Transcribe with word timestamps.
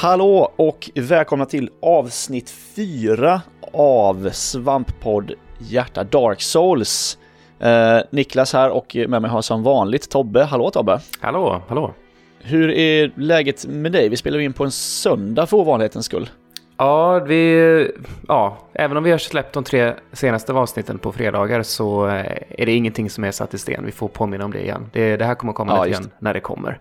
Hallå 0.00 0.52
och 0.56 0.90
välkomna 0.94 1.46
till 1.46 1.70
avsnitt 1.82 2.50
4 2.50 3.42
av 3.72 4.30
Svamppodd 4.32 5.32
Hjärta 5.58 6.04
Dark 6.04 6.42
Souls. 6.42 7.18
Eh, 7.58 7.98
Niklas 8.10 8.52
här 8.52 8.70
och 8.70 8.96
med 9.08 9.22
mig 9.22 9.30
har 9.30 9.42
som 9.42 9.62
vanligt 9.62 10.10
Tobbe. 10.10 10.44
Hallå 10.44 10.70
Tobbe! 10.70 11.00
Hallå, 11.20 11.62
hallå! 11.68 11.94
Hur 12.38 12.70
är 12.70 13.12
läget 13.16 13.66
med 13.66 13.92
dig? 13.92 14.08
Vi 14.08 14.16
spelar 14.16 14.38
in 14.38 14.52
på 14.52 14.64
en 14.64 14.70
söndag 14.70 15.46
för 15.46 15.56
ovanlighetens 15.56 16.06
skull. 16.06 16.30
Ja, 16.76 17.18
vi, 17.18 17.90
ja, 18.28 18.58
även 18.72 18.96
om 18.96 19.04
vi 19.04 19.10
har 19.10 19.18
släppt 19.18 19.52
de 19.52 19.64
tre 19.64 19.94
senaste 20.12 20.52
avsnitten 20.52 20.98
på 20.98 21.12
fredagar 21.12 21.62
så 21.62 22.06
eh, 22.06 22.24
är 22.48 22.66
det 22.66 22.72
ingenting 22.72 23.10
som 23.10 23.24
är 23.24 23.30
satt 23.30 23.54
i 23.54 23.58
sten. 23.58 23.86
Vi 23.86 23.92
får 23.92 24.08
påminna 24.08 24.44
om 24.44 24.50
det 24.50 24.62
igen. 24.62 24.90
Det, 24.92 25.16
det 25.16 25.24
här 25.24 25.34
kommer 25.34 25.52
komma 25.52 25.72
Ja, 25.72 25.84
lite 25.84 25.98
igen 25.98 26.10
när 26.18 26.34
det 26.34 26.40
kommer. 26.40 26.80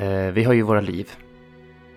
Eh, 0.00 0.32
vi 0.32 0.44
har 0.44 0.52
ju 0.52 0.62
våra 0.62 0.80
liv. 0.80 1.08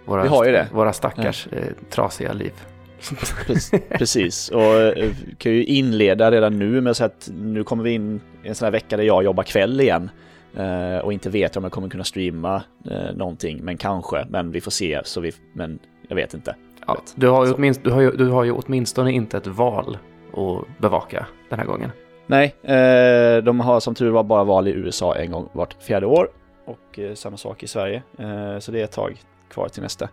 Våra, 0.05 0.23
Vi 0.23 0.29
har 0.29 0.45
ju 0.45 0.51
det. 0.51 0.67
Våra 0.73 0.93
stackars 0.93 1.47
eh, 1.51 1.63
trasiga 1.89 2.33
liv. 2.33 2.53
Pre- 3.01 3.81
Precis, 3.97 4.49
och 4.49 4.61
eh, 4.81 4.93
vi 4.95 5.35
kan 5.37 5.51
ju 5.51 5.63
inleda 5.65 6.31
redan 6.31 6.59
nu 6.59 6.81
med 6.81 6.91
att 6.91 6.97
säga 6.97 7.05
att 7.05 7.29
nu 7.41 7.63
kommer 7.63 7.83
vi 7.83 7.91
in 7.91 8.21
i 8.43 8.47
en 8.47 8.55
sån 8.55 8.65
här 8.65 8.71
vecka 8.71 8.97
där 8.97 9.03
jag 9.03 9.23
jobbar 9.23 9.43
kväll 9.43 9.81
igen. 9.81 10.09
eh, 10.57 10.97
Och 10.97 11.13
inte 11.13 11.29
vet 11.29 11.57
om 11.57 11.63
jag 11.63 11.71
kommer 11.71 11.89
kunna 11.89 12.03
streama 12.03 12.63
eh, 12.91 13.15
någonting, 13.15 13.59
men 13.63 13.77
kanske. 13.77 14.25
Men 14.29 14.51
vi 14.51 14.61
får 14.61 14.71
se, 14.71 15.01
så 15.05 15.21
vi, 15.21 15.31
men 15.53 15.79
jag 16.07 16.15
vet 16.15 16.33
inte. 16.33 16.55
Ja, 16.87 16.97
du, 17.15 17.27
har 17.27 17.45
ju 17.45 17.73
du, 17.83 17.91
har 17.91 18.01
ju, 18.01 18.11
du 18.11 18.25
har 18.29 18.43
ju 18.43 18.51
åtminstone 18.51 19.11
inte 19.11 19.37
ett 19.37 19.47
val 19.47 19.97
att 20.33 20.77
bevaka 20.81 21.25
den 21.49 21.59
här 21.59 21.65
gången. 21.65 21.91
Nej, 22.27 22.55
eh, 22.63 23.43
de 23.43 23.59
har 23.59 23.79
som 23.79 23.95
tur 23.95 24.09
var 24.09 24.23
bara 24.23 24.43
val 24.43 24.67
i 24.67 24.71
USA 24.71 25.15
en 25.15 25.31
gång 25.31 25.49
vart 25.53 25.83
fjärde 25.83 26.05
år. 26.05 26.27
Och 26.65 26.99
eh, 26.99 27.13
samma 27.13 27.37
sak 27.37 27.63
i 27.63 27.67
Sverige. 27.67 28.03
Eh, 28.19 28.59
så 28.59 28.71
det 28.71 28.79
är 28.79 28.83
ett 28.83 28.91
tag 28.91 29.17
kvar 29.49 29.67
till 29.69 29.83
nästa. 29.83 30.09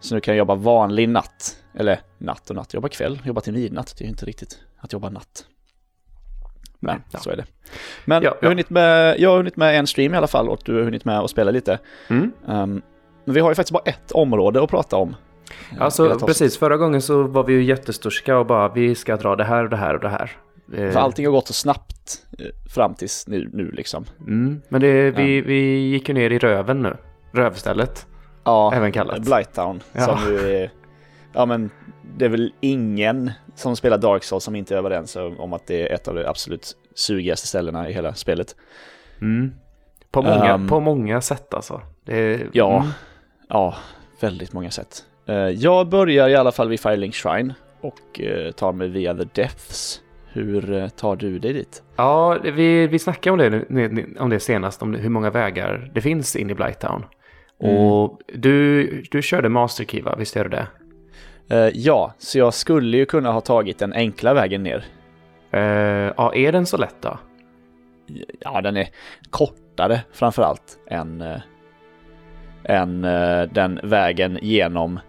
Så 0.00 0.14
nu 0.14 0.20
kan 0.20 0.34
jag 0.34 0.38
jobba 0.38 0.54
vanlig 0.54 1.08
natt. 1.08 1.56
Eller 1.74 2.00
natt 2.18 2.50
och 2.50 2.56
natt, 2.56 2.74
jobba 2.74 2.88
kväll, 2.88 3.22
jobba 3.24 3.40
till 3.40 3.52
midnatt. 3.52 3.94
Det 3.98 4.02
är 4.02 4.06
ju 4.06 4.10
inte 4.10 4.26
riktigt 4.26 4.58
att 4.78 4.92
jobba 4.92 5.08
natt. 5.10 5.44
Men 6.80 7.02
Ja. 7.10 7.18
så 7.18 7.30
är 7.30 7.36
det. 7.36 7.44
Men 8.04 8.22
Ja, 8.22 8.28
Jag, 8.28 8.30
har 8.30 8.38
ja. 8.42 8.48
hunnit 8.48 8.70
med, 8.70 9.20
jag 9.20 9.30
har 9.30 9.36
hunnit 9.36 9.56
med 9.56 9.78
en 9.78 9.86
stream 9.86 10.14
i 10.14 10.16
alla 10.16 10.26
fall 10.26 10.48
och 10.48 10.60
du 10.64 10.74
har 10.76 10.82
hunnit 10.82 11.04
med 11.04 11.18
att 11.20 11.30
spela 11.30 11.50
lite. 11.50 11.78
Mm. 12.08 12.32
Ehm, 12.48 12.82
men 13.24 13.34
vi 13.34 13.40
har 13.40 13.50
ju 13.50 13.54
faktiskt 13.54 13.72
bara 13.72 13.82
ett 13.90 14.12
område 14.12 14.62
att 14.62 14.70
prata 14.70 14.96
om. 14.96 15.16
eh, 15.72 15.82
Alltså 15.82 16.18
precis, 16.18 16.58
förra 16.58 16.76
gången 16.76 17.02
så 17.02 17.22
var 17.22 17.44
vi 17.44 17.52
ju 17.52 17.62
jättesturska 17.64 18.38
och 18.38 18.46
bara 18.46 18.68
vi 18.68 18.94
ska 18.94 19.16
dra 19.16 19.36
det 19.36 19.44
här 19.44 19.64
och 19.64 19.70
det 19.70 19.76
här 19.76 19.94
och 19.94 20.00
det 20.00 20.08
här. 20.08 20.30
Eh, 20.74 20.90
För 20.90 21.00
allting 21.00 21.26
har 21.26 21.32
gått 21.32 21.46
så 21.46 21.52
snabbt 21.52 22.26
eh, 22.38 22.46
fram 22.74 22.94
tills 22.94 23.28
nu, 23.28 23.50
nu 23.52 23.70
liksom. 23.70 24.04
Mm, 24.20 24.62
men 24.68 24.80
det, 24.80 25.10
vi, 25.10 25.40
vi 25.40 25.78
gick 25.78 26.08
ju 26.08 26.14
ner 26.14 26.30
i 26.30 26.38
röven 26.38 26.82
nu. 26.82 26.96
Rövstället. 27.32 28.06
Ja, 28.46 28.72
Även 28.74 28.92
kallat. 28.92 29.22
Blighttown. 29.22 29.82
Ja. 29.92 30.00
Som 30.00 30.32
ju 30.32 30.38
är, 30.56 30.70
ja 31.32 31.46
men 31.46 31.70
det 32.16 32.24
är 32.24 32.28
väl 32.28 32.52
ingen 32.60 33.30
som 33.54 33.76
spelar 33.76 33.98
Dark 33.98 34.24
Souls 34.24 34.44
som 34.44 34.56
inte 34.56 34.74
är 34.74 34.78
överens 34.78 35.16
om 35.38 35.52
att 35.52 35.66
det 35.66 35.82
är 35.90 35.94
ett 35.94 36.08
av 36.08 36.14
de 36.14 36.24
absolut 36.26 36.76
sugigaste 36.94 37.46
ställena 37.46 37.88
i 37.88 37.92
hela 37.92 38.14
spelet. 38.14 38.56
Mm. 39.20 39.52
På, 40.10 40.22
många, 40.22 40.44
Ehm. 40.54 40.68
på 40.68 40.80
många 40.80 41.20
sätt 41.20 41.54
alltså. 41.54 41.80
Det, 42.04 42.40
Ja, 42.52 42.76
mm. 42.76 42.88
ja, 43.48 43.74
väldigt 44.20 44.52
många 44.52 44.70
sätt. 44.70 45.04
Eh, 45.26 45.34
Jag 45.36 45.88
börjar 45.88 46.28
i 46.28 46.34
alla 46.36 46.52
fall 46.52 46.68
vid 46.68 46.80
Firelink 46.80 47.14
Shrine 47.14 47.54
och 47.80 48.20
eh, 48.20 48.50
tar 48.52 48.72
mig 48.72 48.88
via 48.88 49.14
The 49.14 49.24
Depths. 49.34 50.00
Hur 50.32 50.72
eh, 50.72 50.88
tar 50.88 51.16
du 51.16 51.38
dig 51.38 51.52
dit? 51.52 51.82
ja 51.96 52.38
vi, 52.42 52.86
vi 52.86 52.98
snackade 52.98 53.32
om 53.32 53.62
det, 53.68 54.04
om 54.20 54.30
det 54.30 54.40
senast, 54.40 54.82
om 54.82 54.94
hur 54.94 55.08
många 55.08 55.30
vägar 55.30 55.90
det 55.94 56.00
finns 56.00 56.36
in 56.36 56.50
i 56.50 56.54
Blighttown. 56.54 57.04
Mm. 57.62 57.76
Och 57.76 58.20
du, 58.26 58.86
du 59.10 59.22
körde 59.22 59.48
Master 59.48 59.84
Key 59.84 60.02
va? 60.02 60.14
Visst 60.18 60.36
gör 60.36 60.44
du 60.44 60.50
det? 60.50 60.66
Eh, 61.48 61.70
Ja, 61.74 62.14
så 62.18 62.38
jag 62.38 62.54
skulle 62.54 62.96
ju 62.96 63.06
kunna 63.06 63.32
ha 63.32 63.40
tagit 63.40 63.78
den 63.78 63.92
enkla 63.92 64.34
vägen 64.34 64.62
ner. 64.62 64.84
Eh, 65.50 65.60
ja, 66.16 66.34
är 66.34 66.52
den 66.52 66.66
så 66.66 66.76
lätt 66.76 66.96
då? 67.00 67.18
Ja, 68.40 68.60
den 68.60 68.76
är 68.76 68.88
kortare 69.30 70.00
framför 70.12 70.42
allt 70.42 70.78
än, 70.86 71.20
eh, 71.20 71.40
än 72.64 73.02
den 73.52 73.80
vägen 73.82 74.38
genom 74.42 75.00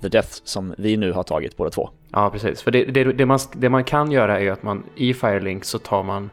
The 0.00 0.08
Death 0.08 0.28
som 0.44 0.74
vi 0.78 0.96
nu 0.96 1.12
har 1.12 1.22
tagit 1.22 1.56
båda 1.56 1.70
två. 1.70 1.90
Ja, 2.12 2.30
precis. 2.30 2.62
För 2.62 2.70
det, 2.70 2.84
det, 2.84 3.04
det, 3.04 3.26
man, 3.26 3.38
det 3.52 3.68
man 3.68 3.84
kan 3.84 4.12
göra 4.12 4.40
är 4.40 4.50
att 4.50 4.62
man 4.62 4.84
i 4.96 5.14
Firelink 5.14 5.64
så 5.64 5.78
tar 5.78 6.02
man 6.02 6.30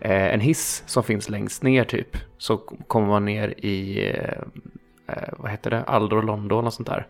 en 0.00 0.40
hiss 0.40 0.82
som 0.86 1.02
finns 1.02 1.28
längst 1.28 1.62
ner 1.62 1.84
typ. 1.84 2.16
Så 2.38 2.56
kommer 2.86 3.06
man 3.06 3.24
ner 3.24 3.48
i, 3.48 4.12
vad 5.38 5.50
heter 5.50 5.70
det, 5.70 5.82
Aldor 5.86 6.22
London 6.22 6.66
och 6.66 6.72
sånt 6.72 6.88
där. 6.88 7.06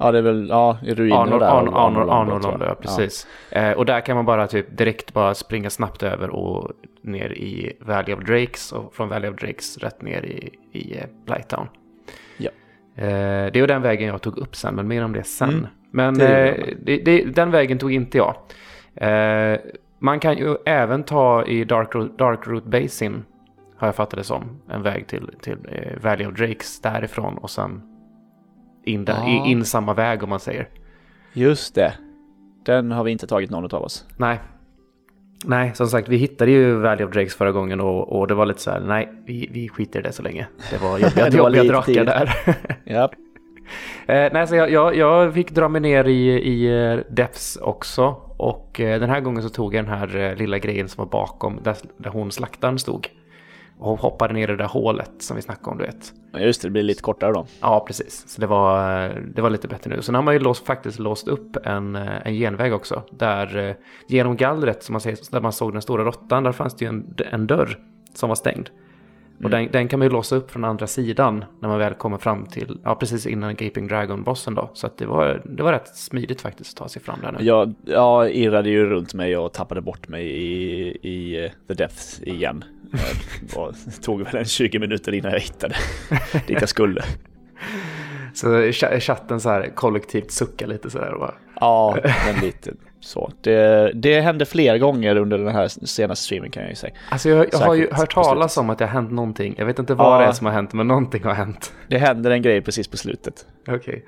Ja, 0.00 0.12
det 0.12 0.18
är 0.18 0.22
väl, 0.22 0.48
ja, 0.48 0.78
i 0.82 0.90
Arnor, 0.90 1.38
där. 1.38 1.46
Arnor, 1.46 1.74
Arnor, 1.74 2.10
Arnor 2.10 2.46
Arnor 2.46 2.66
ja 2.68 2.74
precis. 2.74 3.26
Eh, 3.50 3.72
och 3.72 3.86
där 3.86 4.00
kan 4.00 4.16
man 4.16 4.24
bara 4.24 4.46
typ 4.46 4.78
direkt 4.78 5.12
bara 5.14 5.34
springa 5.34 5.70
snabbt 5.70 6.02
över 6.02 6.30
och 6.30 6.70
ner 7.02 7.32
i 7.32 7.72
Valley 7.80 8.14
of 8.14 8.20
Drakes 8.20 8.72
och 8.72 8.94
från 8.94 9.08
Valley 9.08 9.30
of 9.30 9.36
Drakes 9.36 9.78
rätt 9.78 10.02
ner 10.02 10.22
i, 10.24 10.50
i 10.72 10.96
eh, 10.98 11.04
Blighttown. 11.26 11.68
Ja. 12.36 12.50
Eh, 12.96 13.52
det 13.52 13.60
var 13.60 13.66
den 13.66 13.82
vägen 13.82 14.08
jag 14.08 14.22
tog 14.22 14.38
upp 14.38 14.56
sen, 14.56 14.74
men 14.74 14.88
mer 14.88 15.04
om 15.04 15.12
det 15.12 15.22
sen. 15.22 15.48
Mm, 15.50 15.66
men 15.90 16.14
det 16.18 16.48
eh, 16.48 16.74
det, 16.82 16.96
det, 16.96 17.24
den 17.24 17.50
vägen 17.50 17.78
tog 17.78 17.92
inte 17.92 18.18
jag. 18.18 18.34
Eh, 18.94 19.58
man 19.98 20.20
kan 20.20 20.36
ju 20.38 20.56
även 20.66 21.02
ta 21.04 21.44
i 21.44 21.64
Dark, 21.64 21.94
Ro- 21.94 22.16
Dark 22.18 22.46
Root 22.46 22.64
Basin, 22.64 23.24
har 23.78 23.88
jag 23.88 23.94
fattat 23.94 24.18
det 24.18 24.24
som, 24.24 24.44
en 24.70 24.82
väg 24.82 25.06
till, 25.06 25.30
till 25.42 25.58
eh, 25.68 26.02
Valley 26.02 26.26
of 26.26 26.34
Drakes 26.34 26.80
därifrån 26.80 27.38
och 27.38 27.50
sen 27.50 27.82
in, 28.84 29.04
där, 29.04 29.14
Ja. 29.26 29.46
in 29.46 29.64
samma 29.64 29.94
väg 29.94 30.22
om 30.22 30.28
man 30.30 30.40
säger. 30.40 30.68
Just 31.32 31.74
det. 31.74 31.92
Den 32.64 32.92
har 32.92 33.04
vi 33.04 33.10
inte 33.10 33.26
tagit 33.26 33.50
någon 33.50 33.64
av 33.74 33.82
oss. 33.82 34.06
Nej. 34.16 34.38
Nej, 35.44 35.74
som 35.74 35.86
sagt, 35.86 36.08
vi 36.08 36.16
hittade 36.16 36.50
ju 36.50 36.74
Valley 36.74 37.04
of 37.06 37.12
Drakes 37.12 37.34
förra 37.34 37.52
gången 37.52 37.80
och, 37.80 38.18
och 38.18 38.26
det 38.28 38.34
var 38.34 38.46
lite 38.46 38.60
så 38.60 38.70
här, 38.70 38.80
nej, 38.80 39.08
vi, 39.26 39.48
vi 39.52 39.68
skiter 39.68 40.00
i 40.00 40.02
det 40.02 40.12
så 40.12 40.22
länge. 40.22 40.46
Det 40.70 40.82
var 40.82 40.98
jobbiga, 40.98 41.30
Det 41.30 41.40
var 41.40 41.50
jobbiga 41.50 41.64
drakar 41.72 42.04
där. 42.04 42.34
Ja. 42.84 43.10
eh, 44.14 44.32
nej, 44.32 44.46
så 44.46 44.54
jag, 44.54 44.70
jag, 44.70 44.96
jag 44.96 45.34
fick 45.34 45.50
dra 45.50 45.68
mig 45.68 45.80
ner 45.80 46.04
i, 46.04 46.28
i 46.28 46.82
eh, 46.92 47.00
Depths 47.10 47.56
också. 47.56 48.04
Och 48.36 48.80
eh, 48.80 49.00
den 49.00 49.10
här 49.10 49.20
gången 49.20 49.42
så 49.42 49.48
tog 49.48 49.74
jag 49.74 49.84
den 49.84 49.94
här 49.94 50.16
eh, 50.16 50.36
lilla 50.36 50.58
grejen 50.58 50.88
som 50.88 51.04
var 51.04 51.10
bakom, 51.10 51.60
där, 51.62 51.76
där 51.96 52.10
hon 52.10 52.30
slaktaren 52.30 52.78
stod. 52.78 53.08
Och 53.78 53.98
hoppade 53.98 54.34
ner 54.34 54.42
i 54.42 54.46
det 54.46 54.56
där 54.56 54.68
hålet 54.68 55.10
som 55.18 55.36
vi 55.36 55.42
snackade 55.42 55.70
om, 55.70 55.78
du 55.78 55.84
vet. 55.84 56.12
Ja, 56.32 56.38
Just 56.38 56.62
det, 56.62 56.68
det 56.68 56.72
blir 56.72 56.82
lite 56.82 57.02
kortare 57.02 57.32
då. 57.32 57.46
Ja, 57.60 57.84
precis. 57.86 58.28
Så 58.28 58.40
det 58.40 58.46
var, 58.46 59.08
det 59.34 59.42
var 59.42 59.50
lite 59.50 59.68
bättre 59.68 59.96
nu. 59.96 60.02
Sen 60.02 60.14
har 60.14 60.22
man 60.22 60.34
ju 60.34 60.40
låst, 60.40 60.66
faktiskt 60.66 60.98
låst 60.98 61.28
upp 61.28 61.56
en, 61.66 61.96
en 61.96 62.34
genväg 62.34 62.74
också. 62.74 63.02
Där 63.10 63.56
eh, 63.56 63.74
genom 64.08 64.36
gallret, 64.36 64.82
som 64.82 64.92
man 64.92 65.00
ser, 65.00 65.32
där 65.32 65.40
man 65.40 65.52
såg 65.52 65.72
den 65.72 65.82
stora 65.82 66.04
råttan, 66.04 66.42
där 66.42 66.52
fanns 66.52 66.76
det 66.76 66.84
ju 66.84 66.88
en, 66.88 67.14
en 67.30 67.46
dörr 67.46 67.78
som 68.14 68.28
var 68.28 68.36
stängd. 68.36 68.70
Och 69.42 69.50
den, 69.50 69.68
den 69.72 69.88
kan 69.88 69.98
man 69.98 70.06
ju 70.08 70.12
låsa 70.12 70.36
upp 70.36 70.50
från 70.50 70.64
andra 70.64 70.86
sidan 70.86 71.44
när 71.60 71.68
man 71.68 71.78
väl 71.78 71.94
kommer 71.94 72.18
fram 72.18 72.46
till, 72.46 72.78
ja 72.84 72.94
precis 72.94 73.26
innan 73.26 73.54
Gaping 73.54 73.88
Dragon-bossen 73.88 74.54
då. 74.54 74.70
Så 74.74 74.86
att 74.86 74.98
det 74.98 75.06
var, 75.06 75.42
det 75.44 75.62
var 75.62 75.72
rätt 75.72 75.96
smidigt 75.96 76.40
faktiskt 76.40 76.70
att 76.70 76.76
ta 76.84 76.88
sig 76.88 77.02
fram 77.02 77.18
där 77.22 77.32
nu. 77.32 77.38
Jag, 77.44 77.74
jag 77.84 78.30
irrade 78.30 78.70
ju 78.70 78.86
runt 78.86 79.14
mig 79.14 79.36
och 79.36 79.52
tappade 79.52 79.80
bort 79.80 80.08
mig 80.08 80.26
i, 80.26 80.88
i 81.02 81.44
eh, 81.44 81.50
The 81.68 81.74
Depths 81.74 82.20
igen. 82.22 82.64
Det 83.40 83.90
tog 84.02 84.22
väl 84.22 84.36
en 84.36 84.44
20 84.44 84.78
minuter 84.78 85.14
innan 85.14 85.32
jag 85.32 85.40
hittade 85.40 85.74
dit 86.46 86.60
jag 86.60 86.68
skulle. 86.68 87.02
Så 88.34 88.46
ch- 88.46 89.00
chatten 89.00 89.40
så 89.40 89.48
här 89.48 89.70
kollektivt 89.74 90.30
suckar 90.30 90.66
lite 90.66 90.90
sådär 90.90 91.12
och 91.12 91.20
bara, 91.20 91.34
Ja, 91.60 91.98
men 92.26 92.40
lite 92.44 92.72
så. 93.00 93.32
Det, 93.40 93.92
det 93.94 94.20
hände 94.20 94.44
flera 94.44 94.78
gånger 94.78 95.16
under 95.16 95.38
den 95.38 95.54
här 95.54 95.68
senaste 95.68 96.24
streamen 96.24 96.50
kan 96.50 96.62
jag 96.62 96.70
ju 96.70 96.76
säga. 96.76 96.92
Alltså 97.10 97.28
jag, 97.28 97.46
jag 97.52 97.58
har 97.58 97.74
ju 97.74 97.88
hört 97.92 98.14
talas 98.14 98.56
om 98.56 98.70
att 98.70 98.78
det 98.78 98.84
har 98.86 98.92
hänt 98.92 99.10
någonting. 99.10 99.54
Jag 99.58 99.66
vet 99.66 99.78
inte 99.78 99.94
vad 99.94 100.14
Ja. 100.14 100.18
det 100.20 100.24
är 100.26 100.32
som 100.32 100.46
har 100.46 100.52
hänt, 100.52 100.72
men 100.72 100.88
någonting 100.88 101.24
har 101.24 101.34
hänt. 101.34 101.72
Det 101.88 101.98
händer 101.98 102.30
en 102.30 102.42
grej 102.42 102.62
precis 102.62 102.88
på 102.88 102.96
slutet. 102.96 103.46
Okej. 103.68 104.04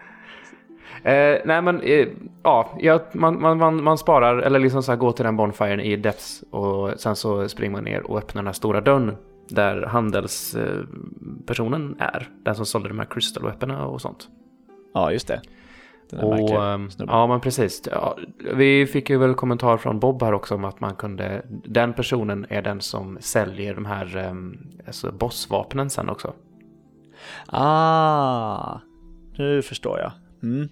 Eh, 1.05 1.39
nej 1.45 1.63
men, 1.63 1.81
eh, 1.81 2.07
ja, 2.43 2.71
man, 3.13 3.41
man, 3.41 3.59
man, 3.59 3.83
man 3.83 3.99
sparar, 3.99 4.39
eller 4.39 4.59
liksom 4.59 4.83
så 4.83 4.93
här 4.93 4.97
går 4.97 5.13
till 5.13 5.25
den 5.25 5.37
bonfiren 5.37 5.81
i 5.81 5.97
Depths 5.97 6.45
och 6.51 7.01
sen 7.01 7.17
så 7.17 7.49
springer 7.49 7.73
man 7.73 7.85
ner 7.85 8.11
och 8.11 8.19
öppnar 8.19 8.43
den 8.43 8.47
här 8.47 8.53
stora 8.53 8.81
dörren 8.81 9.17
där 9.49 9.83
handelspersonen 9.83 11.43
personen 11.47 11.97
är. 11.99 12.29
Den 12.45 12.55
som 12.55 12.67
sålde 12.67 12.89
de 12.89 12.99
här 12.99 13.07
crystal 13.11 13.53
och 13.71 14.01
sånt. 14.01 14.29
Ja, 14.95 15.13
just 15.13 15.29
det. 15.29 15.41
Den 16.11 16.21
Och, 16.21 16.65
ehm, 16.65 16.89
ja 16.99 17.27
men 17.27 17.41
precis. 17.41 17.83
Ja, 17.93 18.19
vi 18.55 18.87
fick 18.87 19.11
ju 19.11 19.19
väl 19.19 19.35
kommentar 19.35 19.77
från 19.77 20.01
Bob 20.01 20.23
här 20.23 20.33
också 20.33 20.55
om 20.55 20.65
att 20.65 20.81
man 20.81 20.95
kunde, 20.95 21.43
den 21.65 21.93
personen 21.93 22.47
är 22.49 22.63
den 22.63 22.81
som 22.81 23.19
säljer 23.21 23.75
de 23.75 23.87
här 23.87 24.27
um, 24.31 24.59
alltså 24.87 25.13
bossvapnen 25.13 25.91
sen 25.91 26.09
också. 26.09 26.33
Ah, 27.47 28.79
nu 29.39 29.63
förstår 29.63 29.99
jag. 29.99 30.13
Mm. 30.43 30.69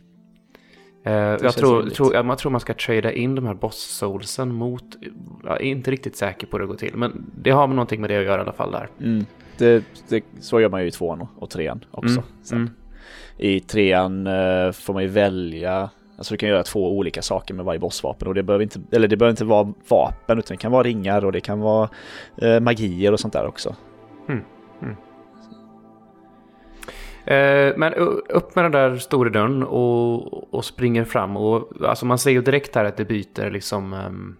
Eh, 1.05 1.12
jag 1.12 1.55
tror, 1.55 1.90
tror, 1.90 2.14
jag 2.14 2.38
tror 2.38 2.52
man 2.52 2.61
ska 2.61 2.75
trada 2.75 3.12
in 3.12 3.35
de 3.35 3.46
här 3.46 3.55
boss-soulsen 3.55 4.52
mot... 4.52 4.85
Jag 5.44 5.61
är 5.61 5.64
inte 5.64 5.90
riktigt 5.90 6.17
säker 6.17 6.46
på 6.46 6.56
hur 6.56 6.61
det 6.61 6.67
går 6.67 6.76
till, 6.76 6.96
men 6.96 7.31
det 7.43 7.50
har 7.50 7.67
någonting 7.67 8.00
med 8.00 8.11
det 8.11 8.19
att 8.19 8.25
göra 8.25 8.38
i 8.38 8.40
alla 8.40 8.52
fall 8.52 8.73
där. 8.73 8.88
Mm. 9.00 9.25
Det, 9.58 9.85
det, 10.08 10.25
så 10.40 10.61
gör 10.61 10.69
man 10.69 10.82
ju 10.82 10.88
i 10.88 10.90
tvåan 10.90 11.29
och, 11.37 11.50
trean 11.50 11.85
också. 11.90 12.14
Mm, 12.14 12.25
Så. 12.43 12.55
mm. 12.55 12.70
I 13.38 13.61
trean 13.61 14.26
eh, 14.26 14.73
får 14.73 14.93
man 14.94 15.02
ju 15.02 15.08
välja 15.08 15.90
Alltså 16.19 16.35
du 16.35 16.38
kan 16.38 16.49
göra 16.49 16.62
två 16.62 16.96
olika 16.96 17.23
saker 17.23 17.55
med 17.55 17.64
varje 17.64 17.81
bossvapen 17.81 18.29
och 18.29 18.35
det 18.35 18.43
behöver 18.43 18.62
inte, 18.62 18.81
eller 18.93 19.08
det 19.08 19.17
behöver 19.17 19.31
inte 19.31 19.44
vara 19.44 19.73
vapen 19.88 20.38
utan 20.38 20.55
det 20.55 20.61
kan 20.61 20.73
vara 20.73 20.82
ringar 20.82 21.25
och 21.25 21.32
det 21.32 21.40
kan 21.40 21.61
vara 21.61 21.88
eh, 22.37 22.61
magier 22.61 23.12
och 23.12 23.20
sånt 23.20 23.32
där 23.32 23.46
också. 23.46 23.76
Mm. 24.29 24.43
Mm. 24.82 24.96
Eh, 27.25 27.75
men 27.76 27.94
upp 28.29 28.55
med 28.55 28.64
den 28.64 28.73
där 28.73 28.96
stora 28.96 29.31
dörren 29.31 29.62
och, 29.62 30.55
och 30.55 30.64
springer 30.64 31.05
fram 31.05 31.37
och 31.37 31.69
alltså 31.85 32.06
man 32.06 32.19
ser 32.19 32.31
ju 32.31 32.43
direkt 32.43 32.75
här 32.75 32.85
att 32.85 32.96
det 32.96 33.05
byter 33.05 33.50
liksom 33.50 33.93
um, 33.93 34.37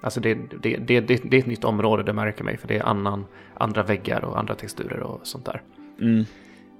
Alltså 0.00 0.20
det, 0.20 0.34
det, 0.34 0.76
det, 0.76 1.00
det, 1.00 1.20
det 1.24 1.36
är 1.36 1.40
ett 1.40 1.46
nytt 1.46 1.64
område, 1.64 2.02
det 2.02 2.12
märker 2.12 2.44
mig, 2.44 2.56
för 2.56 2.68
det 2.68 2.76
är 2.76 2.82
annan, 2.82 3.24
andra 3.54 3.82
väggar 3.82 4.24
och 4.24 4.38
andra 4.38 4.54
texturer 4.54 5.00
och 5.00 5.20
sånt 5.22 5.44
där. 5.44 5.62
Mm. 6.00 6.24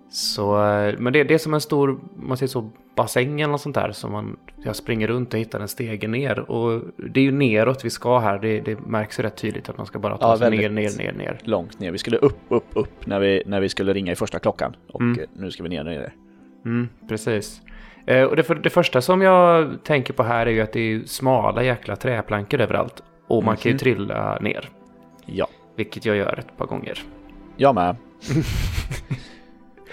Så, 0.09 0.65
eh, 0.65 0.95
men 0.99 1.13
det, 1.13 1.25
det 1.25 1.35
är 1.35 1.39
som 1.39 1.55
en 1.55 1.61
stor, 1.61 2.01
man 2.17 2.37
ser 2.37 2.47
så, 2.47 2.71
bassäng 2.97 3.41
eller 3.41 3.53
något 3.53 3.61
sånt 3.61 3.75
där 3.75 3.93
som 3.93 4.13
man, 4.13 4.37
jag 4.65 4.77
springer 4.77 5.07
runt 5.07 5.35
och 5.35 5.41
hittar 5.41 5.61
en 5.61 5.69
stege 5.69 6.09
ner. 6.09 6.51
Och 6.51 6.83
det 6.97 7.21
är 7.21 7.25
ju 7.25 7.33
neråt 7.33 7.85
vi 7.85 7.91
ska 7.91 8.19
här, 8.19 8.39
det, 8.39 8.61
det 8.61 8.81
märks 8.87 9.19
ju 9.19 9.23
rätt 9.23 9.37
tydligt 9.37 9.69
att 9.69 9.77
man 9.77 9.87
ska 9.87 9.99
bara 9.99 10.19
ta 10.19 10.31
ja, 10.31 10.39
sig 10.39 10.51
ner, 10.51 10.71
ner, 10.71 10.99
ner, 10.99 11.13
ner. 11.13 11.39
Långt 11.45 11.81
ner, 11.81 11.91
vi 11.91 11.99
skulle 11.99 12.17
upp, 12.17 12.39
upp, 12.49 12.65
upp 12.75 13.07
när 13.07 13.21
vi, 13.21 13.43
när 13.47 13.61
vi 13.61 13.69
skulle 13.69 13.93
ringa 13.93 14.13
i 14.13 14.17
första 14.17 14.39
klockan. 14.39 14.77
Och 14.93 15.01
mm. 15.01 15.27
nu 15.33 15.51
ska 15.51 15.63
vi 15.63 15.69
ner, 15.69 15.85
ner. 15.85 16.15
Mm, 16.65 16.89
precis. 17.09 17.63
Eh, 18.07 18.25
och 18.25 18.37
det, 18.37 18.43
för, 18.43 18.55
det 18.55 18.71
första 18.71 19.01
som 19.01 19.23
jag 19.23 19.79
tänker 19.85 20.13
på 20.13 20.23
här 20.23 20.47
är 20.47 20.51
ju 20.51 20.61
att 20.61 20.73
det 20.73 20.81
är 20.81 21.01
smala 21.05 21.63
jäkla 21.63 21.97
träplankor 21.97 22.61
överallt. 22.61 23.03
Och 23.27 23.45
man 23.45 23.55
mm 23.55 23.57
-hmm. 23.57 23.63
kan 23.63 23.71
ju 23.71 23.75
mhm. 23.75 23.79
trilla 23.79 24.39
ner. 24.41 24.69
Ja. 25.27 25.49
Vilket 25.77 26.05
jag 26.05 26.17
gör 26.17 26.39
ett 26.39 26.57
par 26.57 26.67
gånger. 26.67 27.03
Jag 27.57 27.75
med. 27.75 27.97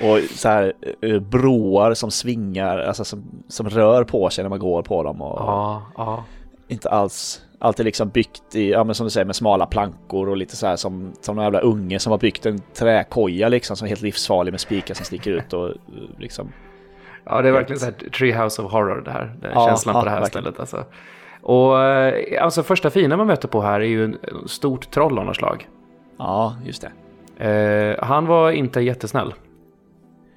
Och 0.03 0.19
så 0.29 0.49
här 0.49 0.73
eh, 1.01 1.19
broar 1.19 1.93
som 1.93 2.11
svingar, 2.11 2.77
alltså 2.79 3.05
som, 3.05 3.23
som 3.47 3.69
rör 3.69 4.03
på 4.03 4.29
sig 4.29 4.43
när 4.43 4.49
man 4.49 4.59
går 4.59 4.81
på 4.81 5.03
dem. 5.03 5.21
Och 5.21 5.39
ja, 5.39 5.83
ja. 5.97 6.23
Inte 6.67 6.89
alls, 6.89 7.41
alltid 7.59 7.85
liksom 7.85 8.09
byggt 8.09 8.55
i, 8.55 8.71
ja 8.71 8.83
men 8.83 8.95
som 8.95 9.03
du 9.03 9.09
säger 9.09 9.25
med 9.25 9.35
smala 9.35 9.65
plankor 9.65 10.29
och 10.29 10.37
lite 10.37 10.55
så 10.55 10.67
här 10.67 10.75
som, 10.75 11.13
som 11.21 11.37
en 11.37 11.43
jävla 11.43 11.59
unge 11.59 11.99
som 11.99 12.11
har 12.11 12.17
byggt 12.17 12.45
en 12.45 12.59
träkoja 12.73 13.49
liksom 13.49 13.75
som 13.75 13.85
är 13.85 13.89
helt 13.89 14.01
livsfarlig 14.01 14.51
med 14.51 14.59
spikar 14.59 14.93
som 14.93 15.05
sticker 15.05 15.31
ut 15.31 15.53
och 15.53 15.67
eh, 15.67 15.75
liksom. 16.17 16.51
Ja, 17.25 17.41
det 17.41 17.47
är 17.47 17.53
verkligen 17.53 17.79
så 17.79 17.85
här 17.85 17.93
Treehouse 17.93 18.61
of 18.61 18.71
Horror 18.71 19.01
det 19.01 19.11
här, 19.11 19.35
den 19.41 19.51
ja, 19.53 19.67
känslan 19.67 19.95
ja, 19.95 20.01
på 20.01 20.05
det 20.05 20.11
här 20.11 20.19
verkligen. 20.19 20.43
stället 20.43 20.59
alltså. 20.59 20.85
Och 21.41 21.81
eh, 21.81 22.43
alltså 22.43 22.63
första 22.63 22.89
fina 22.89 23.17
man 23.17 23.27
möter 23.27 23.47
på 23.47 23.61
här 23.61 23.79
är 23.79 23.85
ju 23.85 24.03
en 24.03 24.17
stort 24.45 24.91
troll 24.91 25.19
av 25.19 25.25
något 25.25 25.35
slag. 25.35 25.67
Ja, 26.17 26.55
just 26.65 26.81
det. 26.81 26.91
Eh, 27.49 28.05
han 28.05 28.25
var 28.25 28.51
inte 28.51 28.81
jättesnäll. 28.81 29.33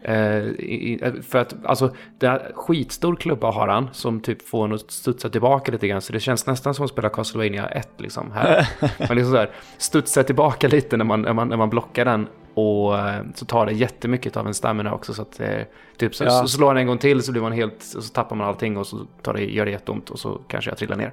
Eh, 0.02 0.38
i, 0.46 1.12
för 1.28 1.38
att 1.38 1.54
alltså, 1.64 1.94
det 2.18 2.26
är 2.26 2.52
skitstor 2.54 3.16
klubba 3.16 3.50
har 3.50 3.68
han 3.68 3.88
som 3.92 4.20
typ 4.20 4.48
får 4.48 4.64
en 4.64 4.72
att 4.72 4.90
studsa 4.90 5.28
tillbaka 5.28 5.72
lite 5.72 5.88
grann. 5.88 6.00
Så 6.00 6.12
det 6.12 6.20
känns 6.20 6.46
nästan 6.46 6.74
som 6.74 6.84
att 6.84 6.90
spela 6.90 7.08
Castlevania 7.08 7.66
1 7.66 7.88
liksom. 7.96 8.32
Här. 8.32 8.68
Man 9.08 9.16
liksom 9.16 9.32
så 9.32 9.36
här, 9.36 9.50
studsar 9.78 10.22
tillbaka 10.22 10.68
lite 10.68 10.96
när 10.96 11.04
man, 11.04 11.22
när 11.22 11.32
man, 11.32 11.48
när 11.48 11.56
man 11.56 11.70
blockar 11.70 12.04
den. 12.04 12.28
Och 12.56 12.98
eh, 12.98 13.22
så 13.34 13.44
tar 13.44 13.66
det 13.66 13.72
jättemycket 13.72 14.36
av 14.36 14.46
en 14.46 14.54
stamina 14.54 14.94
också. 14.94 15.14
Så 15.14 15.22
att 15.22 15.40
eh, 15.40 15.60
typ 15.96 16.14
så, 16.14 16.24
ja. 16.24 16.30
så 16.30 16.48
slår 16.48 16.68
han 16.68 16.76
en 16.76 16.86
gång 16.86 16.98
till 16.98 17.22
så 17.22 17.32
blir 17.32 17.42
man 17.42 17.52
helt, 17.52 17.82
så 17.82 18.00
tappar 18.00 18.36
man 18.36 18.48
allting 18.48 18.76
och 18.76 18.86
så 18.86 18.98
tar 19.22 19.32
det, 19.32 19.44
gör 19.44 19.64
det 19.64 19.70
jätteont 19.70 20.10
och 20.10 20.18
så 20.18 20.40
kanske 20.48 20.70
jag 20.70 20.78
trillar 20.78 20.96
ner. 20.96 21.12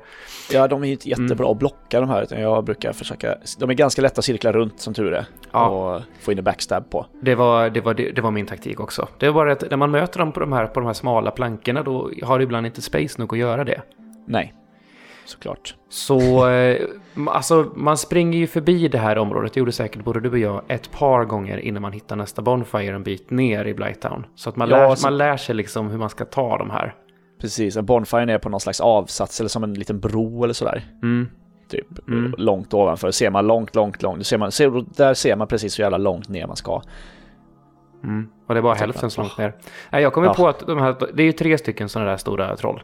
Ja, 0.51 0.68
de 0.68 0.84
är 0.84 0.88
ju 0.88 0.94
inte 0.94 1.10
jättebra 1.10 1.45
mm. 1.45 1.51
att 1.51 1.57
blocka 1.57 2.00
de 2.00 2.10
här. 2.10 2.24
Utan 2.24 2.42
jag 2.42 2.63
brukar 2.63 2.94
försöka, 2.94 3.36
de 3.60 3.69
är 3.69 3.74
ganska 3.74 4.01
lätta 4.01 4.19
att 4.19 4.25
cirkla 4.25 4.51
runt 4.51 4.80
som 4.80 4.94
tur 4.94 5.13
är. 5.13 5.25
Ja. 5.51 5.68
Och 5.68 6.01
få 6.22 6.31
in 6.31 6.38
en 6.38 6.44
backstab 6.44 6.90
på. 6.90 7.06
Det 7.22 7.36
var, 7.36 7.69
det, 7.69 7.81
var, 7.81 7.94
det, 7.94 8.12
det 8.12 8.22
var 8.22 8.31
min 8.31 8.46
taktik 8.46 8.80
också. 8.80 9.07
Det 9.19 9.30
var 9.30 9.34
bara 9.34 9.51
att 9.51 9.69
när 9.69 9.78
man 9.78 9.92
möter 9.92 10.19
dem 10.19 10.31
på 10.31 10.39
de 10.39 10.54
här, 10.54 10.68
på 10.68 10.80
de 10.80 10.86
här 10.86 10.94
smala 10.94 11.31
plankorna 11.31 11.84
då 11.84 12.12
har 12.24 12.38
det 12.38 12.44
ibland 12.44 12.66
inte 12.66 12.81
space 12.81 13.22
nog 13.22 13.34
att 13.34 13.39
göra 13.39 13.63
det. 13.63 13.81
Nej 14.28 14.54
såklart. 15.25 15.75
Så 15.90 16.50
eh, 16.50 16.81
alltså, 17.28 17.72
man 17.75 17.98
springer 17.98 18.40
ju 18.40 18.48
förbi 18.48 18.88
det 18.88 18.98
här 18.98 19.18
området, 19.18 19.54
det 19.54 19.60
gjorde 19.60 19.72
säkert 19.72 20.04
både 20.04 20.20
du 20.20 20.30
och 20.30 20.38
jag, 20.38 20.62
ett 20.68 20.92
par 20.92 21.25
gånger 21.25 21.58
innan 21.58 21.81
man 21.81 21.92
hittar 21.92 22.16
nästa 22.16 22.42
Bonfire 22.42 22.96
en 22.96 23.04
bit 23.04 23.30
ner 23.30 23.66
i 23.66 23.74
Blighttown. 23.74 24.25
Så 24.36 24.50
att 24.50 24.56
man, 24.56 24.70
ja, 24.70 24.90
lär, 24.90 24.96
så... 24.96 25.08
man 25.08 25.18
lär 25.18 25.38
sig 25.38 25.56
liksom 25.56 25.90
hur 25.90 25.98
man 25.98 26.10
ska 26.10 26.25
ta 26.25 26.58
de 26.58 26.70
här. 26.70 26.96
Precis, 27.42 27.78
en 27.78 27.86
Bonfire 27.86 28.34
är 28.34 28.38
på 28.38 28.50
någon 28.50 28.60
slags 28.60 28.81
avsats 28.81 29.40
eller 29.40 29.50
som 29.50 29.64
en 29.64 29.74
liten 29.74 30.00
bro 30.00 30.44
eller 30.44 30.54
sådär. 30.54 30.84
Mm. 31.02 31.28
Typ 31.70 32.08
mm. 32.08 32.36
långt 32.38 32.74
ovanför. 32.74 33.12
Ser 33.12 33.30
man 33.30 33.48
långt, 33.48 33.75
långt, 33.75 34.02
långt. 34.02 34.28
Ser 34.28 34.38
man, 34.38 34.52
ser, 34.52 34.86
där 34.98 35.14
ser 35.14 35.36
man 35.36 35.48
precis 35.48 35.80
hur 35.80 35.84
jävla 35.84 35.98
långt 35.98 36.30
ner 36.30 36.48
man 36.48 36.56
ska. 36.56 36.81
Mm. 38.04 38.28
Och 38.48 38.54
det 38.54 38.60
är 38.60 38.62
bara 38.62 38.74
hälften 38.74 39.10
så 39.10 39.22
långt 39.22 39.38
ner. 39.38 39.56
Nej, 39.92 40.02
jag 40.02 40.14
kommer 40.14 40.28
ja. 40.28 40.34
på 40.34 40.48
att 40.48 40.60
de 40.60 40.78
här, 40.78 40.96
det 41.14 41.24
är 41.24 41.25
ju 41.25 41.31
tre 41.31 41.58
stycken 41.58 41.90
sådana 41.90 42.10
där 42.10 42.18
stora 42.18 42.56
troll. 42.56 42.84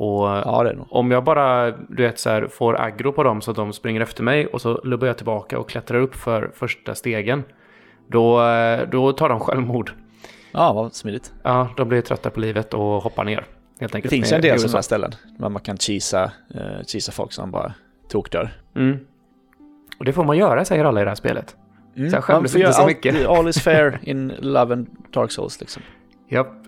Och 0.00 0.26
ja, 0.28 0.72
om 0.90 1.10
jag 1.10 1.24
bara 1.24 1.70
du 1.70 2.02
vet, 2.02 2.18
så 2.18 2.30
här, 2.30 2.46
får 2.46 2.80
aggro 2.80 3.12
på 3.12 3.22
dem 3.22 3.40
så 3.40 3.50
att 3.50 3.56
de 3.56 3.72
springer 3.72 4.00
efter 4.00 4.22
mig 4.22 4.46
och 4.46 4.60
så 4.60 4.80
lubbar 4.84 5.06
jag 5.06 5.16
tillbaka 5.16 5.58
och 5.58 5.68
klättrar 5.68 5.98
upp 6.00 6.14
för 6.14 6.50
första 6.54 6.94
stegen. 6.94 7.44
Då, 8.06 8.40
då 8.90 9.12
tar 9.12 9.28
de 9.28 9.40
självmord. 9.40 9.92
Ja, 10.52 10.72
vad 10.72 10.94
smidigt. 10.94 11.32
Ja, 11.42 11.68
de 11.76 11.88
blir 11.88 12.00
trötta 12.00 12.30
på 12.30 12.40
livet 12.40 12.74
och 12.74 13.02
hoppar 13.02 13.24
ner. 13.24 13.44
Helt 13.80 13.94
enkelt. 13.94 14.10
Det 14.10 14.16
finns 14.16 14.32
en 14.32 14.40
del 14.40 14.60
sådana 14.60 14.82
ställen 14.82 15.12
där 15.38 15.48
man 15.48 15.62
kan 15.62 15.76
cheesa, 15.76 16.32
uh, 16.54 16.84
cheesa 16.86 17.12
folk 17.12 17.32
som 17.32 17.50
bara 17.50 17.74
tokdör. 18.08 18.50
Mm. 18.76 18.98
Och 19.98 20.04
det 20.04 20.12
får 20.12 20.24
man 20.24 20.36
göra 20.36 20.64
säger 20.64 20.84
alla 20.84 21.00
i 21.00 21.04
det 21.04 21.10
här 21.10 21.14
spelet. 21.14 21.56
Mm. 21.96 22.10
Så 22.10 22.16
jag 22.16 22.24
skäms 22.24 22.56
inte 22.56 22.72
så 22.72 22.86
mycket. 22.86 23.26
All 23.26 23.48
is 23.48 23.60
fair 23.60 23.98
in 24.08 24.32
love 24.38 24.74
and 24.74 24.88
dark 25.10 25.30
souls 25.30 25.60
liksom. 25.60 25.82
Japp, 26.28 26.46
japp. 26.46 26.67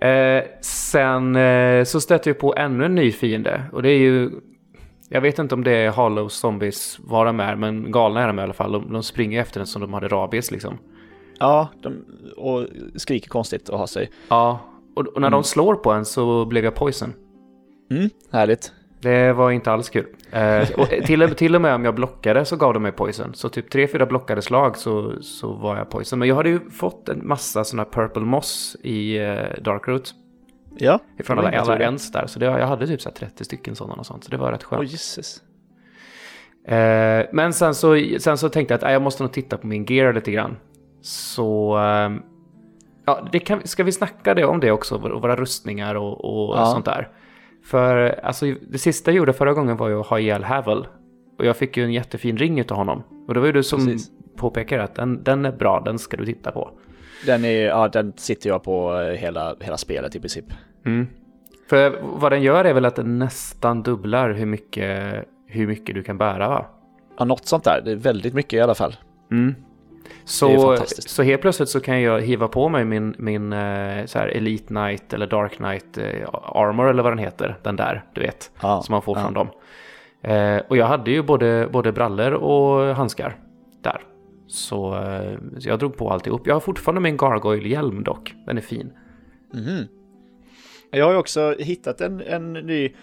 Eh, 0.00 0.44
sen 0.60 1.36
eh, 1.36 1.84
så 1.84 2.00
stöter 2.00 2.30
vi 2.30 2.34
på 2.34 2.54
ännu 2.56 2.84
en 2.84 2.94
ny 2.94 3.12
fiende. 3.12 3.62
Och 3.72 3.82
det 3.82 3.90
är 3.90 3.98
ju... 3.98 4.30
Jag 5.08 5.20
vet 5.20 5.38
inte 5.38 5.54
om 5.54 5.64
det 5.64 5.72
är 5.72 5.90
Hollow 5.90 6.28
Zombies 6.28 6.98
vad 7.02 7.26
de 7.26 7.40
är, 7.40 7.56
men 7.56 7.92
galna 7.92 8.22
är 8.22 8.26
de 8.26 8.38
i 8.38 8.42
alla 8.42 8.52
fall. 8.52 8.72
De, 8.72 8.92
de 8.92 9.02
springer 9.02 9.40
efter 9.40 9.60
den 9.60 9.66
som 9.66 9.80
de 9.82 9.94
hade 9.94 10.08
rabies 10.08 10.50
liksom. 10.50 10.78
Ja, 11.38 11.68
de, 11.82 12.04
och 12.36 12.66
skriker 12.96 13.28
konstigt 13.28 13.68
och 13.68 13.78
har 13.78 13.86
sig. 13.86 14.10
Ja, 14.28 14.60
och, 14.96 15.06
och 15.06 15.20
när 15.20 15.28
mm. 15.28 15.38
de 15.38 15.44
slår 15.44 15.74
på 15.74 15.92
en 15.92 16.04
så 16.04 16.44
blev 16.44 16.64
jag 16.64 16.74
poison. 16.74 17.12
Mm, 17.90 18.10
härligt. 18.32 18.72
Det 19.02 19.32
var 19.32 19.50
inte 19.50 19.72
alls 19.72 19.88
kul. 19.88 20.06
Eh, 20.30 20.70
och 20.76 20.88
till, 20.88 21.34
till 21.34 21.54
och 21.54 21.60
med 21.60 21.74
om 21.74 21.84
jag 21.84 21.94
blockade 21.94 22.44
så 22.44 22.56
gav 22.56 22.74
de 22.74 22.82
mig 22.82 22.92
poison. 22.92 23.34
Så 23.34 23.48
typ 23.48 23.70
tre, 23.70 23.88
fyra 23.88 24.06
blockade 24.06 24.42
slag 24.42 24.76
så, 24.76 25.22
så 25.22 25.52
var 25.52 25.76
jag 25.76 25.90
poison. 25.90 26.18
Men 26.18 26.28
jag 26.28 26.36
hade 26.36 26.48
ju 26.48 26.70
fått 26.70 27.08
en 27.08 27.28
massa 27.28 27.64
sådana 27.64 27.84
purple 27.90 28.22
moss 28.22 28.76
i 28.82 29.18
eh, 29.18 29.62
Darkroot. 29.62 30.14
Ja. 30.76 30.98
Ifrån 31.18 31.38
alla, 31.38 31.60
alla 31.60 31.78
ens 31.78 32.12
där. 32.12 32.26
Så 32.26 32.38
det, 32.38 32.46
jag 32.46 32.66
hade 32.66 32.86
typ 32.86 33.00
så 33.00 33.10
30 33.10 33.44
stycken 33.44 33.76
sådana 33.76 33.94
och 33.94 34.06
sånt. 34.06 34.24
Så 34.24 34.30
det 34.30 34.36
var 34.36 34.52
rätt 34.52 34.62
skönt. 34.62 34.82
Oh, 34.82 34.86
Jesus. 34.86 35.42
Eh, 36.64 37.26
men 37.32 37.52
sen 37.52 37.74
så, 37.74 38.04
sen 38.18 38.38
så 38.38 38.48
tänkte 38.48 38.74
jag 38.74 38.78
att 38.78 38.84
äh, 38.84 38.92
jag 38.92 39.02
måste 39.02 39.22
nog 39.22 39.32
titta 39.32 39.56
på 39.56 39.66
min 39.66 39.84
gear 39.84 40.12
lite 40.12 40.30
grann. 40.30 40.56
Så... 41.02 41.78
Eh, 41.78 42.10
ja, 43.04 43.28
det 43.32 43.38
kan, 43.38 43.66
ska 43.66 43.84
vi 43.84 43.92
snacka 43.92 44.34
det 44.34 44.44
om 44.44 44.60
det 44.60 44.70
också? 44.70 44.98
Våra 44.98 45.36
rustningar 45.36 45.94
och, 45.94 46.24
och 46.24 46.56
ja. 46.58 46.66
sånt 46.66 46.84
där. 46.84 47.08
För 47.64 48.20
alltså, 48.24 48.46
det 48.68 48.78
sista 48.78 49.10
jag 49.10 49.16
gjorde 49.16 49.32
förra 49.32 49.52
gången 49.52 49.76
var 49.76 49.88
ju 49.88 50.00
att 50.00 50.06
ha 50.06 50.18
ihjäl 50.18 50.44
Havel. 50.44 50.86
Och 51.38 51.46
jag 51.46 51.56
fick 51.56 51.76
ju 51.76 51.84
en 51.84 51.92
jättefin 51.92 52.36
ring 52.36 52.62
av 52.62 52.76
honom. 52.76 53.02
Och 53.28 53.34
det 53.34 53.40
var 53.40 53.46
ju 53.46 53.52
du 53.52 53.62
som 53.62 53.86
Precis. 53.86 54.10
påpekade 54.36 54.82
att 54.82 54.94
den, 54.94 55.22
den 55.24 55.44
är 55.44 55.52
bra, 55.52 55.82
den 55.84 55.98
ska 55.98 56.16
du 56.16 56.26
titta 56.26 56.50
på. 56.50 56.70
Den, 57.26 57.44
är, 57.44 57.66
ja, 57.66 57.88
den 57.88 58.12
sitter 58.16 58.48
jag 58.48 58.62
på 58.62 59.00
eh, 59.00 59.14
hela, 59.14 59.56
hela 59.60 59.76
spelet 59.76 60.16
i 60.16 60.20
princip. 60.20 60.44
Mm. 60.86 61.06
För 61.68 61.98
vad 62.02 62.32
den 62.32 62.42
gör 62.42 62.64
är 62.64 62.74
väl 62.74 62.84
att 62.84 62.96
den 62.96 63.18
nästan 63.18 63.82
dubblar 63.82 64.30
hur 64.30 64.46
mycket, 64.46 65.24
hur 65.46 65.66
mycket 65.66 65.94
du 65.94 66.02
kan 66.02 66.18
bära 66.18 66.48
va? 66.48 66.66
Ja, 67.18 67.24
något 67.24 67.46
sånt 67.46 67.64
där. 67.64 67.82
Det 67.84 67.92
är 67.92 67.96
väldigt 67.96 68.34
mycket 68.34 68.52
i 68.52 68.60
alla 68.60 68.74
fall. 68.74 68.96
Mm. 69.30 69.54
Så, 70.24 70.76
så 70.88 71.22
helt 71.22 71.42
plötsligt 71.42 71.68
så 71.68 71.80
kan 71.80 72.00
jag 72.00 72.20
hiva 72.20 72.48
på 72.48 72.68
mig 72.68 72.84
min, 72.84 73.14
min 73.18 73.52
eh, 73.52 74.06
så 74.06 74.18
här 74.18 74.28
Elite 74.28 74.66
Knight 74.66 75.12
eller 75.12 75.26
Dark 75.26 75.56
Knight 75.56 75.98
eh, 75.98 76.28
Armor 76.32 76.90
eller 76.90 77.02
vad 77.02 77.12
den 77.12 77.18
heter. 77.18 77.56
Den 77.62 77.76
där, 77.76 78.04
du 78.14 78.20
vet. 78.20 78.50
Ja, 78.62 78.82
som 78.82 78.92
man 78.92 79.02
får 79.02 79.18
ja. 79.18 79.24
från 79.24 79.34
dem. 79.34 79.48
Eh, 80.22 80.62
och 80.68 80.76
jag 80.76 80.86
hade 80.86 81.10
ju 81.10 81.22
både, 81.22 81.68
både 81.72 81.92
brallor 81.92 82.32
och 82.32 82.96
handskar 82.96 83.36
där. 83.82 84.02
Så, 84.46 85.04
så 85.58 85.68
jag 85.68 85.78
drog 85.78 85.96
på 85.96 86.10
alltihop. 86.10 86.46
Jag 86.46 86.54
har 86.54 86.60
fortfarande 86.60 87.00
min 87.00 87.16
Gargoyle-hjälm 87.16 88.04
dock. 88.04 88.34
Den 88.46 88.56
är 88.56 88.62
fin. 88.62 88.92
Mm. 89.54 89.84
Jag 90.90 91.04
har 91.04 91.12
ju 91.12 91.18
också 91.18 91.54
hittat 91.58 92.00
en, 92.00 92.20
en 92.20 92.52
ny 92.52 92.94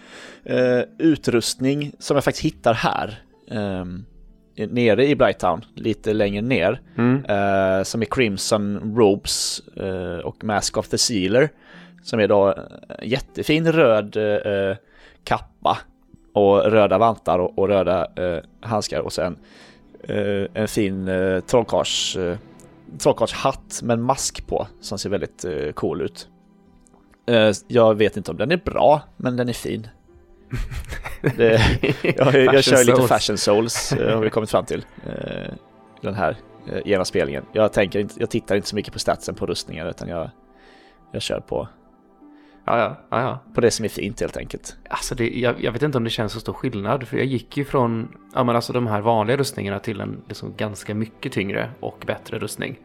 eh, 0.44 0.80
utrustning 0.98 1.92
som 1.98 2.14
jag 2.14 2.24
faktiskt 2.24 2.44
hittar 2.44 2.74
här. 2.74 3.22
Um, 3.50 4.04
nere 4.66 5.06
i 5.06 5.14
Brighttown, 5.14 5.64
lite 5.74 6.12
längre 6.12 6.42
ner, 6.42 6.80
mm. 6.96 7.16
uh, 7.16 7.82
som 7.82 8.02
är 8.02 8.06
Crimson 8.10 8.94
Robes 8.96 9.62
uh, 9.80 10.18
och 10.18 10.44
Mask 10.44 10.76
of 10.76 10.88
the 10.88 10.98
Sealer, 10.98 11.48
som 12.02 12.20
är 12.20 12.28
då 12.28 12.54
jättefin 13.02 13.72
röd 13.72 14.16
uh, 14.16 14.76
kappa 15.24 15.78
och 16.32 16.64
röda 16.64 16.98
vantar 16.98 17.38
och, 17.38 17.58
och 17.58 17.68
röda 17.68 18.06
handskar 18.60 19.00
och 19.00 19.12
sen 19.12 19.36
en 20.54 20.68
fin 20.68 21.08
uh, 21.08 21.40
trollkars 21.40 22.18
trollkarlshatt 22.98 23.80
med 23.82 23.94
en 23.94 24.02
mask 24.02 24.46
på 24.46 24.66
som 24.80 24.98
ser 24.98 25.10
väldigt 25.10 25.44
cool 25.74 26.02
ut. 26.02 26.28
Jag 27.66 27.94
vet 27.94 28.16
inte 28.16 28.30
om 28.30 28.36
den 28.36 28.52
är 28.52 28.60
bra, 28.64 29.02
men 29.16 29.36
den 29.36 29.48
är 29.48 29.52
fin. 29.52 29.88
Det, 31.36 31.60
jag, 32.16 32.34
jag 32.34 32.64
kör 32.64 32.84
lite 32.84 33.08
Fashion 33.08 33.38
Souls, 33.38 33.92
uh, 33.92 34.14
har 34.14 34.24
vi 34.24 34.30
kommit 34.30 34.50
fram 34.50 34.64
till. 34.64 34.84
Uh, 35.06 35.54
den 36.02 36.14
här 36.14 36.36
uh, 36.72 36.78
genomspelningen. 36.84 37.44
Jag, 37.52 37.72
tänker 37.72 37.98
inte, 37.98 38.14
jag 38.18 38.30
tittar 38.30 38.56
inte 38.56 38.68
så 38.68 38.76
mycket 38.76 38.92
på 38.92 38.98
statsen 38.98 39.34
på 39.34 39.46
rustningar, 39.46 39.90
utan 39.90 40.08
jag, 40.08 40.30
jag 41.12 41.22
kör 41.22 41.40
på 41.40 41.68
Ja, 42.68 42.96
ja, 43.10 43.20
ja. 43.20 43.38
På 43.54 43.60
det 43.60 43.70
som 43.70 43.84
är 43.84 43.88
fint 43.88 44.20
helt 44.20 44.36
enkelt. 44.36 44.76
Alltså 44.90 45.14
det, 45.14 45.28
jag, 45.28 45.64
jag, 45.64 45.72
vet 45.72 45.82
inte 45.82 45.98
om 45.98 46.04
det 46.04 46.10
känns 46.10 46.32
så 46.32 46.40
stor 46.40 46.52
skillnad. 46.52 47.08
För 47.08 47.16
jag 47.16 47.26
gick 47.26 47.56
ju 47.56 47.64
från 47.64 48.16
ja, 48.34 48.44
men 48.44 48.56
alltså 48.56 48.72
de 48.72 48.86
här 48.86 49.00
vanliga 49.00 49.36
rustningarna 49.36 49.78
till 49.78 50.00
en 50.00 50.22
liksom 50.28 50.54
ganska 50.56 50.94
mycket 50.94 51.32
tyngre 51.32 51.70
och 51.80 52.04
bättre 52.06 52.38
rustning. 52.38 52.78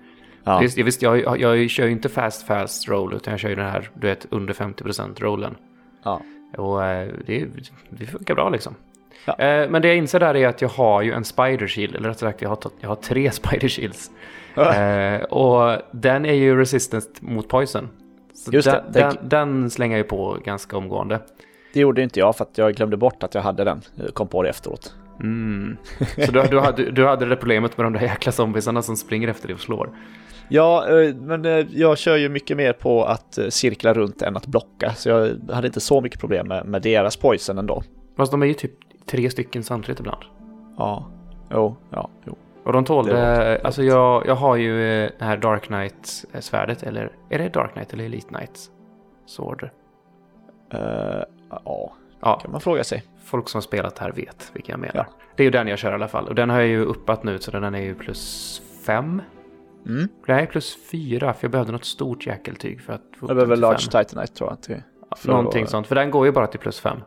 Ja. 0.44 0.60
Visst, 0.60 0.78
jag, 0.78 0.86
visst, 0.86 1.02
jag, 1.02 1.20
jag, 1.20 1.40
jag 1.40 1.70
kör 1.70 1.86
ju 1.86 1.92
inte 1.92 2.10
fast 2.10 2.48
fast 2.48 2.88
roll 2.88 3.14
utan 3.14 3.32
jag 3.32 3.40
kör 3.40 3.50
ju 3.50 3.56
den 3.56 3.70
här, 3.70 3.90
du 3.94 4.08
vet, 4.08 4.28
under 4.30 4.54
50% 4.54 5.22
rollen. 5.22 5.56
Ja. 6.04 6.22
Och 6.58 6.86
eh, 6.86 7.10
det, 7.26 7.48
det 7.90 8.06
funkar 8.06 8.36
bra 8.36 8.50
liksom. 8.50 8.76
Ja. 9.26 9.40
Eh, 9.40 9.70
men 9.70 9.82
det 9.82 9.88
jag 9.88 9.98
inser 9.98 10.20
där 10.20 10.36
är 10.36 10.48
att 10.48 10.62
jag 10.62 10.70
har 10.70 11.02
ju 11.02 11.12
en 11.12 11.24
spider 11.24 11.68
shield, 11.68 11.96
eller 11.96 12.10
rättare 12.10 12.30
sagt 12.30 12.42
jag 12.42 12.50
har, 12.50 12.58
jag 12.80 12.90
har 12.90 12.96
tre 12.96 13.32
spider 13.42 13.68
shields. 13.68 14.12
Eh, 14.56 15.24
och 15.24 15.82
den 15.92 16.26
är 16.26 16.34
ju 16.34 16.58
resistant 16.58 17.22
mot 17.22 17.48
poison. 17.48 17.90
Så 18.34 18.52
Just 18.52 18.72
den, 18.72 18.84
det, 18.92 19.00
den, 19.00 19.30
den 19.30 19.70
slänger 19.70 19.98
jag 19.98 20.08
på 20.08 20.38
ganska 20.46 20.78
omgående. 20.78 21.20
Det 21.74 21.80
gjorde 21.80 22.02
inte 22.02 22.20
jag 22.20 22.36
för 22.36 22.44
att 22.44 22.58
jag 22.58 22.76
glömde 22.76 22.98
bort 22.98 23.24
att 23.24 23.36
jag 23.36 23.42
hade 23.42 23.64
den. 23.64 23.82
kom 24.14 24.28
på 24.28 24.44
det 24.44 24.50
efteråt. 24.50 24.94
Mm. 25.20 25.78
Så 26.26 26.32
du, 26.32 26.42
du, 26.42 26.60
hade, 26.60 26.92
du 26.92 27.06
hade 27.06 27.26
det 27.26 27.36
problemet 27.36 27.78
med 27.78 27.86
de 27.86 27.94
där 27.94 28.02
jäkla 28.02 28.32
zombisarna 28.32 28.82
som 28.82 28.98
springer 28.98 29.28
efter 29.28 29.48
dig 29.48 29.54
och 29.54 29.60
slår? 29.60 29.90
Ja, 30.48 30.88
eh, 30.90 31.16
men 31.16 31.46
eh, 31.46 31.66
jag 31.72 31.98
kör 31.98 32.18
ju 32.18 32.30
mycket 32.30 32.58
mer 32.58 32.74
på 32.74 33.04
att 33.04 33.38
eh, 33.38 33.48
cirkla 33.48 33.94
runt 33.94 34.22
än 34.22 34.38
att 34.38 34.48
blocka. 34.48 34.94
Så 34.94 35.10
jag 35.10 35.38
hade 35.52 35.68
inte 35.68 35.80
så 35.80 36.02
mycket 36.02 36.20
problem 36.20 36.48
med, 36.48 36.66
med 36.66 36.82
deras 36.82 37.18
poison 37.18 37.58
ändå. 37.58 37.84
Fast 38.18 38.32
de 38.32 38.42
är 38.42 38.46
ju 38.46 38.54
typ 38.54 38.72
tre 39.06 39.30
stycken 39.30 39.64
samtidigt 39.64 40.00
ibland. 40.00 40.24
Ja, 40.78 41.08
jo, 41.52 41.76
ja, 41.90 42.10
jo. 42.26 42.36
Och 42.64 42.74
de 42.74 42.86
tålde, 42.86 43.62
alltså 43.64 43.84
jag, 43.84 44.28
jag 44.28 44.36
har 44.36 44.56
ju 44.56 44.78
det 45.20 45.26
här 45.26 45.38
Dark 45.38 45.64
Knight-svärdet, 45.68 46.84
eller 46.84 47.12
är 47.30 47.38
det 47.40 47.50
Dark 47.50 47.74
Knight 47.74 47.94
eller 47.94 48.06
Elite 48.06 48.28
Knight? 48.28 48.60
Sword? 49.26 49.64
Uh, 50.74 50.80
ja, 51.50 51.94
ja, 52.22 52.40
kan 52.42 52.52
man 52.52 52.62
fråga 52.62 52.84
sig. 52.84 53.04
Folk 53.24 53.50
som 53.50 53.58
har 53.58 53.62
spelat 53.62 54.00
här 54.00 54.12
vet 54.12 54.52
vilken 54.54 54.74
jag 54.74 54.80
menar. 54.80 54.96
Ja. 54.96 55.06
Det 55.36 55.44
är 55.44 55.46
ju 55.46 55.52
den 55.52 55.68
jag 55.68 55.80
kör 55.80 55.92
i 55.92 55.94
alla 55.94 56.08
fall. 56.08 56.28
Och 56.28 56.36
den 56.36 56.50
har 56.50 56.60
jag 56.60 56.68
ju 56.68 56.86
uppat 56.86 57.24
nu 57.24 57.40
så 57.40 57.52
den 57.52 57.76
är 57.76 57.82
ju 57.82 57.96
plus 57.96 58.62
fem. 58.86 59.22
Mm. 59.86 60.08
Nej, 60.28 60.48
plus 60.48 60.78
fyra 60.92 61.34
för 61.34 61.46
jag 61.46 61.52
behövde 61.52 61.72
något 61.72 61.86
stort 61.86 62.28
jäkeltyg 62.28 62.82
för 62.82 62.94
att 62.94 63.02
få 63.20 63.28
Jag 63.30 63.36
behöver 63.36 63.56
Large 63.56 63.80
Titanite 63.80 64.28
tror 64.28 64.50
jag. 64.50 64.62
Till, 64.62 64.82
Någonting 65.26 65.68
sånt, 65.68 65.88
för 65.88 65.96
den 65.96 66.12
går 66.12 66.26
ju 66.26 66.32
bara 66.32 66.48
till 66.48 66.60
plus 66.60 66.80
fem. 66.80 66.98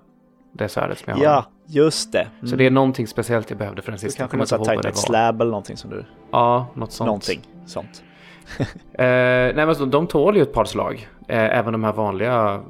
Det 0.52 0.68
svärdet 0.68 0.98
som 0.98 1.10
jag 1.10 1.16
har. 1.16 1.24
Ja, 1.24 1.44
just 1.66 2.12
det. 2.12 2.28
Mm. 2.38 2.46
Så 2.46 2.56
det 2.56 2.66
är 2.66 2.70
någonting 2.70 3.06
speciellt 3.06 3.50
jag 3.50 3.58
behövde 3.58 3.82
för 3.82 3.92
den 3.92 3.98
sista. 3.98 4.28
Kanske 4.28 4.56
något 4.56 4.64
Titanite 4.64 4.98
Slab 4.98 5.40
eller 5.40 5.50
någonting 5.50 5.76
som 5.76 5.90
du... 5.90 6.04
Ja, 6.30 6.66
något 6.74 6.92
sånt. 6.92 7.06
Någonting 7.06 7.40
sånt. 7.66 8.02
eh, 8.58 8.66
nej 8.98 9.66
men 9.66 9.74
så, 9.74 9.84
de 9.84 10.06
tål 10.06 10.36
ju 10.36 10.42
ett 10.42 10.52
par 10.52 10.64
slag. 10.64 11.08
Eh, 11.28 11.58
även 11.58 11.72
de 11.72 11.84
här 11.84 11.92
vanliga, 11.92 12.60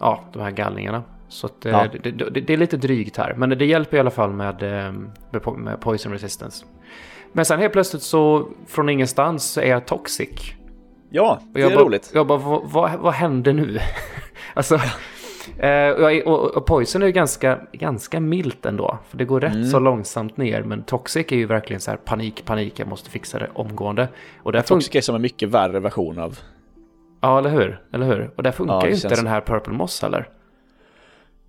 ja, 0.00 0.24
de 0.32 0.42
här 0.42 0.50
gallningarna. 0.50 1.02
Så 1.28 1.46
att, 1.46 1.66
eh, 1.66 1.72
ja. 1.72 1.86
det, 2.02 2.10
det, 2.10 2.40
det, 2.40 2.52
är 2.52 2.56
lite 2.56 2.76
drygt 2.76 3.16
här. 3.16 3.34
Men 3.34 3.50
det 3.50 3.64
hjälper 3.64 3.96
i 3.96 4.00
alla 4.00 4.10
fall 4.10 4.32
med, 4.32 4.62
eh, 4.62 4.92
med, 5.30 5.58
med 5.58 5.80
poison 5.80 6.12
resistance. 6.12 6.66
Men 7.36 7.44
sen 7.44 7.60
helt 7.60 7.72
plötsligt 7.72 8.02
så 8.02 8.48
från 8.66 8.88
ingenstans 8.88 9.44
så 9.44 9.60
är 9.60 9.66
jag 9.66 9.86
toxic. 9.86 10.54
Ja, 11.10 11.40
det 11.52 11.62
är 11.62 11.74
bara, 11.74 11.84
roligt. 11.84 12.10
Jag 12.14 12.26
bara, 12.26 12.38
vad, 12.38 12.70
vad, 12.70 12.98
vad 12.98 13.12
hände 13.12 13.52
nu? 13.52 13.78
alltså, 14.54 14.74
eh, 15.58 15.88
och, 16.24 16.56
och, 16.56 16.66
Poison 16.66 17.02
är 17.02 17.06
ju 17.06 17.12
ganska, 17.12 17.58
ganska 17.72 18.20
milt 18.20 18.66
ändå. 18.66 18.98
För 19.08 19.18
det 19.18 19.24
går 19.24 19.40
rätt 19.40 19.54
mm. 19.54 19.66
så 19.66 19.78
långsamt 19.78 20.36
ner. 20.36 20.62
Men 20.62 20.82
Toxic 20.82 21.26
är 21.32 21.36
ju 21.36 21.46
verkligen 21.46 21.80
så 21.80 21.90
här 21.90 21.98
panik, 21.98 22.44
panik, 22.44 22.78
jag 22.78 22.88
måste 22.88 23.10
fixa 23.10 23.38
det 23.38 23.50
omgående. 23.54 24.08
Och 24.42 24.52
där 24.52 24.62
Toxic 24.62 24.94
är 24.94 25.00
som 25.00 25.14
en 25.14 25.22
mycket 25.22 25.48
värre 25.48 25.80
version 25.80 26.18
av... 26.18 26.38
Ja, 27.20 27.38
eller 27.38 27.50
hur? 27.50 27.80
Eller 27.92 28.06
hur? 28.06 28.30
Och 28.36 28.42
där 28.42 28.52
funkar 28.52 28.74
ja, 28.74 28.86
ju 28.86 28.94
inte 28.94 29.08
den 29.08 29.26
här 29.26 29.40
Purple 29.40 29.72
Moss 29.72 30.02
heller. 30.02 30.28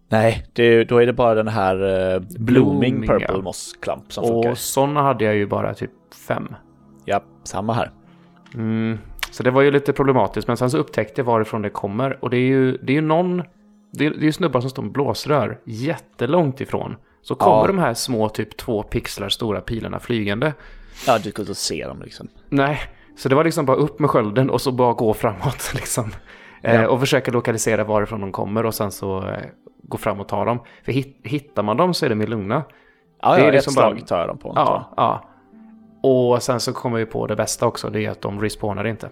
Nej, 0.09 0.45
det, 0.53 0.83
då 0.83 0.97
är 0.97 1.05
det 1.05 1.13
bara 1.13 1.35
den 1.35 1.47
här 1.47 1.75
uh, 1.75 2.19
Blooming, 2.19 2.45
Blooming 2.45 3.07
Purple 3.07 3.35
ja. 3.35 3.41
Moss 3.41 3.73
Clump 3.81 4.13
som 4.13 4.23
och 4.23 4.29
funkar. 4.29 4.51
Och 4.51 4.57
sådana 4.57 5.01
hade 5.01 5.25
jag 5.25 5.35
ju 5.35 5.47
bara 5.47 5.73
typ 5.73 5.91
fem. 6.27 6.55
Ja, 7.05 7.23
samma 7.43 7.73
här. 7.73 7.91
Mm, 8.53 8.97
så 9.31 9.43
det 9.43 9.51
var 9.51 9.61
ju 9.61 9.71
lite 9.71 9.93
problematiskt, 9.93 10.47
men 10.47 10.57
sen 10.57 10.71
så 10.71 10.77
upptäckte 10.77 11.21
jag 11.21 11.25
varifrån 11.25 11.61
det 11.61 11.69
kommer. 11.69 12.23
Och 12.23 12.29
det 12.29 12.37
är 12.37 12.47
ju, 12.47 12.77
det 12.77 12.91
är 12.91 12.95
ju 12.95 13.01
någon, 13.01 13.43
det 13.91 14.05
är, 14.05 14.09
det 14.09 14.27
är 14.27 14.31
snubbar 14.31 14.61
som 14.61 14.69
står 14.69 14.83
med 14.83 14.91
blåsrör 14.91 15.59
jättelångt 15.65 16.61
ifrån. 16.61 16.95
Så 17.21 17.35
kommer 17.35 17.57
ja. 17.57 17.67
de 17.67 17.79
här 17.79 17.93
små, 17.93 18.29
typ 18.29 18.57
två 18.57 18.83
pixlar 18.83 19.29
stora 19.29 19.61
pilarna 19.61 19.99
flygande. 19.99 20.53
Ja, 21.07 21.17
du 21.17 21.31
kunde 21.31 21.51
inte 21.51 21.61
se 21.61 21.87
dem 21.87 22.01
liksom. 22.01 22.27
Nej, 22.49 22.79
så 23.17 23.29
det 23.29 23.35
var 23.35 23.43
liksom 23.43 23.65
bara 23.65 23.77
upp 23.77 23.99
med 23.99 24.09
skölden 24.09 24.49
och 24.49 24.61
så 24.61 24.71
bara 24.71 24.93
gå 24.93 25.13
framåt 25.13 25.71
liksom. 25.75 26.11
Ja. 26.65 26.71
Eh, 26.71 26.85
och 26.85 26.99
försöka 26.99 27.31
lokalisera 27.31 27.83
varifrån 27.83 28.21
de 28.21 28.31
kommer 28.31 28.65
och 28.65 28.75
sen 28.75 28.91
så 28.91 29.17
eh, 29.17 29.45
gå 29.83 29.97
fram 29.97 30.19
och 30.19 30.27
ta 30.27 30.45
dem. 30.45 30.59
För 30.83 30.91
hittar 31.23 31.63
man 31.63 31.77
dem 31.77 31.93
så 31.93 32.05
är 32.05 32.09
de 32.09 32.21
ju 32.21 32.27
lugna. 32.27 32.63
Ja, 33.21 33.35
det 33.35 33.41
är 33.41 33.45
ja, 33.45 33.51
liksom 33.51 33.71
ett 33.71 33.73
slag 33.73 33.95
bara... 33.95 34.05
tar 34.05 34.19
jag 34.19 34.27
dem 34.27 34.37
på. 34.37 34.53
Ja, 34.55 34.93
ja. 34.97 35.23
Och 36.01 36.43
sen 36.43 36.59
så 36.59 36.73
kommer 36.73 36.97
vi 36.97 37.05
på 37.05 37.27
det 37.27 37.35
bästa 37.35 37.67
också, 37.67 37.89
det 37.89 38.05
är 38.05 38.09
att 38.09 38.21
de 38.21 38.41
respawnar 38.41 38.87
inte. 38.87 39.09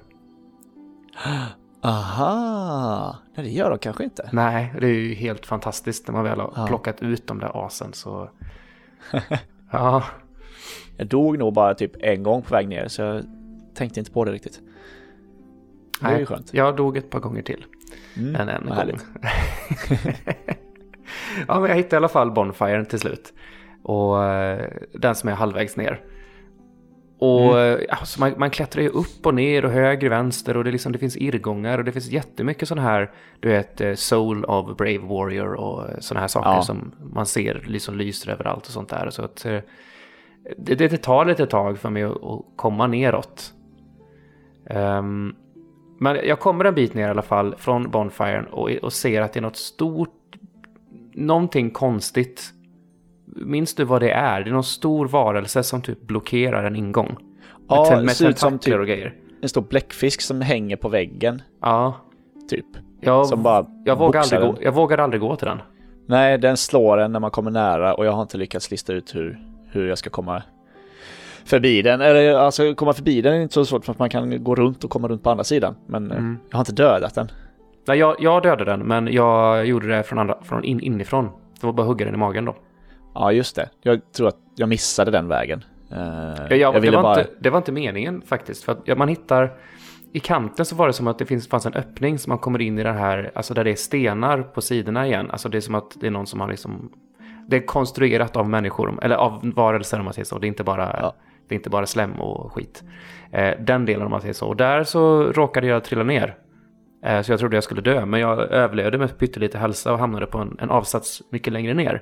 Aha, 1.82 3.16
nej 3.36 3.46
det 3.46 3.52
gör 3.52 3.70
de 3.70 3.80
kanske 3.80 4.04
inte. 4.04 4.30
Nej, 4.32 4.74
det 4.80 4.86
är 4.86 4.94
ju 4.94 5.14
helt 5.14 5.46
fantastiskt 5.46 6.08
när 6.08 6.14
man 6.14 6.24
väl 6.24 6.40
har 6.40 6.54
ja. 6.56 6.66
plockat 6.68 7.02
ut 7.02 7.28
de 7.28 7.40
där 7.40 7.66
asen 7.66 7.94
så... 7.94 8.30
ja. 9.72 10.04
Jag 10.98 11.08
dog 11.08 11.38
nog 11.38 11.54
bara 11.54 11.74
typ 11.74 11.92
en 12.00 12.24
gång 12.24 12.42
på 12.42 12.56
väg 12.56 12.68
ner 12.68 12.88
så 12.88 13.02
jag 13.02 13.24
tänkte 13.76 14.00
inte 14.00 14.12
på 14.12 14.26
det 14.26 14.32
riktigt. 14.32 14.62
Det 16.10 16.16
är 16.16 16.20
ju 16.20 16.26
skönt. 16.26 16.54
Jag 16.54 16.76
dog 16.76 16.98
ett 16.98 17.10
par 17.10 17.20
gånger 17.20 17.42
till. 17.42 17.66
Mm, 18.18 18.36
än 18.36 18.50
en 18.50 18.66
gång. 18.66 18.76
ja, 21.48 21.60
men 21.60 21.70
jag 21.70 21.76
hittade 21.76 21.96
i 21.96 21.98
alla 21.98 22.08
fall 22.08 22.32
Bonfiren 22.32 22.86
till 22.86 23.00
slut. 23.00 23.34
Och 23.84 24.24
eh, 24.24 24.70
den 24.94 25.16
som 25.16 25.30
är 25.30 25.34
halvvägs 25.34 25.78
ner. 25.78 26.02
Och 27.20 27.60
mm. 27.60 27.86
Alltså, 27.90 28.20
man, 28.20 28.34
man 28.38 28.50
klättrar 28.50 28.84
ju 28.84 28.90
upp 28.90 29.26
och 29.26 29.34
ner 29.34 29.66
och 29.66 29.72
höger, 29.72 30.10
vänster 30.10 30.58
och 30.58 30.64
det, 30.64 30.72
liksom, 30.72 30.92
det 30.92 30.98
finns 30.98 31.18
irrgångar 31.18 31.78
och 31.78 31.84
det 31.84 31.92
finns 31.92 32.08
jättemycket 32.08 32.68
sådana 32.68 32.88
här, 32.88 33.12
du 33.40 33.50
vet, 33.50 33.82
eh, 33.82 33.94
Soul 33.94 34.46
of 34.46 34.78
Brave 34.78 34.98
Warrior 34.98 35.54
och 35.54 35.90
sådana 36.00 36.22
här 36.22 36.28
saker 36.28 36.50
ja. 36.50 36.62
som 36.62 36.92
man 37.14 37.26
ser 37.26 37.64
liksom 37.68 37.98
lyser 37.98 38.32
överallt 38.32 38.68
och 38.68 38.72
sånt 38.72 38.90
där. 38.90 39.10
Så 39.10 39.22
att, 39.24 39.46
det, 40.58 40.76
det 40.76 40.98
tar 40.98 41.26
lite 41.26 41.46
tag 41.46 41.78
för 41.78 41.90
mig 41.90 42.04
att, 42.04 42.24
att 42.24 42.46
komma 42.56 42.88
neråt. 42.88 43.54
Um, 44.70 45.36
men 46.04 46.28
jag 46.28 46.40
kommer 46.40 46.66
en 46.66 46.76
bit 46.76 46.94
ner 46.94 47.08
i 47.08 47.10
alla 47.10 47.22
fall 47.22 47.56
från 47.58 47.90
Bonfiren 47.90 48.46
och, 48.46 48.72
och 48.72 48.94
ser 48.94 49.22
att 49.22 49.34
det 49.34 49.40
är 49.40 49.42
något 49.42 49.56
stort, 49.56 50.36
någonting 51.14 51.72
konstigt. 51.72 52.54
Minns 53.26 53.76
du 53.76 53.84
vad 53.84 54.02
det 54.02 54.12
är? 54.12 54.44
Det 54.44 54.50
är 54.50 54.54
någon 54.54 54.64
stor 54.64 55.08
varelse 55.08 55.64
som 55.64 55.82
typ 55.82 56.02
blockerar 56.02 56.64
en 56.64 56.76
ingång. 56.76 57.18
Ja, 57.68 57.90
med, 57.90 58.06
det 58.06 58.10
ser 58.10 58.30
ut 58.30 58.40
som 58.40 58.60
typ 58.60 58.80
och 58.80 58.88
grejer. 58.88 59.14
en 59.42 59.50
stor 59.50 59.62
bläckfisk 59.62 60.22
som 60.22 60.42
hänger 60.42 60.76
på 60.76 60.90
väggen. 60.90 61.42
Ja. 61.62 61.96
Typ. 62.50 62.66
Jag, 63.02 63.28
som 63.28 63.44
bara 63.44 63.66
jag, 63.86 64.00
vågar 64.00 64.22
aldrig 64.22 64.42
gå, 64.42 64.56
jag 64.62 64.72
vågar 64.72 64.98
aldrig 64.98 65.22
gå 65.22 65.36
till 65.36 65.48
den. 65.48 65.62
Nej, 66.08 66.38
den 66.38 66.58
slår 66.58 66.98
en 66.98 67.12
när 67.12 67.20
man 67.20 67.32
kommer 67.32 67.52
nära 67.52 67.94
och 67.94 68.06
jag 68.06 68.12
har 68.12 68.22
inte 68.22 68.38
lyckats 68.38 68.72
lista 68.72 68.94
ut 68.94 69.16
hur, 69.16 69.40
hur 69.72 69.88
jag 69.88 69.98
ska 69.98 70.10
komma 70.10 70.44
förbi 71.46 71.82
den. 71.82 72.02
Eller 72.02 72.34
alltså 72.34 72.76
komma 72.76 72.94
förbi 72.94 73.22
den 73.22 73.34
är 73.34 73.42
inte 73.42 73.54
så 73.54 73.66
svårt 73.66 73.86
för 73.86 73.92
att 73.92 74.00
man 74.00 74.10
kan 74.10 74.44
gå 74.44 74.56
runt 74.56 74.84
och 74.84 74.90
komma 74.90 75.08
runt 75.08 75.24
på 75.24 75.30
andra 75.30 75.44
sidan. 75.44 75.76
Men 75.88 76.12
eh, 76.12 76.18
mm. 76.18 76.38
jag 76.50 76.58
har 76.58 76.62
inte 76.62 76.72
dödat 76.72 77.16
den. 77.16 77.32
Nej, 77.88 78.00
jag, 78.00 78.16
jag 78.20 78.44
dödade 78.44 78.66
den, 78.66 78.80
men 78.80 79.14
jag 79.14 79.66
gjorde 79.66 79.88
det 79.88 80.04
från, 80.04 80.20
andra, 80.20 80.38
från 80.44 80.64
in, 80.64 80.80
inifrån. 80.80 81.30
Det 81.62 81.66
var 81.66 81.74
bara 81.74 81.82
att 81.82 81.88
hugga 81.88 82.06
den 82.06 82.14
i 82.16 82.18
magen 82.18 82.46
då. 82.46 82.56
Ja, 83.14 83.32
just 83.32 83.56
det. 83.56 83.70
Jag 83.82 84.12
tror 84.12 84.28
att 84.28 84.38
jag 84.56 84.70
missade 84.70 85.12
den 85.12 85.28
vägen. 85.28 85.64
Uh, 85.92 85.98
ja, 86.50 86.56
jag, 86.56 86.82
det, 86.82 86.92
var 86.92 87.04
bara... 87.04 87.20
inte, 87.20 87.32
det 87.40 87.50
var 87.50 87.58
inte 87.58 87.72
meningen 87.72 88.22
faktiskt. 88.22 88.64
För 88.64 88.72
att 88.72 88.98
man 88.98 89.08
hittar... 89.08 89.52
I 90.16 90.20
kanten 90.20 90.66
så 90.66 90.76
var 90.76 90.88
det 90.88 90.94
som 90.94 91.08
att 91.08 91.20
det 91.20 91.26
finns, 91.26 91.48
fanns 91.48 91.66
en 91.66 91.74
öppning 91.74 92.20
som 92.20 92.32
man 92.32 92.38
kommer 92.38 92.62
in 92.62 92.80
i 92.80 92.84
den 92.84 92.96
här, 92.96 93.32
alltså 93.36 93.54
där 93.54 93.64
det 93.64 93.72
är 93.72 93.76
stenar 93.76 94.42
på 94.42 94.62
sidorna 94.62 95.08
igen. 95.08 95.32
Alltså 95.32 95.50
det 95.50 95.58
är 95.58 95.62
som 95.62 95.76
att 95.76 95.98
det 96.00 96.08
är 96.08 96.12
någon 96.12 96.28
som 96.28 96.40
har 96.40 96.48
liksom... 96.48 96.92
Det 97.48 97.58
är 97.58 97.66
konstruerat 97.66 98.38
av 98.38 98.50
människor, 98.50 99.00
eller 99.02 99.16
av 99.16 99.52
varelser 99.56 100.00
om 100.00 100.06
man 100.06 100.14
säger 100.14 100.26
så. 100.26 100.40
Det 100.40 100.46
är 100.46 100.50
inte 100.50 100.64
bara 100.64 101.00
ja. 101.02 101.16
Det 101.48 101.56
är 101.56 101.58
inte 101.58 101.70
bara 101.70 101.86
slem 101.86 102.12
och 102.12 102.54
skit. 102.54 102.84
Eh, 103.32 103.54
den 103.60 103.86
delen 103.86 104.06
om 104.06 104.12
man 104.12 104.22
säger 104.22 104.34
så. 104.34 104.48
Och 104.48 104.56
där 104.56 104.84
så 104.84 105.24
råkade 105.32 105.68
jag 105.68 105.84
trilla 105.84 106.04
ner. 106.04 106.38
Eh, 107.06 107.22
så 107.22 107.32
jag 107.32 107.40
trodde 107.40 107.56
jag 107.58 107.64
skulle 107.64 107.82
dö. 107.82 108.06
Men 108.06 108.20
jag 108.20 108.40
överlevde 108.40 108.98
med 108.98 109.18
pyttelite 109.18 109.58
hälsa 109.58 109.94
och 109.94 110.00
hamnade 110.00 110.26
på 110.26 110.38
en, 110.38 110.58
en 110.60 110.70
avsats 110.70 111.22
mycket 111.30 111.54
längre 111.54 111.74
ner. 111.74 112.02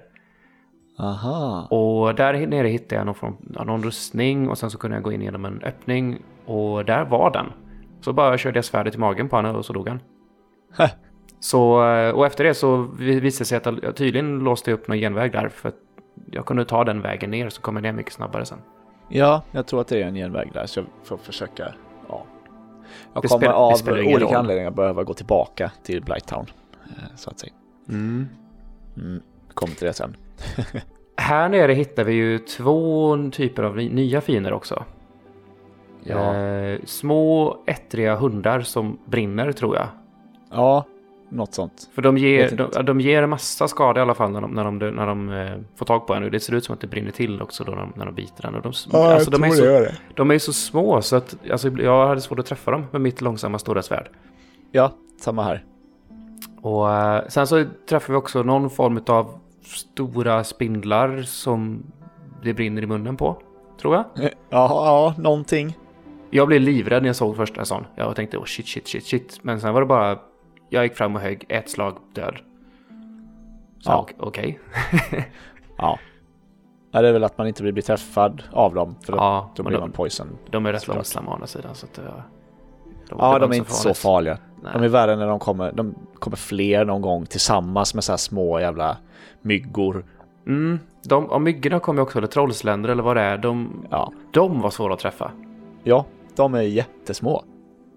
Aha. 0.99 1.67
Och 1.71 2.15
där 2.15 2.47
nere 2.47 2.67
hittade 2.67 2.95
jag 2.95 3.05
någon, 3.05 3.15
form, 3.15 3.37
någon 3.65 3.83
rustning 3.83 4.49
och 4.49 4.57
sen 4.57 4.69
så 4.69 4.77
kunde 4.77 4.95
jag 4.97 5.03
gå 5.03 5.11
in 5.11 5.21
genom 5.21 5.45
en 5.45 5.61
öppning 5.63 6.17
Och 6.45 6.85
där 6.85 7.05
var 7.05 7.31
den. 7.31 7.45
Så 8.01 8.13
bara 8.13 8.37
körde 8.37 8.57
jag 8.57 8.65
svärdet 8.65 8.95
i 8.95 8.97
magen 8.97 9.29
på 9.29 9.35
honom 9.35 9.55
och 9.55 9.65
så 9.65 9.73
dog 9.73 9.87
han. 9.87 9.99
Så, 11.39 11.85
eh, 11.87 12.09
och 12.11 12.25
efter 12.25 12.43
det 12.43 12.53
så 12.53 12.77
vi- 12.99 13.19
visade 13.19 13.41
det 13.41 13.45
sig 13.45 13.57
att 13.57 13.83
jag 13.83 13.95
tydligen 13.95 14.39
låste 14.39 14.71
upp 14.73 14.87
någon 14.87 14.97
genväg 14.97 15.31
där. 15.31 15.49
För 15.49 15.69
att 15.69 15.75
jag 16.31 16.45
kunde 16.45 16.65
ta 16.65 16.83
den 16.83 17.01
vägen 17.01 17.31
ner 17.31 17.49
så 17.49 17.61
kom 17.61 17.75
jag 17.75 17.83
ner 17.83 17.93
mycket 17.93 18.13
snabbare 18.13 18.45
sen. 18.45 18.57
Ja, 19.11 19.41
jag 19.51 19.67
tror 19.67 19.81
att 19.81 19.87
det 19.87 20.01
är 20.03 20.07
en 20.07 20.15
genväg 20.15 20.49
där 20.53 20.65
så 20.65 20.79
jag 20.79 20.85
får 21.03 21.17
försöka. 21.17 21.73
Ja. 22.09 22.23
Jag 23.13 23.23
kommer 23.23 23.39
spelar- 23.39 23.53
av 23.53 23.73
olika 23.89 24.25
roll. 24.25 24.35
anledningar 24.35 24.71
behöva 24.71 25.03
gå 25.03 25.13
tillbaka 25.13 25.71
till 25.83 26.01
Blighttown. 26.03 26.45
eh, 26.85 27.15
Så 27.15 27.29
att 27.29 27.39
säga. 27.39 27.53
Mm. 27.89 28.27
Mm. 28.97 29.21
Kommer 29.53 29.73
till 29.75 29.87
det 29.87 29.93
sen. 29.93 30.17
Här 31.17 31.49
nere 31.49 31.73
hittar 31.73 32.03
vi 32.03 32.13
ju 32.13 32.37
två 32.39 33.17
typer 33.31 33.63
av 33.63 33.75
nya 33.77 34.21
fiender 34.21 34.53
också. 34.53 34.83
Ja. 36.03 36.35
Eh, 36.35 36.79
små 36.85 37.57
ettriga 37.65 38.15
hundar 38.15 38.61
som 38.61 38.97
brinner 39.05 39.51
tror 39.51 39.75
jag. 39.75 39.87
Ja, 40.51 40.85
något 41.31 41.53
sånt. 41.53 41.89
För 41.95 42.01
de 42.01 42.17
ger, 42.17 42.51
de, 42.51 42.85
de 42.85 42.99
ger 42.99 43.23
en 43.23 43.29
massa 43.29 43.67
skada 43.67 43.99
i 43.99 44.03
alla 44.03 44.13
fall 44.13 44.31
när 44.31 44.41
de, 44.41 44.51
när 44.51 44.63
de, 44.63 44.77
när 44.77 45.07
de 45.07 45.29
eh, 45.29 45.57
får 45.75 45.85
tag 45.85 46.07
på 46.07 46.13
en. 46.13 46.31
Det 46.31 46.39
ser 46.39 46.53
ut 46.53 46.65
som 46.65 46.73
att 46.73 46.81
det 46.81 46.87
brinner 46.87 47.11
till 47.11 47.41
också 47.41 47.63
då 47.63 47.71
när 47.71 47.81
de, 47.81 47.93
när 47.95 48.05
de 48.05 48.15
biter 48.15 48.41
den. 48.41 48.55
Och 48.55 48.61
de, 48.61 48.67
alltså, 48.97 49.31
de, 49.31 49.43
är 49.43 49.49
så, 49.49 49.63
det. 49.63 49.95
de 50.15 50.31
är 50.31 50.39
så 50.39 50.53
små 50.53 51.01
så 51.01 51.15
att 51.15 51.35
alltså, 51.51 51.69
jag 51.69 52.07
hade 52.07 52.21
svårt 52.21 52.39
att 52.39 52.45
träffa 52.45 52.71
dem 52.71 52.85
med 52.91 53.01
mitt 53.01 53.21
långsamma 53.21 53.59
stora 53.59 53.81
svärd. 53.81 54.09
Ja, 54.71 54.91
samma 55.21 55.43
här. 55.43 55.65
Och 56.61 56.91
eh, 56.91 57.27
sen 57.27 57.47
så 57.47 57.65
träffar 57.89 58.13
vi 58.13 58.19
också 58.19 58.43
någon 58.43 58.69
form 58.69 59.03
av 59.07 59.39
stora 59.63 60.43
spindlar 60.43 61.21
som 61.21 61.83
det 62.43 62.53
brinner 62.53 62.81
i 62.81 62.85
munnen 62.85 63.17
på. 63.17 63.41
Tror 63.81 63.95
jag. 63.95 64.05
Ja, 64.23 64.31
ja, 64.49 65.13
någonting. 65.17 65.77
Jag 66.29 66.47
blev 66.47 66.61
livrädd 66.61 67.03
när 67.03 67.09
jag 67.09 67.15
såg 67.15 67.35
första 67.35 67.65
sån. 67.65 67.85
Jag 67.95 68.15
tänkte 68.15 68.37
oh 68.37 68.45
shit, 68.45 68.67
shit, 68.67 68.87
shit, 68.87 69.05
shit. 69.05 69.39
Men 69.41 69.61
sen 69.61 69.73
var 69.73 69.81
det 69.81 69.87
bara, 69.87 70.19
jag 70.73 70.83
gick 70.83 70.95
fram 70.95 71.15
och 71.15 71.21
högg 71.21 71.45
ett 71.49 71.69
slag 71.69 71.97
död. 72.13 72.35
Så 73.79 73.91
Ja. 73.91 73.99
ok- 74.01 74.13
okej. 74.19 74.59
Ja. 75.77 75.99
ja. 76.91 77.01
Det 77.01 77.07
är 77.07 77.13
väl 77.13 77.23
att 77.23 77.37
man 77.37 77.47
inte 77.47 77.63
vill 77.63 77.73
bli 77.73 77.81
träffad 77.81 78.43
av 78.51 78.73
dem. 78.73 78.95
För 79.05 79.13
Ja, 79.15 79.51
då 79.55 79.63
blir 79.63 79.73
de, 79.77 79.79
man 79.79 79.91
poison. 79.91 80.27
de 80.49 80.65
är 80.65 80.73
rätt 80.73 80.87
långsamma 80.87 81.31
å 81.31 81.33
andra 81.33 81.47
sidan. 81.47 81.75
Så 81.75 81.85
att, 81.85 81.97
eh, 81.97 82.03
de, 82.05 82.11
Ja, 83.09 83.15
det 83.15 83.15
var 83.31 83.39
de 83.39 83.51
är 83.51 83.55
inte 83.55 83.71
så 83.71 83.83
farligt. 83.83 83.97
farliga. 83.97 84.37
Nej. 84.63 84.71
De 84.73 84.83
är 84.83 84.87
värre 84.87 85.15
när 85.15 85.27
de 85.27 85.39
kommer. 85.39 85.71
De 85.71 85.95
kommer 86.19 86.37
fler 86.37 86.85
någon 86.85 87.01
gång 87.01 87.25
tillsammans 87.25 87.93
med 87.95 88.03
så 88.03 88.11
här 88.11 88.17
små 88.17 88.59
jävla 88.59 88.97
myggor. 89.41 90.05
Mm, 90.47 90.79
de, 91.03 91.25
och 91.25 91.41
myggorna 91.41 91.79
kommer 91.79 92.01
också, 92.01 92.17
eller 92.17 92.27
trollsländer 92.27 92.89
eller 92.89 93.03
vad 93.03 93.17
det 93.17 93.21
är. 93.21 93.37
De, 93.37 93.85
Ja. 93.89 94.11
de 94.31 94.61
var 94.61 94.69
svåra 94.69 94.93
att 94.93 94.99
träffa. 94.99 95.31
Ja, 95.83 96.05
de 96.35 96.53
är 96.53 96.61
jättesmå. 96.61 97.43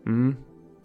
Mm. 0.06 0.36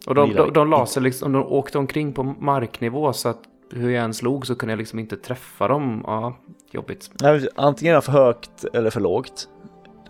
Och 0.08 0.16
de, 0.16 0.34
de, 0.34 0.54
de 0.54 0.70
la 0.70 0.86
sig 0.86 1.04
liksom, 1.04 1.32
de 1.32 1.44
åkte 1.44 1.78
omkring 1.78 2.14
på 2.14 2.24
marknivå 2.24 3.14
så 3.14 3.30
att 3.30 3.40
hur 3.72 3.90
jag 3.90 4.04
än 4.04 4.14
slog 4.14 4.48
så 4.48 4.56
kunde 4.56 4.72
jag 4.72 4.78
liksom 4.78 5.00
inte 5.00 5.18
träffa 5.18 5.68
dem. 5.68 6.04
Ja, 6.08 6.38
jobbigt. 6.72 7.12
Nej, 7.22 7.48
Antingen 7.56 7.92
är 7.92 7.96
de 7.96 8.02
för 8.02 8.12
högt 8.12 8.66
eller 8.74 8.90
för 8.90 9.00
lågt. 9.00 9.50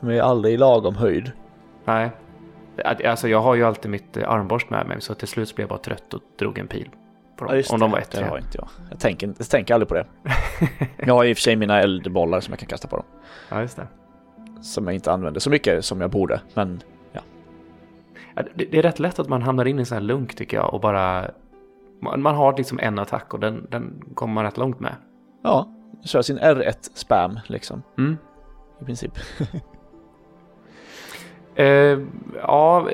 De 0.02 0.10
är 0.10 0.22
aldrig 0.22 0.54
i 0.54 0.58
lagom 0.58 0.96
höjd. 0.96 1.32
Nej. 1.86 2.12
Alltså 3.06 3.28
jag 3.28 3.42
har 3.42 3.56
ju 3.56 3.64
alltid 3.64 3.92
mitt 3.92 4.18
eh, 4.18 4.30
armborst 4.30 4.70
med 4.70 4.88
mig 4.88 5.02
så 5.02 5.14
till 5.14 5.28
slut 5.28 5.56
blev 5.56 5.64
jag 5.64 5.70
bara 5.70 5.80
trött 5.80 6.14
och 6.14 6.22
drog 6.40 6.58
en 6.58 6.68
pil. 6.68 6.90
På 7.38 7.46
dem, 7.46 7.64
om 7.72 7.80
de 7.80 7.92
var 7.92 7.98
det 7.98 8.04
ettriga. 8.04 8.30
har 8.30 8.38
inte 8.38 8.58
jag. 8.58 8.68
Jag 8.90 9.00
tänker, 9.00 9.34
jag 9.38 9.50
tänker 9.50 9.74
aldrig 9.74 9.88
på 9.88 9.94
det. 9.94 10.06
jag 10.98 11.14
har 11.14 11.26
i 11.26 11.34
och 11.34 11.38
för 11.38 11.42
sig 11.42 11.56
mina 11.56 11.82
eldbollar 11.82 12.40
som 12.40 12.52
jag 12.52 12.60
kan 12.60 12.68
kasta 12.68 12.88
på 12.88 12.96
dem. 12.96 13.06
Ja, 13.50 13.62
just 13.62 13.76
det. 13.76 13.88
Som 14.62 14.86
jag 14.86 14.94
inte 14.94 15.12
använder 15.12 15.40
så 15.40 15.50
mycket 15.50 15.86
som 15.86 16.02
jag 16.02 16.12
borde. 16.12 16.42
Men 16.54 16.82
Ja, 16.82 16.99
Det, 18.56 18.78
är 18.78 18.82
rätt 18.82 19.00
lätt 19.00 19.20
att 19.20 19.30
man 19.30 19.42
hamnar 19.42 19.66
in 19.66 19.78
i 19.78 19.80
en 19.80 19.86
sån 19.86 19.96
här 19.96 20.04
lunk 20.04 20.36
tycker 20.36 20.58
jag 20.58 20.74
och 20.74 20.82
bara... 20.82 21.32
Man, 22.02 22.22
man 22.22 22.36
har 22.36 22.58
liksom 22.58 22.80
en 22.80 23.00
attack 23.00 23.34
och 23.34 23.40
den, 23.40 23.68
den 23.70 24.04
kommer 24.14 24.34
man 24.34 24.44
rätt 24.44 24.58
långt 24.58 24.80
med. 24.80 24.96
ja, 25.44 25.68
kör 26.06 26.22
sin 26.22 26.40
R1 26.40 26.90
spam 26.94 27.40
liksom. 27.48 27.84
Mm. 27.98 28.18
I 28.82 28.86
princip. 28.86 29.12
Eh, 31.56 32.00
ja, 32.42 32.88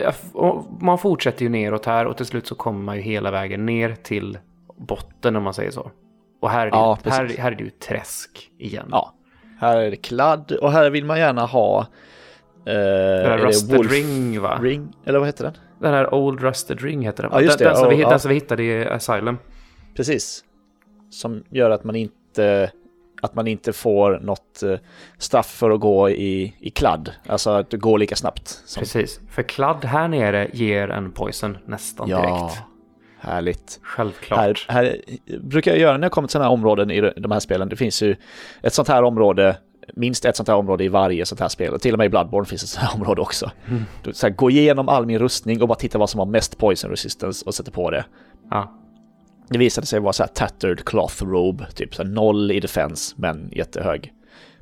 man 0.80 0.98
fortsätter 0.98 1.44
ju 1.44 1.50
neråt 1.50 1.86
här 1.86 2.06
och 2.06 2.18
till 2.18 2.26
slut 2.26 2.48
så 2.48 2.56
kommer 2.56 2.80
man 2.80 2.96
ju 2.96 3.02
hela 3.02 3.32
vägen 3.32 3.66
ner 3.66 3.96
till 3.96 4.38
botten 4.78 5.36
om 5.36 5.44
man 5.44 5.54
säger 5.54 5.72
så. 5.72 5.92
Och 6.42 6.50
här 6.50 6.68
är 6.68 6.72
det, 6.72 6.78
Ja, 6.78 6.98
ju, 7.04 7.12
här, 7.12 7.28
här 7.38 7.52
är 7.52 7.56
det 7.56 7.64
ju 7.64 7.70
träsk 7.70 8.52
igen. 8.58 8.88
Ja. 8.92 9.14
Här 9.60 9.78
är 9.78 9.92
det 9.92 9.96
kladd 9.96 10.52
och 10.52 10.72
här 10.72 10.90
vill 10.90 11.06
man 11.06 11.20
gärna 11.20 11.46
ha... 11.46 11.88
Eh, 12.66 12.74
Den 13.30 13.38
Rusted 13.40 13.78
Wolf 13.78 13.92
Ring 13.92 14.42
va? 14.42 14.60
Ring, 14.62 14.94
eller 15.06 15.20
vad 15.20 15.28
heter 15.28 15.44
den? 15.44 15.54
Den 15.80 15.94
här 15.94 16.14
Old 16.14 16.42
Rusted 16.42 16.82
Ring 16.82 17.02
heter 17.02 17.24
den? 17.24 17.32
Ja, 17.34 17.42
just 17.42 17.60
den, 17.60 17.66
det. 17.68 17.70
Den, 17.74 17.78
som 17.78 17.92
Ja, 17.92 17.96
vi, 17.98 18.02
ja. 18.02 18.10
den 18.10 18.20
som 18.20 18.30
vi 18.30 18.36
hittade 18.36 18.64
i 18.64 18.86
Asylum. 18.88 19.38
Precis. 19.96 20.44
Som 21.10 21.44
gör 21.50 21.70
att 21.70 21.84
man 21.84 21.96
inte 21.96 22.72
att 23.22 23.36
man 23.36 23.48
inte 23.48 23.74
får 23.74 24.20
något 24.24 24.64
eh, 24.64 24.78
straff 25.18 25.46
för 25.48 25.72
att 25.72 25.80
gå 25.80 26.10
i, 26.10 26.56
i 26.60 26.70
kladd. 26.70 27.12
Alltså 27.28 27.50
att 27.50 27.70
det 27.70 27.78
går 27.78 27.98
lika 28.00 28.16
snabbt. 28.16 28.48
Som, 28.48 28.80
Precis. 28.82 29.20
För 29.30 29.44
kladd 29.44 29.86
här 29.86 30.08
nere 30.08 30.50
ger 30.54 30.90
en 30.90 31.12
poison 31.12 31.58
nästan 31.66 32.08
direkt. 32.08 32.58
härligt. 33.20 33.80
Självklart. 33.84 34.40
Här, 34.40 34.56
här 34.68 34.98
brukar 35.40 35.72
jag 35.72 35.80
göra 35.80 35.98
när 35.98 36.06
jag 36.06 36.12
kommer 36.12 36.28
till 36.28 36.32
sådana 36.34 36.50
här 36.50 36.54
områden 36.54 36.92
i 36.92 37.12
de 37.18 37.32
här 37.32 37.40
spelen. 37.40 37.70
Det 37.70 37.76
finns 37.76 38.02
ju 38.04 38.16
ett 38.62 38.74
sånt 38.74 38.88
här 38.88 39.04
område, 39.04 39.58
minst 39.94 40.26
ett 40.26 40.36
sånt 40.36 40.50
här 40.50 40.56
område 40.56 40.84
i 40.84 40.88
varje 40.88 41.26
sånt 41.26 41.42
här 41.42 41.48
spel. 41.48 41.74
Och 41.74 41.82
till 41.82 41.94
och 41.94 41.98
med 41.98 42.06
i 42.06 42.10
Bloodborne 42.10 42.46
finns 42.46 42.64
ett 42.64 42.70
sånt 42.70 42.88
här 42.88 42.96
område 42.96 43.22
också. 43.22 43.52
Du, 44.04 44.14
så 44.14 44.28
här, 44.28 44.34
gå 44.34 44.50
igenom 44.50 44.90
all 44.90 45.06
min 45.06 45.20
rustning 45.20 45.62
och 45.62 45.68
bara 45.68 45.76
titta 45.76 45.98
vad 45.98 46.10
som 46.10 46.20
har 46.20 46.26
mest 46.26 46.58
poison 46.58 46.92
resistance 46.92 47.46
och 47.46 47.56
sätta 47.56 47.72
på 47.72 47.92
det. 47.92 48.06
Ja. 48.50 48.82
Det 49.50 49.58
visade 49.58 49.88
sig 49.88 50.00
vara 50.00 50.14
så 50.14 50.24
här 50.24 50.28
tattered 50.28 50.86
cloth 50.86 51.24
robe, 51.24 51.68
typ 51.76 51.96
så 51.96 52.04
här 52.04 52.10
noll 52.10 52.52
i 52.52 52.60
defense 52.60 53.16
men 53.18 53.50
jättehög 53.52 54.14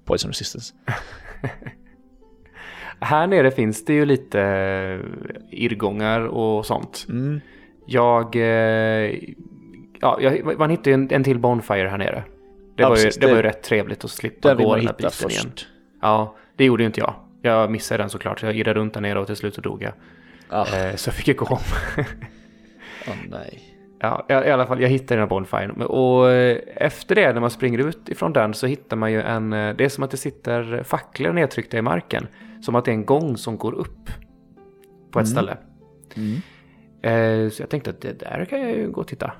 poison 0.05 0.29
resistance. 0.29 0.73
Här 2.99 3.27
nere 3.27 3.51
finns 3.51 3.85
det 3.85 3.93
ju 3.93 4.05
lite 4.05 4.41
eh, 4.41 4.99
irrgångar 5.51 6.21
och 6.21 6.65
sånt. 6.65 7.05
Mm. 7.09 7.41
Jag... 7.85 8.35
Eh, 8.35 9.19
ja, 10.01 10.17
jag, 10.21 10.59
man 10.59 10.69
hittade 10.69 10.89
ju 10.89 10.93
en, 10.93 11.07
en 11.11 11.23
till 11.23 11.39
Bonfire 11.39 11.87
här 11.87 11.97
nere. 11.97 12.23
Det, 12.75 12.83
Ja, 12.83 12.89
var, 12.89 12.97
ju, 12.97 13.03
precis. 13.03 13.19
det, 13.19 13.27
var 13.27 13.35
ju 13.35 13.41
Det- 13.41 13.47
rätt 13.47 13.63
trevligt 13.63 14.03
att 14.03 14.11
slippa 14.11 14.55
gå 14.55 14.75
den 14.75 14.85
här 14.87 14.93
biten 14.93 15.11
först. 15.11 15.43
igen. 15.43 15.51
Ja, 16.01 16.35
det 16.55 16.65
gjorde 16.65 16.83
ju 16.83 16.87
inte 16.87 16.99
jag. 16.99 17.13
Jag 17.41 17.71
missade 17.71 18.03
den 18.03 18.09
såklart. 18.09 18.43
Jag 18.43 18.55
irrade 18.55 18.79
runt 18.79 18.93
där 18.93 19.01
nere 19.01 19.19
och 19.19 19.27
till 19.27 19.35
slut 19.35 19.55
så 19.55 19.61
dog 19.61 19.83
jag. 19.83 19.93
Ah, 20.49 20.65
Eh, 20.77 20.95
så 20.95 21.07
jag 21.07 21.13
fick 21.15 21.27
ju 21.27 21.33
gå 21.33 21.45
om. 21.45 21.57
åh 23.07 23.13
nej. 23.29 23.69
Ja, 23.99 24.25
i 24.29 24.33
i 24.33 24.51
alla 24.51 24.65
fall, 24.65 24.81
jag 24.81 24.89
hittade 24.89 25.13
den 25.15 25.19
här 25.19 25.27
bonfiren. 25.27 25.81
Och 25.81 26.31
eh, 26.31 26.57
efter 26.75 27.15
det, 27.15 27.33
när 27.33 27.41
man 27.41 27.49
springer 27.49 27.79
ut 27.87 28.09
ifrån 28.09 28.33
den, 28.33 28.53
så 28.53 28.67
hittar 28.67 28.97
man 28.97 29.11
ju 29.11 29.21
en... 29.21 29.53
eh, 29.53 29.75
Det 29.75 29.85
är 29.85 29.89
som 29.89 30.03
att 30.03 30.11
det 30.11 30.17
sitter 30.17 30.83
facklor 30.83 31.33
nedtryckta 31.33 31.77
i 31.77 31.81
marken. 31.81 32.27
Som 32.61 32.75
att 32.75 32.85
det 32.85 32.91
är 32.91 32.95
en 32.95 33.05
gång 33.05 33.37
som 33.37 33.57
går 33.57 33.73
upp 33.73 34.09
på 35.11 35.19
ett 35.19 35.25
Mm. 35.27 35.35
ställe. 35.35 35.57
Mm. 36.15 37.45
Eh, 37.45 37.49
Så 37.49 37.61
jag 37.61 37.69
tänkte 37.69 37.89
att 37.89 38.01
det 38.01 38.19
där 38.19 38.45
kan 38.49 38.61
jag 38.61 38.71
ju 38.71 38.91
gå 38.91 39.01
och 39.01 39.07
titta. 39.07 39.31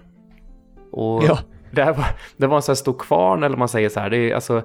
Och 0.92 1.24
Ja. 1.24 1.40
Det, 1.74 1.84
här 1.84 1.94
var, 1.94 2.06
det 2.38 2.48
var 2.48 2.56
en 2.56 2.62
sån 2.62 2.74
här 2.74 2.76
stor 2.76 2.94
kvarn, 2.94 3.44
eller 3.44 3.58
man 3.58 3.70
säger 3.70 3.90
så 3.90 4.00
här. 4.00 4.10
Det, 4.10 4.18
är, 4.18 4.36
alltså, 4.36 4.62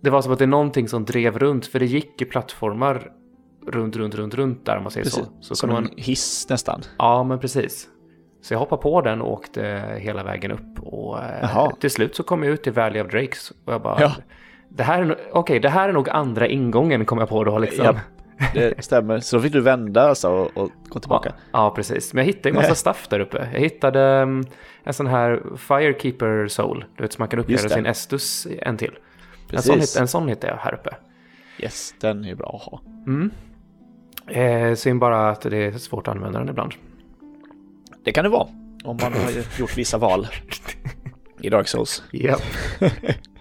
det 0.00 0.10
var 0.10 0.22
som 0.22 0.32
att 0.32 0.38
det 0.38 0.44
är 0.44 0.46
någonting 0.46 0.88
som 0.88 1.04
drev 1.04 1.38
runt, 1.38 1.66
för 1.66 1.78
det 1.78 1.86
gick 1.86 2.20
ju 2.20 2.26
plattformar 2.26 3.10
runt, 3.66 3.96
runt, 3.96 4.14
runt, 4.14 4.34
runt 4.34 4.66
där, 4.66 4.76
om 4.76 4.82
man 4.82 4.92
säger 4.92 5.04
Precis. 5.04 5.24
så. 5.24 5.30
så 5.40 5.54
Som 5.54 5.70
man, 5.70 5.84
en 5.84 5.90
hiss 5.96 6.46
nästan. 6.50 6.82
Ja, 6.98 7.24
men 7.24 7.38
precis. 7.38 7.88
Så 8.42 8.54
jag 8.54 8.58
hoppade 8.58 8.82
på 8.82 9.00
den 9.00 9.22
och 9.22 9.32
åkte 9.32 9.84
hela 9.98 10.24
vägen 10.24 10.50
upp. 10.52 10.80
Och 10.82 11.18
eh, 11.18 11.38
Jaha. 11.42 11.72
till 11.80 11.90
slut 11.90 12.16
så 12.16 12.22
kom 12.22 12.42
jag 12.42 12.52
ut 12.52 12.62
till 12.62 12.72
Valley 12.72 13.02
of 13.02 13.10
Drakes. 13.10 13.50
Och 13.64 13.72
jag 13.72 13.82
bara... 13.82 14.00
Ja. 14.00 14.12
Det 14.68 14.82
här 14.82 15.02
är, 15.02 15.16
okej, 15.32 15.60
det 15.60 15.68
här 15.68 15.88
är 15.88 15.92
nog 15.92 16.08
andra 16.08 16.46
ingången 16.46 17.04
kom 17.04 17.18
jag 17.18 17.28
på 17.28 17.44
då 17.44 17.58
liksom. 17.58 17.84
Ja, 17.84 17.94
det 18.54 18.84
stämmer. 18.84 19.20
Så 19.20 19.36
då 19.36 19.42
fick 19.42 19.52
du 19.52 19.60
vända 19.60 20.02
alltså 20.02 20.28
och, 20.28 20.56
och 20.56 20.70
gå 20.88 21.00
tillbaka. 21.00 21.32
Ja, 21.36 21.44
ja, 21.52 21.70
precis. 21.74 22.14
Men 22.14 22.24
jag 22.24 22.26
hittade 22.26 22.48
en 22.48 22.54
massa 22.54 22.74
stuff 22.74 23.08
där 23.08 23.20
uppe. 23.20 23.48
Jag 23.52 23.60
hittade 23.60 24.22
um, 24.22 24.44
en 24.84 24.92
sån 24.92 25.06
här 25.06 25.42
Firekeeper 25.56 26.48
Soul. 26.48 26.84
Du 26.96 27.02
vet, 27.02 27.12
som 27.12 27.22
man 27.22 27.28
kan 27.28 27.38
uppgradera 27.38 27.68
det. 27.68 27.74
sin 27.74 27.86
Estus 27.86 28.46
en 28.62 28.76
till. 28.76 28.98
En 29.52 29.62
sån, 29.62 29.80
en 30.00 30.08
sån 30.08 30.28
hittade 30.28 30.52
jag 30.52 30.58
här 30.58 30.74
uppe. 30.74 30.90
Yes, 31.58 31.94
den 32.00 32.24
är 32.24 32.34
bra 32.34 32.60
att 32.62 32.72
ha. 32.72 32.80
Mm. 33.06 33.30
Eh, 34.26 34.74
synd 34.74 35.00
bara 35.00 35.30
att 35.30 35.40
det 35.40 35.56
är 35.56 35.72
svårt 35.72 36.08
att 36.08 36.14
använda 36.14 36.38
den 36.38 36.48
ibland. 36.48 36.74
Det 38.04 38.12
kan 38.12 38.24
det 38.24 38.30
vara. 38.30 38.48
Om 38.84 38.98
man 39.02 39.12
har 39.12 39.58
gjort 39.58 39.78
vissa 39.78 39.98
val 39.98 40.26
i 41.40 41.48
Dark 41.48 41.68
Souls. 41.68 42.02
Japp. 42.12 42.42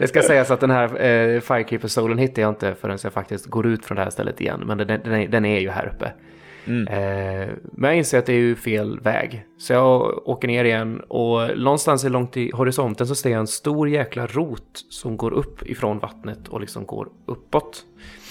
det 0.00 0.08
ska 0.08 0.22
sägas 0.22 0.50
att 0.50 0.60
den 0.60 0.70
här 0.70 0.84
eh, 0.84 1.40
Firekeeper 1.40 1.88
Soulen 1.88 2.18
hittar 2.18 2.42
jag 2.42 2.48
inte 2.48 2.74
förrän 2.74 2.98
jag 3.02 3.12
faktiskt 3.12 3.46
går 3.46 3.66
ut 3.66 3.84
från 3.84 3.96
det 3.96 4.02
här 4.02 4.10
stället 4.10 4.40
igen. 4.40 4.62
Men 4.66 4.78
den, 4.78 4.86
den, 4.86 5.12
är, 5.12 5.28
den 5.28 5.44
är 5.44 5.60
ju 5.60 5.70
här 5.70 5.92
uppe. 5.94 6.12
Mm. 6.64 6.86
Eh, 6.88 7.48
men 7.72 7.90
jag 7.90 7.98
inser 7.98 8.18
att 8.18 8.26
det 8.26 8.32
är 8.32 8.38
ju 8.38 8.56
fel 8.56 9.00
väg. 9.00 9.44
Så 9.58 9.72
jag 9.72 10.28
åker 10.28 10.48
ner 10.48 10.64
igen 10.64 11.00
och 11.00 11.58
någonstans 11.58 12.04
långt 12.04 12.36
i 12.36 12.50
horisonten 12.54 13.06
så 13.06 13.14
ser 13.14 13.30
jag 13.30 13.40
en 13.40 13.46
stor 13.46 13.88
jäkla 13.88 14.26
rot 14.26 14.84
som 14.90 15.16
går 15.16 15.32
upp 15.32 15.66
ifrån 15.66 15.98
vattnet 15.98 16.48
och 16.48 16.60
liksom 16.60 16.86
går 16.86 17.08
uppåt. 17.26 17.84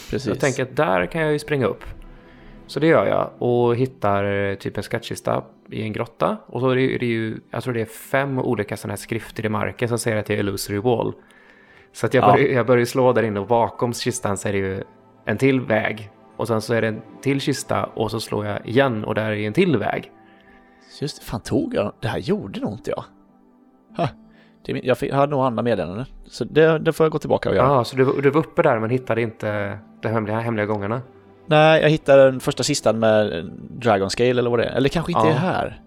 Precis. 0.10 0.28
Jag 0.28 0.40
tänker 0.40 0.64
att 0.64 0.76
där 0.76 1.06
kan 1.06 1.22
jag 1.22 1.32
ju 1.32 1.40
springa 1.40 1.66
upp. 1.66 1.84
Så 2.68 2.80
det 2.80 2.88
gör 2.88 3.08
jag 3.08 3.30
och 3.40 3.76
hittar 3.76 4.24
eh, 4.24 4.56
typ 4.56 4.78
en 4.78 4.84
skattkista 4.84 5.44
i 5.72 5.82
en 5.82 5.94
grotta. 5.94 6.38
Och 6.46 6.62
så 6.62 6.70
är 6.70 6.76
det, 6.76 6.96
är 6.96 7.00
det 7.00 7.06
ju, 7.06 7.38
jag 7.52 7.64
tror 7.64 7.74
det 7.74 7.82
är 7.82 7.86
fem 7.86 8.40
olika 8.40 8.78
sådana 8.78 8.92
här 8.92 8.98
skrifter 8.98 9.46
i 9.46 9.50
marken 9.50 9.90
som 9.90 10.00
säger 10.00 10.18
att 10.18 10.26
det 10.26 10.34
är 10.34 10.40
illusory 10.40 10.78
wall. 10.78 11.14
Så 11.94 12.06
att 12.06 12.14
jag, 12.14 12.24
Ja. 12.24 12.32
börjar, 12.32 12.48
jag 12.48 12.66
börjar 12.66 12.86
slå 12.86 13.14
där 13.14 13.24
inne 13.24 13.40
och 13.40 13.48
bakom 13.48 13.94
kistan 13.94 14.38
så 14.38 14.48
är 14.48 14.52
det 14.52 14.58
ju 14.58 14.84
en 15.26 15.38
till 15.38 15.62
väg. 15.62 16.10
Och 16.38 16.48
sen 16.48 16.62
så 16.62 16.74
är 16.74 16.82
det 16.82 16.88
en 16.88 17.02
till 17.22 17.42
kista 17.42 17.84
och 17.86 18.12
så 18.12 18.20
slår 18.20 18.46
jag 18.46 18.68
igen 18.68 19.04
och 19.06 19.16
där 19.16 19.32
är 19.32 19.36
en 19.48 19.54
till 19.54 19.78
väg. 19.78 20.12
Just 21.02 21.20
det, 21.20 21.26
fan 21.26 21.40
tog 21.42 21.74
jag 21.76 21.94
Det 22.00 22.08
här 22.08 22.20
gjorde 22.20 22.60
nog 22.60 22.72
inte 22.74 22.92
jag. 22.92 23.04
Ha, 23.98 24.10
det 24.66 24.80
jag 24.84 24.98
fick- 24.98 25.12
jag 25.12 25.16
hade 25.16 25.32
nog 25.32 25.42
andra 25.46 25.64
meddelanden. 25.64 26.06
Så 26.26 26.44
det, 26.44 26.80
det 26.80 26.94
får 26.94 27.04
jag 27.06 27.12
gå 27.12 27.20
tillbaka 27.20 27.50
och 27.50 27.56
Ja, 27.56 27.60
göra. 27.74 27.84
så 27.84 27.96
du, 27.96 28.04
var- 28.04 28.22
du 28.22 28.30
var 28.30 28.40
uppe 28.40 28.62
där 28.64 28.80
men 28.80 28.90
hittade 28.90 29.22
inte 29.22 29.80
de 30.02 30.08
hemliga, 30.10 30.40
hemliga 30.40 30.66
gångarna. 30.66 31.02
Nej, 31.46 31.82
jag 31.82 31.90
hittade 31.90 32.24
den 32.24 32.40
första 32.40 32.64
kistan 32.64 33.00
med 33.00 33.46
Dragon 33.72 34.10
Scale 34.10 34.30
eller 34.30 34.50
vad 34.50 34.60
det 34.60 34.66
är. 34.66 34.76
Eller 34.76 34.90
kanske 34.90 35.12
inte 35.12 35.28
Ja. 35.28 35.34
är 35.34 35.38
här. 35.38 35.82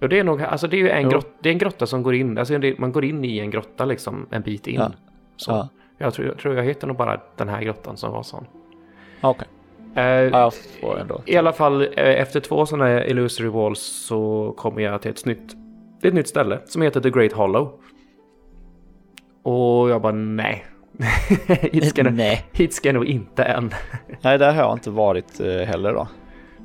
Och 0.00 0.08
det 0.08 0.18
är 0.18 0.24
nog, 0.24 0.42
alltså 0.42 0.66
det 0.68 0.76
är 0.76 0.78
ju 0.78 0.90
en, 0.90 1.08
grott, 1.08 1.26
det 1.42 1.48
är 1.48 1.52
en 1.52 1.58
grotta 1.58 1.86
som 1.86 2.02
går 2.02 2.14
in, 2.14 2.38
alltså 2.38 2.58
det, 2.58 2.78
man 2.78 2.92
går 2.92 3.04
in 3.04 3.24
i 3.24 3.38
en 3.38 3.50
grotta 3.50 3.84
liksom 3.84 4.26
en 4.30 4.42
bit 4.42 4.66
in. 4.66 4.74
Ja. 4.74 4.90
Så. 5.38 5.50
Ja, 5.50 5.68
Jag, 5.98 6.14
tror, 6.14 6.26
jag 6.28 6.38
tror 6.38 6.54
jag 6.54 6.64
hittade 6.64 6.86
nog 6.86 6.96
bara 6.96 7.20
den 7.36 7.48
här 7.48 7.62
grottan 7.62 7.96
som 7.96 8.12
var 8.12 8.22
sån. 8.22 8.46
okej. 9.20 9.48
Eh, 9.94 10.02
Ja, 10.04 10.50
jag. 10.82 11.20
I 11.26 11.36
alla 11.36 11.52
fall 11.52 11.82
eh, 11.82 11.88
efter 11.96 12.40
två 12.40 12.66
sådana 12.66 13.06
illusory 13.06 13.48
walls 13.48 13.80
så 13.80 14.54
kommer 14.56 14.82
jag 14.82 15.02
till 15.02 15.10
ett 15.10 15.24
nytt, 15.26 15.52
ett 16.02 16.14
nytt 16.14 16.28
ställe 16.28 16.60
som 16.66 16.82
heter 16.82 17.00
The 17.00 17.10
Great 17.10 17.32
Hollow. 17.32 17.80
Och 19.42 19.90
jag 19.90 20.02
bara 20.02 20.12
nej. 20.12 20.66
hit, 21.46 21.88
ska, 21.88 22.02
jag- 22.02 22.14
Nej. 22.14 22.44
hit 22.52 22.74
ska 22.74 22.88
jag 22.88 22.94
nog 22.94 23.04
inte 23.06 23.44
än. 23.44 23.70
Nej, 24.22 24.38
där 24.38 24.52
har 24.52 24.62
jag 24.62 24.72
inte 24.72 24.90
varit 24.90 25.40
eh, 25.40 25.46
heller 25.46 25.92
då. 25.92 26.08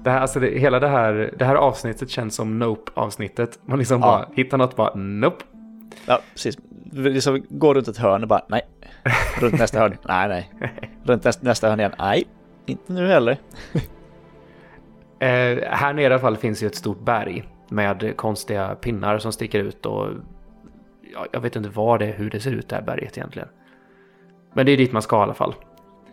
Det 0.03 0.09
här, 0.09 0.19
alltså 0.21 0.39
det, 0.39 0.59
hela 0.59 0.79
det 0.79 0.87
här, 0.87 1.33
det 1.39 1.45
här 1.45 1.55
avsnittet 1.55 2.09
känns 2.09 2.35
som 2.35 2.59
Nope-avsnittet. 2.59 3.59
Man 3.65 3.79
liksom 3.79 3.99
Ja. 4.01 4.05
bara 4.07 4.27
hittar 4.35 4.57
något 4.57 4.75
bara 4.75 4.93
Nope. 4.95 5.43
Ja, 6.05 6.19
precis. 6.33 6.57
Liksom 6.93 7.45
går 7.49 7.75
runt 7.75 7.87
ett 7.87 7.97
hörn 7.97 8.21
och 8.21 8.27
bara 8.27 8.45
nej. 8.49 8.61
Runt 9.39 9.59
nästa 9.59 9.79
hörn. 9.79 9.97
Nej, 10.07 10.27
nej. 10.27 10.71
Runt 11.03 11.23
nästa, 11.23 11.45
nästa 11.45 11.69
hörn 11.69 11.79
igen. 11.79 11.93
Nej, 11.99 12.23
inte 12.65 12.93
nu 12.93 13.07
heller. 13.07 13.37
Eh, 15.19 15.69
här 15.69 15.93
nere 15.93 16.03
i 16.03 16.05
alla 16.05 16.19
fall 16.19 16.37
finns 16.37 16.63
ju 16.63 16.67
ett 16.67 16.75
stort 16.75 16.99
berg 16.99 17.43
med 17.69 18.13
konstiga 18.17 18.75
pinnar 18.75 19.17
som 19.17 19.31
sticker 19.31 19.59
ut 19.59 19.85
och 19.85 20.07
ja, 21.13 21.25
jag 21.31 21.41
vet 21.41 21.55
inte 21.55 21.69
vad 21.69 21.99
det 21.99 22.05
är, 22.05 22.13
hur 22.13 22.29
det 22.29 22.39
ser 22.39 22.51
ut 22.51 22.69
det 22.69 22.75
här 22.75 22.83
berget 22.83 23.17
egentligen. 23.17 23.47
Men 24.53 24.65
det 24.65 24.71
är 24.71 24.77
dit 24.77 24.91
man 24.91 25.01
ska 25.01 25.19
i 25.19 25.19
alla 25.19 25.33
fall. 25.33 25.55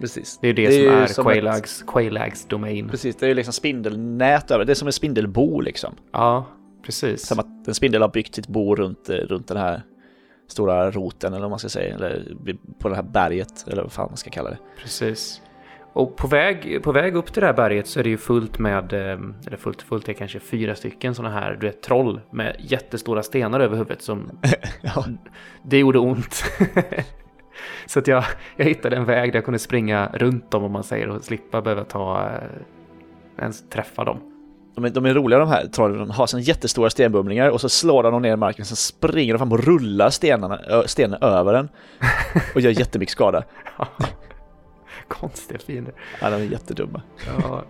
Precis. 0.01 0.39
Det 0.43 0.49
är 0.49 0.53
det, 0.53 0.67
Det 0.67 0.73
som 0.73 0.93
är 0.93 1.07
som 1.07 1.25
Quailags, 1.25 1.85
Quailags 1.87 2.45
domain. 2.45 2.89
Precis, 2.89 3.17
det 3.17 3.27
är 3.27 3.29
ju 3.29 3.35
liksom 3.35 3.53
spindelnät 3.53 4.51
över. 4.51 4.65
Det 4.65 4.73
är 4.73 4.75
som 4.75 4.89
en 4.89 4.93
spindelbo 4.93 5.61
liksom. 5.61 5.95
Ja, 6.13 6.47
precis. 6.83 7.27
Som 7.27 7.39
att 7.39 7.69
en 7.69 7.75
spindel 7.75 8.03
har 8.03 8.09
byggt 8.09 8.35
sitt 8.35 8.49
bo 8.49 8.75
runt, 8.75 9.09
eh, 9.09 9.15
runt 9.15 9.49
den 9.49 9.57
här 9.57 9.83
stora 10.51 10.91
roten 10.91 11.33
eller 11.33 11.41
vad 11.41 11.51
man 11.51 11.59
ska 11.59 11.69
säga. 11.69 11.95
Eller 11.95 12.25
på 12.79 12.89
det 12.89 12.97
här 12.97 13.03
berget 13.03 13.69
eller 13.69 13.83
vad 13.83 13.93
fan 13.93 14.07
man 14.11 14.17
ska 14.17 14.31
kalla 14.31 14.51
det. 14.51 14.59
Precis. 14.83 15.43
Och 15.93 16.17
på 16.17 16.27
väg, 16.29 16.83
på 16.83 16.93
väg 16.93 17.17
upp 17.17 17.33
till 17.33 17.41
det 17.41 17.47
här 17.47 17.55
berget 17.55 17.87
så 17.87 18.01
är 18.01 18.05
det 18.05 18.11
ju 18.11 18.17
fullt 18.17 18.59
med, 18.59 18.93
eh, 18.93 19.19
eller 19.47 19.57
fullt, 19.57 19.83
fullt 19.83 20.09
är 20.09 20.13
kanske 20.13 20.41
fyra 20.41 20.75
stycken 20.75 21.15
sådana 21.15 21.35
här, 21.41 21.57
du 21.61 21.67
vet, 21.67 21.83
troll 21.83 22.21
med 22.31 22.57
jättestora 22.59 23.23
stenar 23.23 23.61
över 23.61 23.77
huvudet 23.77 24.03
som 24.03 24.31
Ja, 24.83 25.05
Det 25.63 25.79
gjorde 25.79 25.99
ont. 25.99 26.45
så 27.87 27.99
att 27.99 28.07
jag, 28.07 28.25
jag 28.57 28.65
hittade 28.65 28.97
en 28.97 29.05
väg 29.05 29.33
där 29.33 29.37
jag 29.37 29.45
kunde 29.45 29.59
springa 29.59 30.11
runt 30.15 30.51
dem 30.51 30.65
om 30.65 30.73
man 30.73 30.85
säger 30.85 31.09
och 31.09 31.25
slippa 31.25 31.63
behöva 31.63 31.85
ta 31.85 32.29
eh, 32.29 33.43
ens 33.43 33.69
träffa 33.69 34.05
dem. 34.05 34.30
De, 34.75 34.85
är, 34.85 34.89
de 34.91 35.07
är 35.07 35.15
roliga 35.15 35.39
de 35.39 35.49
här 35.49 35.67
trollen. 35.67 35.99
De 35.99 36.11
har 36.11 36.27
såna 36.27 36.43
jättestora 36.43 36.91
stenbumlingar 36.91 37.49
och 37.49 37.61
så 37.61 37.69
slår 37.69 38.03
de 38.03 38.23
ner 38.23 38.33
i 38.33 38.37
marken. 38.37 38.65
Sen 38.65 38.77
springer 38.77 39.35
de 39.35 39.39
fram 39.39 39.53
och 39.53 39.65
rullar 39.65 40.11
stenarna, 40.11 40.59
ö, 40.69 40.83
stenen 40.87 41.23
över 41.23 41.53
den. 41.53 41.69
Och 42.55 42.61
gör 42.61 42.71
jättemycket 42.71 43.13
skada. 43.13 43.45
Konstiga 45.09 45.59
fiender. 45.59 45.95
Ja, 46.21 46.31
de 46.31 46.37
är 46.37 46.41
jättedumma. 46.41 47.03
Ja. 47.27 47.65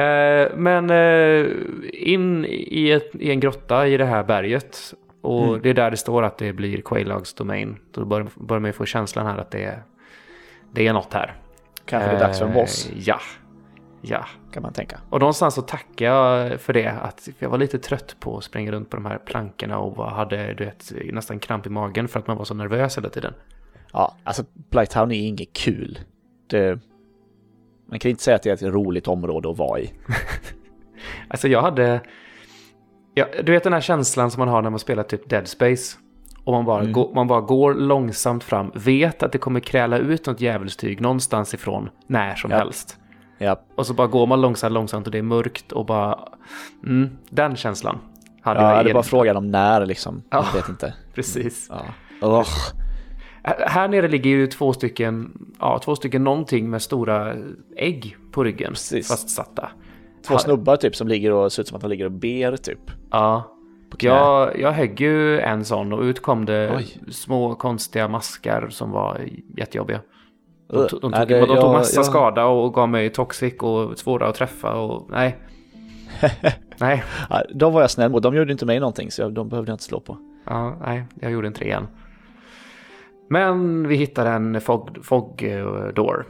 Eh, 0.00 0.48
men 0.56 0.90
eh, 0.90 1.46
in 1.92 2.44
i, 2.48 2.90
ett, 2.90 3.10
i 3.14 3.30
en 3.30 3.40
grotta 3.40 3.86
i 3.88 3.96
det 3.96 4.04
här 4.04 4.24
berget. 4.24 4.94
Och 5.20 5.48
Mm. 5.48 5.60
det 5.62 5.70
är 5.70 5.74
där 5.74 5.90
det 5.90 5.96
står 5.96 6.22
att 6.22 6.38
det 6.38 6.52
blir 6.52 6.80
Quailags 6.82 7.34
domain. 7.34 7.76
Då 7.92 8.04
börjar, 8.04 8.28
börjar 8.34 8.60
man 8.60 8.68
ju 8.68 8.72
få 8.72 8.84
känslan 8.86 9.26
här 9.26 9.38
att 9.38 9.50
det 9.50 9.64
är, 9.64 9.82
det 10.72 10.86
är 10.86 10.92
något 10.92 11.12
här. 11.14 11.34
Kanske 11.84 12.10
det 12.10 12.16
är 12.16 12.20
dags 12.20 12.38
för 12.38 12.46
en 12.46 12.52
boss, 12.54 12.90
Eh, 12.92 12.98
Ja. 12.98 13.20
Ja. 14.08 14.24
kan 14.52 14.62
man 14.62 14.72
tänka. 14.72 15.00
Och 15.10 15.20
någonstans 15.20 15.54
så 15.54 15.62
tackar 15.62 16.06
jag 16.06 16.60
för 16.60 16.72
det. 16.72 16.86
Att 17.02 17.28
jag 17.38 17.48
var 17.48 17.58
lite 17.58 17.78
trött 17.78 18.16
på 18.20 18.36
att 18.38 18.44
springa 18.44 18.72
runt 18.72 18.90
på 18.90 18.96
de 18.96 19.06
här 19.06 19.18
plankorna 19.18 19.78
och 19.78 20.10
hade 20.10 20.54
du 20.54 20.64
vet, 20.64 20.92
nästan 21.12 21.38
kramp 21.38 21.66
i 21.66 21.70
magen 21.70 22.08
för 22.08 22.20
att 22.20 22.26
man 22.26 22.36
var 22.36 22.44
så 22.44 22.54
nervös 22.54 22.98
hela 22.98 23.08
tiden. 23.08 23.34
Ja, 23.92 24.14
alltså 24.24 24.44
Blighttown 24.70 25.12
är 25.12 25.26
inget 25.28 25.52
kul. 25.52 25.98
Det, 26.46 26.78
man 27.90 27.98
kan 27.98 28.10
inte 28.10 28.22
säga 28.22 28.36
att 28.36 28.42
det 28.42 28.50
är 28.50 28.54
ett 28.54 28.62
roligt 28.74 29.08
område 29.08 29.50
att 29.50 29.58
vara 29.58 29.80
i. 29.80 29.92
Alltså 31.28 31.48
jag 31.48 31.62
hade... 31.62 32.00
Ja, 33.14 33.26
du 33.44 33.52
vet 33.52 33.62
den 33.64 33.72
här 33.72 33.80
känslan 33.80 34.30
som 34.30 34.38
man 34.40 34.48
har 34.48 34.62
när 34.62 34.70
man 34.70 34.78
spelar 34.78 35.02
typ 35.02 35.28
Dead 35.30 35.48
Space. 35.48 35.96
Och 36.44 36.52
man 36.52 36.64
bara, 36.64 36.80
Mm. 36.80 36.92
går, 36.92 37.14
man 37.14 37.26
bara 37.26 37.40
går 37.40 37.74
långsamt 37.74 38.44
fram, 38.44 38.72
vet 38.74 39.22
att 39.22 39.32
det 39.32 39.38
kommer 39.38 39.60
kräla 39.60 39.98
ut 39.98 40.26
något 40.26 40.40
djävulstyg 40.40 41.00
någonstans 41.00 41.54
ifrån 41.54 41.90
när 42.06 42.34
som 42.34 42.50
Ja. 42.50 42.56
helst. 42.56 42.98
Ja, 43.38 43.60
Och 43.74 43.86
så 43.86 43.94
bara 43.94 44.06
går 44.06 44.26
man 44.26 44.40
långsamt, 44.40 44.72
långsamt 44.72 45.06
och 45.06 45.12
det 45.12 45.18
är 45.18 45.22
mörkt 45.22 45.72
och 45.72 45.86
bara... 45.86 46.18
Mm, 46.86 47.10
den 47.30 47.56
känslan 47.56 47.98
hade 48.40 48.60
ja 48.60 48.76
jag 48.76 48.84
det 48.84 48.90
är 48.90 48.94
bara 48.94 49.02
frågan 49.02 49.36
om 49.36 49.50
när 49.50 49.86
liksom. 49.86 50.22
Ja. 50.30 50.46
Jag 50.52 50.60
vet 50.60 50.68
inte. 50.68 50.94
Precis. 51.14 51.70
Ja. 51.70 51.82
Ugh. 52.28 52.48
Här- 53.42 53.88
nere 53.88 54.08
ligger 54.08 54.30
ju 54.30 54.46
två 54.46 54.72
stycken, 54.72 55.32
ja, 55.60 55.78
två 55.84 55.96
stycken 55.96 56.24
någonting 56.24 56.70
med 56.70 56.82
stora 56.82 57.34
ägg 57.76 58.16
på 58.32 58.44
ryggen 58.44 58.70
Precis. 58.70 59.08
fastsatta. 59.08 59.68
Två 60.26 60.38
snubbar 60.38 60.76
typ 60.76 60.96
som 60.96 61.08
ligger 61.08 61.32
och 61.32 61.52
ser 61.52 61.62
ut 61.62 61.68
som 61.68 61.76
att 61.76 61.80
de 61.82 61.90
ligger 61.90 62.04
och 62.04 62.12
ber 62.12 62.56
typ. 62.56 62.90
Ja, 63.10 63.54
jag, 63.98 64.60
jag 64.60 64.72
högg 64.72 65.00
ju 65.00 65.40
en 65.40 65.64
sån 65.64 65.92
och 65.92 66.00
ut 66.02 66.22
kom 66.22 66.44
det 66.44 66.74
Oj. 66.76 67.00
små 67.10 67.54
konstiga 67.54 68.08
maskar 68.08 68.68
som 68.70 68.90
var 68.90 69.20
jättejobbiga. 69.56 70.00
De, 70.68 70.76
de, 70.76 70.88
tog, 70.88 71.10
det- 71.12 71.24
de 71.40 71.46
tog 71.46 71.56
jag- 71.56 71.72
massa 71.72 71.96
jag- 71.96 72.06
skada 72.06 72.44
och 72.44 72.74
gav 72.74 72.88
mig 72.88 73.10
toxic 73.10 73.54
och 73.60 73.98
svåra 73.98 74.26
att 74.28 74.34
träffa 74.34 74.74
och 74.74 75.06
nej. 75.10 75.36
nej, 76.78 77.04
Ja, 77.30 77.42
de 77.54 77.72
var 77.72 77.80
jag 77.80 77.90
snäll 77.90 78.10
mot. 78.10 78.22
De 78.22 78.34
gjorde 78.36 78.52
inte 78.52 78.66
mig 78.66 78.80
någonting 78.80 79.10
så 79.10 79.22
jag, 79.22 79.32
de 79.32 79.48
behövde 79.48 79.70
jag 79.70 79.74
inte 79.74 79.84
slå 79.84 80.00
på. 80.00 80.18
ja, 80.46 80.76
nej, 80.86 81.04
jag 81.20 81.32
gjorde 81.32 81.46
en 81.46 81.52
trean. 81.52 81.88
Men 83.28 83.88
vi 83.88 83.96
hittade 83.96 84.30
en 84.30 84.60
fog, 84.60 84.98
fog 85.04 85.42
eh, 85.42 85.66
door 85.94 86.26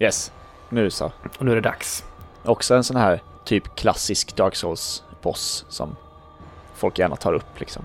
Yes, 0.00 0.32
nu 0.68 0.90
så. 0.90 1.12
och 1.38 1.44
nu 1.44 1.50
är 1.50 1.54
det 1.54 1.60
dags. 1.60 2.04
Också 2.44 2.74
en 2.74 2.84
sån 2.84 2.96
här 2.96 3.20
typ 3.44 3.74
klassisk 3.76 4.36
Dark 4.36 4.54
Souls-boss 4.54 5.64
som 5.68 5.96
folk 6.74 6.98
gärna 6.98 7.16
tar 7.16 7.32
upp 7.32 7.60
liksom. 7.60 7.82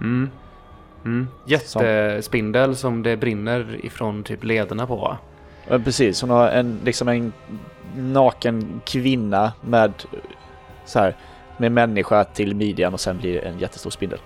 Mm. 0.00 0.30
Mm. 1.04 1.28
Jättespindel 1.46 2.76
som 2.76 3.02
det 3.02 3.16
brinner 3.16 3.84
ifrån 3.86 4.22
typ 4.22 4.44
lederna 4.44 4.86
på 4.86 4.96
va? 4.96 5.18
Precis, 5.68 6.20
hon 6.20 6.30
har 6.30 6.48
en, 6.48 6.78
liksom 6.84 7.08
en 7.08 7.32
naken 7.96 8.80
kvinna 8.84 9.52
med 9.60 9.92
så 10.84 10.98
här 10.98 11.16
med 11.56 11.72
människa 11.72 12.24
till 12.24 12.54
midjan 12.56 12.92
och 12.94 13.00
sen 13.00 13.18
blir 13.18 13.32
det 13.34 13.40
en 13.40 13.58
jättestor 13.58 13.90
spindel. 13.90 14.18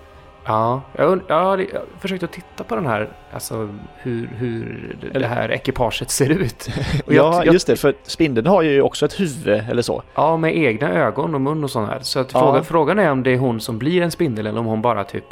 Ja, 0.45 0.81
jag, 0.97 1.21
jag, 1.27 1.59
jag 1.61 1.67
försökte 1.99 2.27
titta 2.27 2.63
på 2.63 2.75
den 2.75 2.85
här, 2.85 3.09
alltså 3.33 3.69
hur, 3.97 4.27
hur 4.37 4.95
det 5.13 5.25
här 5.27 5.51
ekipaget 5.51 6.09
ser 6.11 6.29
ut. 6.29 6.69
Och 7.05 7.13
ja, 7.13 7.45
jag- 7.45 7.53
just 7.53 7.67
det, 7.67 7.75
för 7.75 7.93
spindeln 8.03 8.47
har 8.47 8.61
ju 8.61 8.81
också 8.81 9.05
ett 9.05 9.19
huvud 9.19 9.63
eller 9.69 9.81
så. 9.81 10.03
Ja, 10.15 10.37
med 10.37 10.57
egna 10.57 10.89
ögon 10.93 11.35
och 11.35 11.41
mun 11.41 11.63
och 11.63 11.69
sånt 11.71 11.89
här. 11.89 11.99
Så 12.01 12.19
att 12.19 12.33
Ja. 12.33 12.39
frågan, 12.39 12.65
frågan 12.65 12.99
är 12.99 13.11
om 13.11 13.23
det 13.23 13.31
är 13.33 13.37
hon 13.37 13.59
som 13.59 13.77
blir 13.79 14.01
en 14.01 14.11
spindel 14.11 14.47
eller 14.47 14.59
om 14.59 14.65
hon 14.65 14.81
bara 14.81 15.03
typ, 15.03 15.25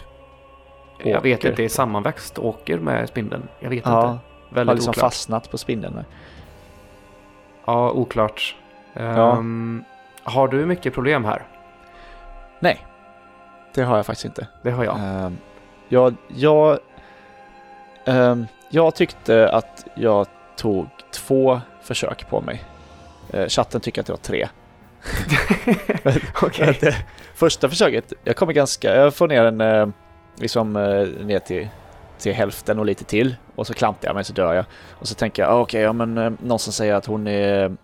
jag 1.03 1.21
vet 1.21 1.39
Åker. 1.39 1.49
inte, 1.49 1.63
är 1.63 1.69
sammanväxt 1.69 2.39
åker 2.39 2.77
med 2.79 3.09
spindeln. 3.09 3.47
Jag 3.59 3.69
vet 3.69 3.85
Ja, 3.85 4.11
inte. 4.11 4.19
Har 4.49 4.55
Väldigt 4.55 4.75
liksom 4.75 4.89
oklart. 4.89 5.01
fastnat 5.01 5.51
på 5.51 5.57
spindeln. 5.57 6.03
Ja, 7.65 7.91
oklart. 7.91 8.55
Ja. 8.93 9.37
Ehm, 9.37 9.83
har 10.23 10.47
du 10.47 10.65
mycket 10.65 10.93
problem 10.93 11.25
här? 11.25 11.41
Nej, 12.59 12.85
det 13.73 13.83
har 13.83 13.95
jag 13.97 14.05
faktiskt 14.05 14.25
inte. 14.25 14.47
Det 14.63 14.71
har 14.71 14.83
jag. 14.83 14.99
Ehm, 14.99 15.37
jag, 15.89 16.15
jag, 16.27 16.79
ehm, 18.05 18.47
jag 18.69 18.95
tyckte 18.95 19.49
att 19.49 19.85
jag 19.95 20.27
tog 20.55 20.87
två 21.11 21.61
försök 21.81 22.29
på 22.29 22.41
mig. 22.41 22.63
Uh, 23.33 23.47
chatten 23.47 23.81
tycker 23.81 24.01
att 24.01 24.07
det 24.07 24.13
var 24.13 24.17
tre. 24.17 24.47
Okej. 26.41 26.77
Det 26.81 26.95
Första 27.35 27.69
försöket, 27.69 28.13
jag 28.23 28.35
kommer 28.35 28.53
ganska, 28.53 28.95
jag 28.95 29.13
får 29.15 29.27
ner 29.27 29.43
den 29.43 29.61
eh, 29.61 29.87
liksom 30.35 30.75
eh, 30.75 31.07
ner 31.25 31.39
till, 31.39 31.67
till 32.19 32.33
hälften 32.33 32.79
och 32.79 32.85
lite 32.85 33.03
till 33.03 33.35
och 33.55 33.67
så 33.67 33.73
klantar 33.73 34.07
jag 34.07 34.15
mig 34.15 34.23
så 34.23 34.33
dör 34.33 34.53
jag. 34.53 34.65
Och 34.91 35.07
så 35.07 35.15
tänker 35.15 35.43
jag, 35.43 35.51
ah, 35.51 35.61
okej, 35.61 35.81
ja 35.81 35.93
men 35.93 36.17
eh, 36.17 36.31
någon 36.43 36.59
som 36.59 36.73
säger 36.73 36.93
att 36.93 37.05
hon 37.05 37.27
är 37.27 37.77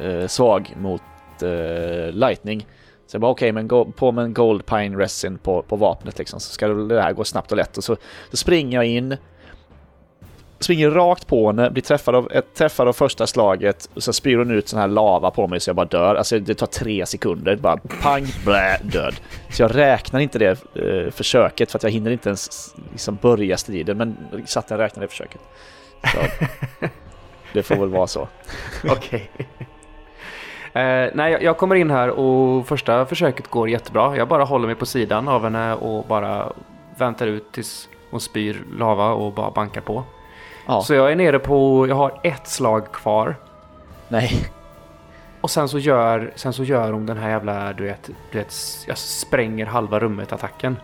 eh, 0.00 0.26
svag 0.26 0.74
mot 0.76 1.02
eh, 1.42 2.12
lightning. 2.12 2.66
Så 3.06 3.14
jag 3.14 3.20
bara 3.20 3.30
okej, 3.30 3.52
men 3.52 3.68
go, 3.68 3.92
på 3.96 4.12
med 4.12 4.24
en 4.24 4.34
Gold 4.34 4.66
Pine 4.66 4.96
Resin 4.96 5.38
på, 5.38 5.62
på 5.62 5.76
vapnet 5.76 6.18
liksom, 6.18 6.40
så 6.40 6.52
ska 6.52 6.68
det 6.68 7.02
här 7.02 7.12
gå 7.12 7.24
snabbt 7.24 7.50
och 7.50 7.56
lätt. 7.56 7.76
Och 7.76 7.84
så, 7.84 7.96
så 8.30 8.36
springer 8.36 8.78
jag 8.78 8.86
in, 8.86 9.16
springer 10.60 10.90
rakt 10.90 11.26
på 11.26 11.46
henne, 11.46 11.70
blir 11.70 11.82
träffad 11.82 12.14
av, 12.14 12.28
ett, 12.32 12.54
träffad 12.54 12.88
av 12.88 12.92
första 12.92 13.26
slaget 13.26 13.88
och 13.94 14.02
så 14.02 14.12
spyr 14.12 14.36
hon 14.36 14.50
ut 14.50 14.68
sån 14.68 14.80
här 14.80 14.88
lava 14.88 15.30
på 15.30 15.46
mig 15.48 15.60
så 15.60 15.68
jag 15.68 15.76
bara 15.76 15.86
dör. 15.86 16.14
Alltså 16.14 16.38
det 16.38 16.54
tar 16.54 16.66
tre 16.66 17.06
sekunder, 17.06 17.56
bara 17.56 17.76
pang, 18.02 18.26
blä, 18.44 18.78
död. 18.82 19.14
Så 19.50 19.62
jag 19.62 19.76
räknar 19.76 20.20
inte 20.20 20.38
det 20.38 20.64
eh, 20.74 21.10
försöket 21.10 21.70
för 21.70 21.78
att 21.78 21.82
jag 21.82 21.90
hinner 21.90 22.10
inte 22.10 22.28
ens 22.28 22.74
liksom 22.92 23.18
börja 23.22 23.56
striden, 23.56 23.96
men 23.98 24.16
satt 24.46 24.70
jag 24.70 24.78
räknade 24.80 25.06
det 25.06 25.10
försöket. 25.10 25.40
Så, 26.12 26.46
det 27.52 27.62
får 27.62 27.76
väl 27.76 27.88
vara 27.88 28.06
så. 28.06 28.28
Okej. 28.90 29.30
Eh, 30.72 31.10
nej, 31.14 31.32
jag- 31.32 31.42
jag 31.42 31.56
kommer 31.56 31.74
in 31.74 31.90
här 31.90 32.08
och 32.10 32.66
första 32.68 33.06
försöket 33.06 33.48
går 33.48 33.68
jättebra. 33.68 34.16
Jag 34.16 34.28
bara 34.28 34.44
håller 34.44 34.66
mig 34.66 34.76
på 34.76 34.86
sidan 34.86 35.28
av 35.28 35.42
henne 35.44 35.74
och 35.74 36.04
bara 36.06 36.52
väntar 36.98 37.26
ut 37.26 37.52
tills 37.52 37.88
hon 38.10 38.20
spyr 38.20 38.62
lava 38.78 39.10
och 39.12 39.32
bara 39.32 39.50
bankar 39.50 39.80
på. 39.80 40.04
Ja, 40.70 40.82
Så 40.82 40.94
jag 40.94 41.12
är 41.12 41.16
nere 41.16 41.38
på, 41.38 41.86
jag 41.88 41.96
har 41.96 42.20
ett 42.22 42.46
slag 42.46 42.92
kvar. 42.92 43.36
nej. 44.08 44.30
Och 45.40 45.50
sen 45.50 45.68
så 45.68 45.78
gör, 45.78 46.32
sen 46.36 46.52
så 46.52 46.64
gör 46.64 46.92
hon 46.92 47.06
den 47.06 47.16
här 47.16 47.30
jävla, 47.30 47.72
du 47.72 47.84
vet, 47.84 48.10
du 48.32 48.38
vet, 48.38 48.54
jag 48.86 48.98
spränger 48.98 49.66
halva 49.66 49.98
rummet 49.98 50.32
attacken. 50.32 50.76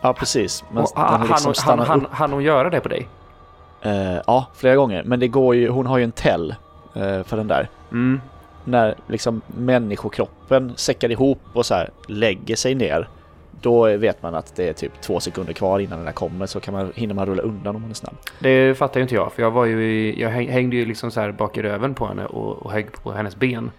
Ja, 0.00 0.12
precis. 0.12 0.64
Men 0.72 0.82
Och 0.82 0.90
den 0.94 1.04
han, 1.04 1.20
har 1.20 1.28
liksom 1.28 1.54
han, 1.64 1.78
han, 1.78 1.88
han, 1.88 2.06
han 2.10 2.32
hon 2.32 2.42
göra 2.42 2.70
det 2.70 2.80
på 2.80 2.88
dig? 2.88 3.08
Eh, 3.82 4.20
ja, 4.26 4.46
flera 4.54 4.76
gånger. 4.76 5.02
Men 5.04 5.20
det 5.20 5.28
går 5.28 5.54
ju, 5.54 5.68
hon 5.68 5.86
har 5.86 5.98
ju 5.98 6.04
en 6.04 6.12
tell 6.12 6.54
eh, 6.94 7.22
för 7.22 7.36
den 7.36 7.48
där. 7.48 7.68
Mm. 7.90 8.20
När 8.64 8.94
liksom 9.06 9.40
människokroppen 9.46 10.72
säckar 10.76 11.10
ihop 11.10 11.40
och 11.52 11.66
så 11.66 11.74
här 11.74 11.90
lägger 12.06 12.56
sig 12.56 12.74
ner. 12.74 13.08
Då 13.60 13.96
vet 13.96 14.22
man 14.22 14.34
att 14.34 14.56
det 14.56 14.68
är 14.68 14.72
typ 14.72 15.00
två 15.00 15.20
sekunder 15.20 15.52
kvar 15.52 15.78
innan 15.78 15.98
den 15.98 16.06
där 16.06 16.12
kommer 16.12 16.46
så 16.46 16.60
kan 16.60 16.74
man, 16.74 16.92
hinner 16.94 17.14
man 17.14 17.26
rulla 17.26 17.42
undan 17.42 17.76
om 17.76 17.82
man 17.82 17.90
är 17.90 17.94
snabb. 17.94 18.14
Det 18.38 18.78
fattar 18.78 19.00
ju 19.00 19.02
inte 19.02 19.14
jag, 19.14 19.32
för 19.32 19.42
jag 19.42 19.50
var 19.50 19.64
ju 19.64 19.84
i, 19.84 20.20
jag 20.22 20.30
häng- 20.30 20.50
hängde 20.50 20.76
ju 20.76 20.84
liksom 20.84 21.10
så 21.10 21.20
här 21.20 21.32
bak 21.32 21.56
i 21.56 21.62
röven 21.62 21.94
på 21.94 22.06
henne 22.06 22.26
och, 22.26 22.62
och 22.62 22.72
högg 22.72 22.92
på 23.02 23.12
hennes 23.12 23.36
ben. 23.36 23.70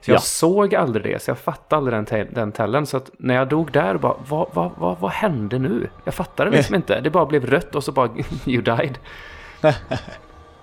Så 0.00 0.10
jag 0.10 0.16
Ja. 0.16 0.20
såg 0.20 0.74
aldrig 0.74 1.04
det, 1.04 1.22
så 1.22 1.30
jag 1.30 1.38
fattade 1.38 1.76
aldrig 1.76 2.06
den, 2.06 2.26
den 2.34 2.52
tällen. 2.52 2.86
Så 2.86 2.96
att 2.96 3.10
när 3.18 3.34
jag 3.34 3.48
dog 3.48 3.72
där, 3.72 3.94
bara, 3.98 4.14
vad, 4.28 4.46
vad, 4.52 4.70
vad, 4.76 4.98
vad 5.00 5.10
hände 5.10 5.58
nu? 5.58 5.88
Jag 6.04 6.14
fattade 6.14 6.50
liksom 6.50 6.74
inte. 6.74 7.00
Det 7.00 7.10
bara 7.10 7.26
blev 7.26 7.46
rött 7.46 7.74
och 7.74 7.84
så 7.84 7.92
bara, 7.92 8.08
you 8.46 8.62
died. 8.62 8.98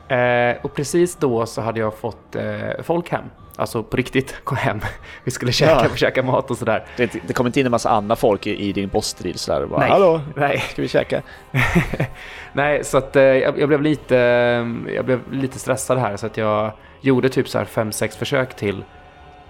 eh, 0.08 0.56
och 0.62 0.74
precis 0.74 1.16
då 1.16 1.46
så 1.46 1.62
hade 1.62 1.80
jag 1.80 1.94
fått 1.98 2.36
eh, 2.36 2.84
folk 2.84 3.10
hem. 3.12 3.24
Alltså 3.56 3.84
på 3.84 3.98
riktigt, 3.98 4.36
kom 4.44 4.58
hem. 4.58 4.80
Vi 5.24 5.32
skulle 5.32 5.52
käka, 5.52 5.72
Ja. 5.90 5.96
käka 5.96 6.24
mat 6.24 6.52
och 6.52 6.58
sådär. 6.58 6.86
Det, 6.98 7.14
det 7.28 7.34
kommer 7.34 7.48
inte 7.50 7.60
in 7.60 7.66
en 7.66 7.72
massa 7.72 7.90
andra 7.90 8.16
folk 8.16 8.48
i, 8.48 8.56
i 8.70 8.74
din 8.74 8.90
bossstrid 8.90 9.40
så 9.40 9.52
där 9.52 9.64
och 9.64 9.70
bara 9.70 9.80
Nej. 9.80 9.90
Hallå, 9.90 10.22
Nej. 10.36 10.58
ska 10.60 10.82
vi 10.82 10.88
käka? 10.88 11.22
Nej, 12.54 12.84
så 12.84 12.98
att 12.98 13.16
eh, 13.16 13.24
jag, 13.24 13.60
jag 13.60 13.68
blev 13.68 13.82
lite, 13.82 14.18
eh, 14.18 14.94
jag 14.96 15.06
blev 15.06 15.20
lite 15.32 15.60
stressad 15.60 15.98
här 15.98 16.18
så 16.18 16.26
att 16.26 16.38
jag 16.38 16.72
gjorde 17.02 17.30
typ 17.30 17.48
så 17.50 17.58
här 17.58 17.66
fem, 17.66 17.92
sex 17.92 18.18
försök 18.18 18.56
till. 18.56 18.84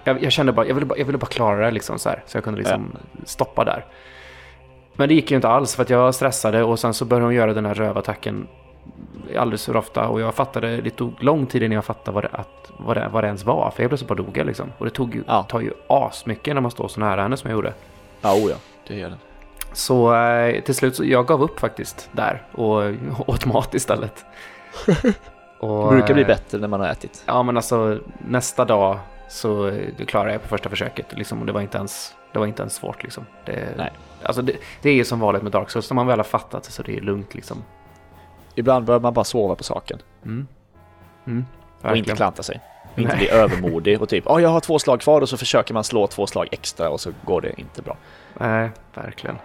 Jag, 0.03 0.23
jag 0.23 0.31
kände 0.31 0.51
bara, 0.51 0.65
jag 0.67 0.73
ville 0.73 0.85
bara, 0.85 0.99
jag 0.99 1.05
ville 1.05 1.17
bara 1.17 1.27
klara 1.27 1.65
det 1.65 1.71
liksom 1.71 1.99
så 1.99 2.09
här 2.09 2.23
så 2.25 2.37
jag 2.37 2.43
kunde 2.43 2.59
liksom 2.59 2.97
stoppa 3.25 3.63
där. 3.63 3.85
Men 4.95 5.09
det 5.09 5.15
gick 5.15 5.31
ju 5.31 5.35
inte 5.35 5.47
alls 5.47 5.75
för 5.75 5.83
att 5.83 5.89
jag 5.89 6.15
stressade 6.15 6.63
och 6.63 6.79
sen 6.79 6.93
så 6.93 7.05
började 7.05 7.25
hon 7.25 7.33
göra 7.35 7.53
den 7.53 7.65
här 7.65 7.73
rövattacken 7.73 8.47
alldeles 9.37 9.65
för 9.65 9.75
ofta 9.75 10.07
och 10.07 10.21
jag 10.21 10.35
fattade, 10.35 10.81
det 10.81 10.89
tog 10.89 11.23
lång 11.23 11.45
tid 11.45 11.63
innan 11.63 11.75
jag 11.75 11.85
fattade 11.85 12.15
vad 12.15 12.23
det, 12.23 12.29
att, 12.31 12.71
vad 12.77 12.97
det, 12.97 13.09
vad 13.11 13.23
det 13.23 13.27
ens 13.27 13.43
var. 13.45 13.71
För 13.75 13.83
jag 13.83 13.89
plötsligt 13.89 14.09
bara 14.09 14.15
dog 14.15 14.37
jag 14.37 14.45
liksom. 14.45 14.71
Och 14.77 14.85
det 14.85 14.91
tog 14.91 15.15
ju, 15.15 15.23
Ja. 15.27 15.43
tar 15.43 15.59
ju 15.59 15.71
asmycket 15.87 16.53
när 16.55 16.61
man 16.61 16.71
står 16.71 16.87
så 16.87 16.99
nära 16.99 17.21
henne 17.21 17.37
som 17.37 17.49
jag 17.49 17.57
gjorde. 17.57 17.73
Ja, 18.21 18.33
oh 18.33 18.49
ja, 18.49 18.55
det 18.87 18.95
gör 18.95 19.09
den. 19.09 19.19
Så 19.73 20.15
eh, 20.15 20.61
till 20.61 20.75
slut 20.75 20.95
så 20.95 21.05
jag 21.05 21.27
gav 21.27 21.43
upp 21.43 21.59
faktiskt 21.59 22.09
där 22.11 22.43
och 22.51 22.83
åt 23.29 23.45
mat 23.45 23.73
istället. 23.73 24.25
Och, 25.59 25.91
Det 25.91 25.97
brukar 25.97 26.13
bli 26.13 26.23
eh, 26.23 26.27
bättre 26.27 26.57
när 26.57 26.67
man 26.67 26.79
har 26.79 26.87
ätit. 26.87 27.23
Ja 27.25 27.43
men 27.43 27.57
alltså 27.57 27.99
nästa 28.27 28.65
dag 28.65 28.99
så 29.29 29.71
det 29.97 30.05
klarade 30.05 30.31
jag 30.31 30.41
på 30.41 30.47
första 30.47 30.69
försöket 30.69 31.05
liksom, 31.17 31.39
och 31.39 31.45
det 31.45 31.51
var 31.51 31.61
inte 31.61 31.77
ens, 31.77 32.15
det 32.33 32.39
var 32.39 32.45
inte 32.45 32.61
ens 32.61 32.73
svårt 32.75 33.03
liksom. 33.03 33.25
Det, 33.45 33.67
Nej. 33.77 33.91
Alltså 34.23 34.41
det, 34.41 34.53
det 34.81 34.89
är 34.89 34.93
ju 34.93 35.05
som 35.05 35.19
vanligt 35.19 35.43
med 35.43 35.51
Dark 35.51 35.69
Souls, 35.69 35.89
när 35.89 35.95
man 35.95 36.07
väl 36.07 36.19
har 36.19 36.23
fattat 36.23 36.63
det 36.63 36.71
så 36.71 36.83
det 36.83 36.97
är 36.97 37.01
lugnt 37.01 37.33
liksom. 37.35 37.63
Ibland 38.55 38.85
bör 38.85 38.99
man 38.99 39.13
bara 39.13 39.25
sova 39.25 39.55
på 39.55 39.63
saken 39.63 39.99
Mm. 40.25 40.47
Mm, 41.27 41.45
och 41.81 41.97
inte 41.97 42.15
klanta 42.15 42.43
sig. 42.43 42.59
Och 42.93 42.99
inte 42.99 43.15
Nej. 43.15 43.17
bli 43.17 43.29
övermodig 43.29 44.01
och 44.01 44.09
typ, 44.09 44.23
ja 44.27 44.41
jag 44.41 44.49
har 44.49 44.59
två 44.59 44.79
slag 44.79 45.01
kvar 45.01 45.21
och 45.21 45.29
så 45.29 45.37
försöker 45.37 45.73
man 45.73 45.83
slå 45.83 46.07
två 46.07 46.27
slag 46.27 46.47
extra 46.51 46.89
och 46.89 47.01
så 47.01 47.11
går 47.25 47.41
det 47.41 47.59
inte 47.59 47.81
bra. 47.81 47.97
Nej, 48.39 48.69
verkligen. 48.93 49.37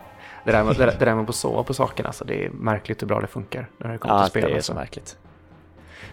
Det 0.45 0.53
där, 0.53 0.65
med, 0.65 0.77
det, 0.77 0.87
där, 0.87 0.97
det 0.99 1.05
där 1.05 1.15
med 1.15 1.29
att 1.29 1.35
sova 1.35 1.63
på 1.63 1.75
saken, 1.75 2.07
alltså, 2.07 2.25
det 2.25 2.45
är 2.45 2.51
märkligt 2.51 3.03
hur 3.03 3.07
bra 3.07 3.21
det 3.21 3.27
funkar 3.27 3.69
när 3.79 3.93
det 3.93 3.99
kommer 3.99 4.15
Ja, 4.15 4.23
till 4.23 4.31
spel. 4.31 4.43
det 4.43 4.51
är 4.51 4.55
alltså. 4.55 4.73
så 4.73 4.79
märkligt. 4.79 5.17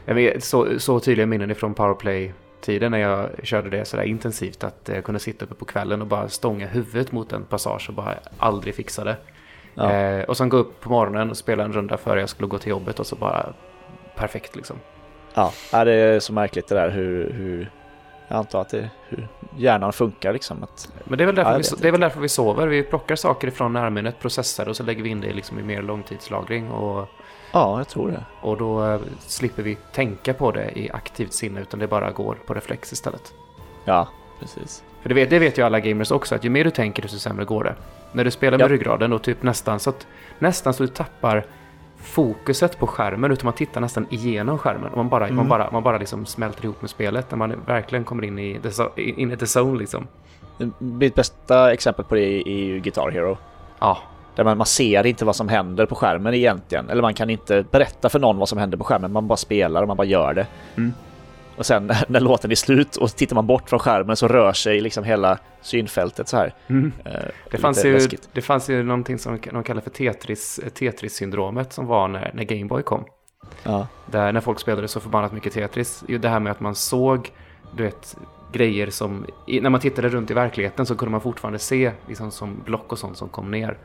Jag 0.05 0.15
vet, 0.15 0.43
så, 0.43 0.79
så 0.79 0.99
tydliga 0.99 1.25
minnen 1.27 1.51
ifrån 1.51 1.73
powerplay-tiden 1.73 2.91
när 2.91 2.97
jag 2.99 3.29
körde 3.43 3.69
det 3.69 3.86
sådär 3.86 4.03
intensivt 4.03 4.63
att 4.63 4.89
jag 4.93 5.03
kunde 5.03 5.19
sitta 5.19 5.45
uppe 5.45 5.55
på 5.55 5.65
kvällen 5.65 6.01
och 6.01 6.08
bara 6.08 6.29
stånga 6.29 6.67
huvudet 6.67 7.12
mot 7.12 7.34
en 7.34 7.43
passage 7.43 7.86
och 7.89 7.95
bara 7.95 8.13
aldrig 8.38 8.75
fixa 8.75 9.03
det. 9.03 9.17
Ja. 9.75 9.91
Eh, 9.91 10.23
och 10.23 10.38
sen 10.38 10.49
gå 10.49 10.57
upp 10.57 10.81
på 10.81 10.89
morgonen 10.89 11.29
och 11.29 11.38
spela 11.38 11.63
en 11.63 11.73
runda 11.73 11.97
före 11.97 12.19
jag 12.19 12.29
skulle 12.29 12.47
gå 12.47 12.57
till 12.57 12.69
jobbet 12.69 12.99
och 12.99 13.07
så 13.07 13.15
bara 13.15 13.53
perfekt 14.15 14.55
liksom. 14.55 14.75
Ja, 15.33 15.51
ja, 15.71 15.83
det 15.83 15.93
är 15.93 16.19
så 16.19 16.33
märkligt 16.33 16.67
det 16.67 16.75
där 16.75 16.89
hur, 16.89 17.33
hur 17.33 17.71
jag 18.27 18.38
antar 18.38 18.61
att 18.61 18.69
det 18.69 18.89
hur 19.09 19.27
hjärnan 19.57 19.93
funkar 19.93 20.33
liksom. 20.33 20.63
Att, 20.63 20.91
Men 21.03 21.17
det 21.17 21.23
är, 21.23 21.25
väl 21.25 21.38
Ja, 21.38 21.43
därför 21.43 21.59
jag 21.59 21.77
vi, 21.77 21.81
det 21.81 21.88
är 21.88 21.91
väl 21.91 22.01
därför 22.01 22.21
vi 22.21 22.29
sover. 22.29 22.67
Vi 22.67 22.83
plockar 22.83 23.15
saker 23.15 23.47
ifrån 23.47 23.73
närminnet, 23.73 24.19
processar 24.19 24.69
och 24.69 24.75
så 24.75 24.83
lägger 24.83 25.03
vi 25.03 25.09
in 25.09 25.21
det 25.21 25.33
liksom 25.33 25.59
i 25.59 25.63
mer 25.63 25.81
långtidslagring. 25.81 26.71
Och, 26.71 27.07
ja, 27.51 27.77
jag 27.77 27.88
tror 27.88 28.11
det. 28.11 28.25
och 28.41 28.57
då 28.57 28.85
eh, 28.85 28.99
slipper 29.19 29.63
vi 29.63 29.77
tänka 29.93 30.33
på 30.33 30.51
det 30.51 30.79
i 30.79 30.91
aktivt 30.91 31.33
sinne 31.33 31.61
utan 31.61 31.79
det 31.79 31.88
bara 31.88 32.11
går 32.11 32.38
på 32.45 32.53
reflex 32.53 32.93
istället. 32.93 33.33
Ja, 33.85 34.07
precis. 34.39 34.83
För 35.01 35.09
det 35.09 35.15
vet, 35.15 35.29
det 35.29 35.39
vet 35.39 35.57
ju 35.57 35.61
alla 35.61 35.79
gamers 35.79 36.11
också, 36.11 36.35
att 36.35 36.43
ju 36.43 36.49
mer 36.49 36.63
du 36.63 36.71
tänker 36.71 37.01
desto 37.01 37.17
sämre 37.17 37.45
går 37.45 37.63
det. 37.63 37.75
När 38.15 38.23
du 38.23 38.32
spelar 38.32 38.58
med 38.58 38.65
Ja. 38.65 38.69
ryggraden 38.73 39.13
och 39.13 39.21
typ 39.21 39.43
nästan 39.43 39.80
så 39.80 39.89
att 39.89 40.08
nästan 40.39 40.73
så 40.73 40.84
du 40.84 40.88
tappar 40.88 41.45
fokuset 41.97 42.80
på 42.80 42.88
skärmen 42.88 43.32
utan 43.32 43.45
man 43.45 43.54
tittar 43.54 43.82
nästan 43.82 44.08
igenom 44.10 44.58
skärmen. 44.58 44.91
Och 44.91 44.97
man 44.97 45.10
bara, 45.10 45.23
man 45.25 45.32
Mm. 45.32 45.47
bara, 45.49 45.71
man 45.71 45.84
bara 45.84 45.97
liksom 45.97 46.25
smälter 46.25 46.63
ihop 46.65 46.82
med 46.82 46.89
spelet 46.89 47.32
när 47.32 47.38
man 47.38 47.54
verkligen 47.65 48.04
kommer 48.04 48.23
in 48.23 48.39
i 48.39 48.60
the, 48.63 49.01
in 49.01 49.32
i 49.32 49.38
the 49.38 49.45
zone 49.60 49.80
liksom. 49.80 50.08
Mitt 50.78 51.15
bästa 51.15 51.73
exempel 51.73 52.06
på 52.06 52.15
det 52.15 52.49
är 52.49 52.63
ju 52.65 52.80
Guitar 52.80 53.12
Hero. 53.12 53.38
Ja, 53.80 53.97
Där 54.36 54.43
man, 54.43 54.58
man 54.58 54.65
ser 54.67 55.06
inte 55.06 55.25
vad 55.25 55.36
som 55.36 55.49
händer 55.49 55.86
på 55.86 55.95
skärmen 55.95 56.34
egentligen. 56.34 56.89
Eller 56.89 57.01
man 57.01 57.13
kan 57.13 57.30
inte 57.30 57.65
berätta 57.71 58.10
för 58.10 58.19
någon 58.19 58.38
vad 58.38 58.49
som 58.49 58.58
händer 58.58 58.78
på 58.78 58.84
skärmen. 58.84 59.12
Man 59.12 59.28
bara 59.28 59.38
spelar 59.38 59.82
och 59.82 59.88
man 59.88 59.97
bara 59.97 60.08
gör 60.08 60.34
det. 60.34 60.47
Mm. 60.78 60.93
Och 61.58 61.65
sen 61.65 61.91
när, 62.08 62.20
låten 62.20 62.52
är 62.52 62.56
slut 62.56 62.96
och 62.96 63.15
tittar 63.15 63.36
man 63.36 63.48
bort 63.48 63.70
från 63.70 63.80
skärmen 63.80 64.15
så 64.15 64.28
rör 64.28 64.54
sig 64.54 64.82
liksom 64.82 65.04
hela 65.04 65.38
synfältet 65.62 66.28
så 66.28 66.38
här. 66.38 66.54
Mm. 66.68 66.91
Eh, 67.06 67.12
Det 67.52 67.58
fanns, 67.58 67.86
ju, 67.86 67.94
läskigt. 67.94 68.30
det 68.34 68.41
fanns 68.41 68.70
ju 68.70 68.84
någonting 68.84 69.20
som 69.20 69.39
de 69.52 69.63
kallar 69.63 69.82
för 69.82 69.89
Tetris, 69.89 70.60
Tetris-syndromet 70.74 71.74
som 71.74 71.86
var 71.86 72.08
när, 72.08 72.32
när 72.34 72.44
Gameboy 72.44 72.84
kom. 72.84 73.06
Ja. 73.63 73.88
Där 74.06 74.32
när 74.32 74.41
folk 74.41 74.60
spelade 74.60 74.88
så 74.88 75.00
förbannat 75.00 75.32
mycket 75.32 75.54
Tetris. 75.54 76.04
Det 76.20 76.30
här 76.30 76.39
med 76.39 76.52
att 76.52 76.60
man 76.60 76.76
såg, 76.76 77.32
du 77.78 77.84
vet, 77.84 78.18
grejer 78.52 78.89
som... 78.89 79.26
När 79.48 79.70
man 79.70 79.82
tittade 79.82 80.10
runt 80.10 80.32
i 80.32 80.34
verkligheten 80.34 80.86
så 80.86 80.96
kunde 80.96 81.12
man 81.12 81.22
fortfarande 81.22 81.60
se 81.60 81.91
liksom 82.08 82.32
som 82.32 82.62
block 82.65 82.91
och 82.91 83.00
sånt 83.00 83.18
som 83.18 83.30
kom 83.30 83.52
ner. 83.52 83.78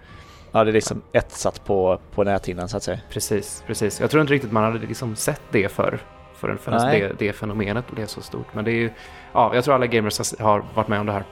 ja, 0.52 0.64
det 0.64 0.70
är 0.70 0.72
liksom 0.72 1.02
etsat 1.12 1.64
på, 1.64 2.00
på 2.14 2.24
näthinnan 2.24 2.68
så 2.68 2.76
att 2.76 2.82
säga. 2.82 3.00
Precis, 3.10 3.64
precis. 3.66 4.00
Jag 4.00 4.10
tror 4.10 4.20
inte 4.20 4.32
riktigt 4.32 4.52
man 4.52 4.64
hade 4.64 4.86
liksom 4.86 5.16
sett 5.16 5.42
det 5.50 5.72
förr. 5.72 6.00
Förrän, 6.40 6.58
förrän 6.58 6.80
det, 7.00 7.12
det 7.18 7.32
fenomenet 7.32 7.90
blev 7.90 8.06
så 8.06 8.20
stort. 8.22 8.46
Men 8.54 8.64
det 8.64 8.70
är 8.70 8.74
ju... 8.74 8.90
Ja, 9.32 9.54
jag 9.54 9.64
tror 9.64 9.74
alla 9.74 9.86
gamers 9.86 10.38
har- 10.40 10.64
varit 10.74 10.88
med 10.88 11.00
om 11.00 11.06
det 11.06 11.12
här. 11.12 11.24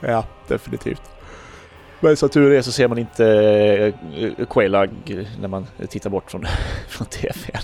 Ja, 0.00 0.24
definitivt. 0.48 1.02
Men 2.00 2.16
som 2.16 2.28
tur 2.28 2.52
är 2.52 2.62
så 2.62 2.72
ser 2.72 2.88
man 2.88 2.98
inte 2.98 3.24
uh, 4.18 4.46
Quailag 4.50 4.90
när 5.40 5.48
man 5.48 5.66
tittar 5.88 6.10
bort 6.10 6.30
från, 6.30 6.44
från 6.88 7.06
tvn. 7.06 7.62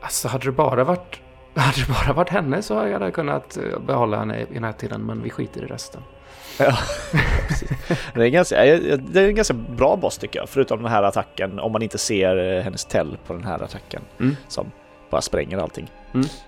Alltså 0.00 0.28
hade 0.28 0.44
det 0.44 0.52
bara 0.52 0.84
varit... 0.84 1.20
Hade 1.54 1.80
det 1.86 1.92
bara 2.04 2.12
varit 2.12 2.28
henne 2.28 2.62
så 2.62 2.74
hade 2.74 2.90
jag 2.90 3.14
kunnat 3.14 3.56
eh, 3.56 3.78
behålla 3.80 4.18
henne 4.18 4.40
i 4.40 4.54
den 4.54 4.64
här 4.64 4.72
tiden, 4.72 5.00
men 5.02 5.22
vi 5.22 5.30
skiter 5.30 5.62
i 5.62 5.66
resten. 5.66 6.02
Ja, 6.58 6.78
precis. 7.48 7.68
Det 8.14 8.20
är, 8.20 8.24
en 8.24 8.32
ganska, 8.32 8.56
det 8.64 9.20
är 9.20 9.28
en 9.28 9.34
ganska 9.34 9.54
bra 9.54 9.96
boss 9.96 10.18
tycker 10.18 10.38
jag, 10.38 10.48
förutom 10.48 10.82
den 10.82 10.92
här 10.92 11.02
attacken, 11.02 11.58
om 11.60 11.72
man 11.72 11.82
inte 11.82 11.98
ser 11.98 12.36
eh, 12.56 12.62
hennes 12.62 12.84
tell 12.84 13.16
på 13.26 13.32
den 13.32 13.44
här 13.44 13.62
attacken 13.62 14.02
Mm. 14.20 14.36
som 14.48 14.70
bara 15.10 15.20
spränger 15.20 15.58
allting. 15.58 15.90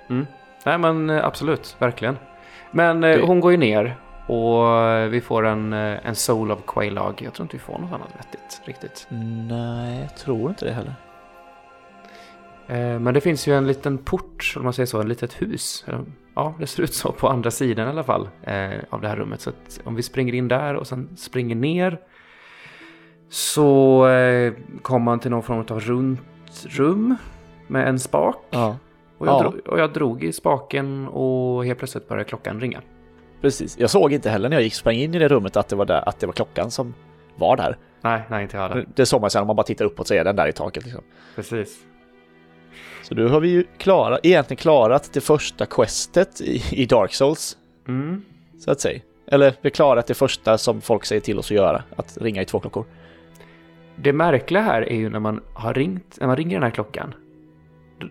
Mm. 0.09 0.27
Nej 0.65 0.79
men 0.79 1.11
eh, 1.11 1.25
absolut, 1.27 1.77
verkligen. 1.79 2.19
Men 2.71 3.05
eh, 3.05 3.17
Det- 3.17 3.27
hon 3.27 3.41
går 3.41 3.51
ju 3.53 3.57
ner 3.59 3.97
Och 4.27 5.13
vi 5.13 5.21
får 5.21 5.47
en, 5.47 5.73
eh, 5.73 6.07
en 6.07 6.15
Soul 6.15 6.51
of 6.51 6.59
Quailag. 6.67 7.23
Jag 7.25 7.33
tror 7.35 7.45
inte 7.45 7.57
vi 7.57 7.61
får 7.63 7.79
något 7.79 7.93
annat 7.93 8.09
vettigt 8.19 8.61
riktigt. 8.65 9.07
Nej, 9.49 10.01
jag 10.01 10.17
tror 10.17 10.49
inte 10.51 10.65
det 10.65 10.73
heller. 10.73 10.95
Eh, 12.69 12.99
Men 13.01 13.15
det 13.15 13.21
finns 13.21 13.47
ju 13.49 13.55
en 13.57 13.67
liten 13.67 13.99
port, 13.99 14.55
om 14.57 14.65
man 14.65 14.73
säger 14.73 14.87
så, 14.87 15.01
ett 15.01 15.09
litet 15.09 15.43
hus. 15.43 15.85
Eh, 15.89 16.01
Ja, 16.35 16.55
det 16.59 16.67
ser 16.67 16.83
ut 16.83 16.95
så 16.95 17.13
på 17.13 17.29
andra 17.29 17.51
sidan 17.51 17.87
i 17.87 17.91
alla 17.91 18.03
fall 18.05 18.29
eh, 18.43 18.71
av 18.91 19.01
det 19.01 19.09
här 19.09 19.17
rummet. 19.17 19.41
Så 19.41 19.51
att 19.51 19.81
om 19.85 19.95
vi 19.95 20.03
springer 20.03 20.35
in 20.35 20.49
där 20.49 20.75
och 20.75 20.87
sen 20.87 21.09
springer 21.17 21.55
ner 21.57 21.99
så 23.29 24.07
eh, 24.09 24.53
kommer 24.83 25.05
man 25.05 25.21
till 25.21 25.31
någon 25.31 25.43
form 25.43 25.59
av 25.59 25.81
runt 25.81 26.21
rum 26.69 27.17
med 27.67 27.89
en 27.89 27.99
spak. 27.99 28.37
Ja, 28.51 28.77
Och 29.19 29.27
jag, 29.27 29.35
Ja. 29.35 29.41
drog, 29.41 29.67
och 29.69 29.79
jag 29.81 29.93
drog 29.93 30.25
i 30.25 30.33
spaken 30.33 31.09
och 31.09 31.65
helt 31.65 31.79
plötsligt 31.79 32.09
började 32.09 32.29
klockan 32.29 32.61
ringa. 32.61 32.81
precis. 33.41 33.79
Jag 33.79 33.91
såg 33.91 34.13
inte 34.13 34.31
heller 34.31 34.49
när 34.49 34.57
jag 34.57 34.63
gick 34.65 34.75
sprang 34.75 34.95
in 34.95 35.15
i 35.15 35.19
det 35.19 35.29
rummet 35.29 35.57
att 35.57 35.69
det 35.69 35.77
var, 35.77 35.85
där, 35.85 36.09
att 36.09 36.21
det 36.21 36.27
var 36.27 36.33
klockan 36.33 36.71
som 36.71 36.95
var 37.37 37.57
där. 37.57 37.77
Nej, 38.01 38.23
nej 38.31 38.43
inte 38.43 38.57
jag 38.57 38.69
heller. 38.69 38.87
Det 38.95 39.07
såg 39.07 39.21
man 39.21 39.31
sen 39.31 39.41
om 39.41 39.47
man 39.47 39.57
bara 39.57 39.63
tittar 39.67 39.85
uppåt 39.85 40.07
så 40.09 40.15
är 40.15 40.25
den 40.25 40.37
där 40.37 40.49
i 40.49 40.53
taket. 40.53 40.85
Liksom. 40.85 41.03
Precis. 41.37 41.79
Så 43.03 43.15
nu 43.15 43.29
har 43.29 43.41
vi 43.41 43.49
ju 43.49 43.65
klara, 43.79 44.19
egentligen 44.23 44.57
klarat 44.59 45.11
det 45.13 45.21
första 45.21 45.67
questet 45.67 46.41
i, 46.41 46.63
i 46.83 46.87
Dark 46.87 47.15
Souls, 47.15 47.57
Mm. 47.89 48.23
så 48.59 48.71
att 48.71 48.81
säga. 48.81 49.01
Eller 49.27 49.51
vi 49.51 49.57
har 49.63 49.71
klarat 49.71 50.07
det 50.07 50.15
första 50.15 50.59
som 50.59 50.81
folk 50.81 51.05
säger 51.05 51.21
till 51.21 51.39
oss 51.39 51.47
att 51.51 51.57
göra, 51.57 51.83
att 51.97 52.19
ringa 52.21 52.43
i 52.43 52.45
två 52.45 52.61
klockor. 52.61 52.85
Det 53.97 54.13
märkliga 54.13 54.63
här 54.63 54.83
är 54.83 54.97
ju 54.97 55.11
när 55.11 55.19
man 55.21 55.41
har 55.55 55.75
ringt, 55.75 56.17
när 56.21 56.27
man 56.27 56.37
ringer 56.37 56.57
den 56.57 56.63
här 56.63 56.71
klockan. 56.71 57.15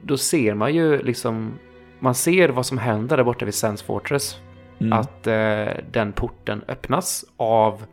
Då, 0.04 0.18
ser 0.18 0.54
man 0.54 0.74
ju 0.74 1.02
liksom, 1.02 1.60
man 2.00 2.16
ser 2.16 2.50
vad 2.50 2.66
som 2.66 2.78
händer 2.78 3.18
där 3.18 3.24
borta 3.24 3.46
vid 3.46 3.54
Sands 3.54 3.84
Fortress. 3.84 4.38
Mm. 4.80 4.94
Att 4.94 5.28
eh, 5.28 5.84
den 5.92 6.12
porten 6.12 6.64
öppnas 6.68 7.26
av, 7.38 7.86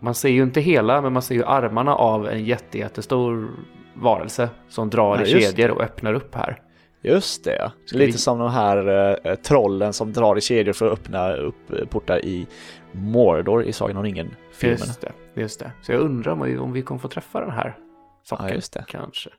man 0.00 0.14
ser 0.14 0.28
ju 0.28 0.42
inte 0.42 0.60
hela, 0.60 1.00
men 1.02 1.12
man 1.12 1.22
ser 1.22 1.34
ju 1.34 1.44
armarna 1.44 1.94
av 1.94 2.28
en 2.28 2.44
jätte, 2.44 2.78
jättestor 2.78 3.50
varelse 3.94 4.48
som 4.68 4.90
drar 4.90 5.16
Ja, 5.16 5.22
i 5.22 5.42
kedjor 5.42 5.70
och 5.70 5.82
öppnar 5.82 6.14
upp 6.14 6.34
här. 6.34 6.62
Just 7.02 7.44
det. 7.44 7.72
Ska 7.84 7.98
Lite 7.98 8.12
vi- 8.12 8.18
som 8.18 8.38
de 8.38 8.50
här 8.50 8.86
eh, 9.26 9.34
trollen 9.34 9.92
som 9.92 10.12
drar 10.12 10.38
i 10.38 10.40
kedjor 10.40 10.72
för 10.72 10.86
att 10.86 10.92
öppna 10.92 11.32
upp 11.32 11.72
eh, 11.72 11.86
portar 11.86 12.24
i 12.24 12.46
Mordor 12.92 13.64
i 13.64 13.72
Sagan 13.72 13.96
om 13.96 14.02
ringen-filmerna. 14.02 14.84
Just 14.86 15.00
det, 15.00 15.12
just 15.34 15.60
det. 15.60 15.72
Så 15.82 15.92
jag 15.92 16.00
undrar 16.00 16.32
om 16.32 16.42
vi, 16.42 16.58
om 16.58 16.72
vi 16.72 16.82
kommer 16.82 16.98
få 16.98 17.08
träffa 17.08 17.40
den 17.40 17.50
här 17.50 17.76
saken. 18.24 18.46
Ja, 18.48 18.54
just 18.54 18.72
det. 18.72 18.84
Kanske. 18.88 19.30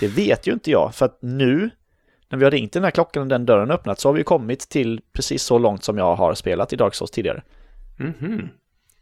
Det 0.00 0.08
vet 0.08 0.46
ju 0.46 0.52
inte 0.52 0.70
jag, 0.70 0.94
för 0.94 1.06
att 1.06 1.18
nu 1.22 1.70
när 2.28 2.38
vi 2.38 2.44
har 2.44 2.50
ringt 2.50 2.72
den 2.72 2.84
här 2.84 2.90
klockan 2.90 3.22
och 3.22 3.28
den 3.28 3.46
dörren 3.46 3.70
öppnat 3.70 3.98
så 4.00 4.08
har 4.08 4.14
vi 4.14 4.24
kommit 4.24 4.60
till 4.68 5.00
precis 5.12 5.42
så 5.42 5.58
långt 5.58 5.84
som 5.84 5.98
jag 5.98 6.16
har 6.16 6.34
spelat 6.34 6.72
i 6.72 6.76
Dark 6.76 6.94
Souls 6.94 7.10
tidigare. 7.10 7.42
Mhm. 7.98 8.48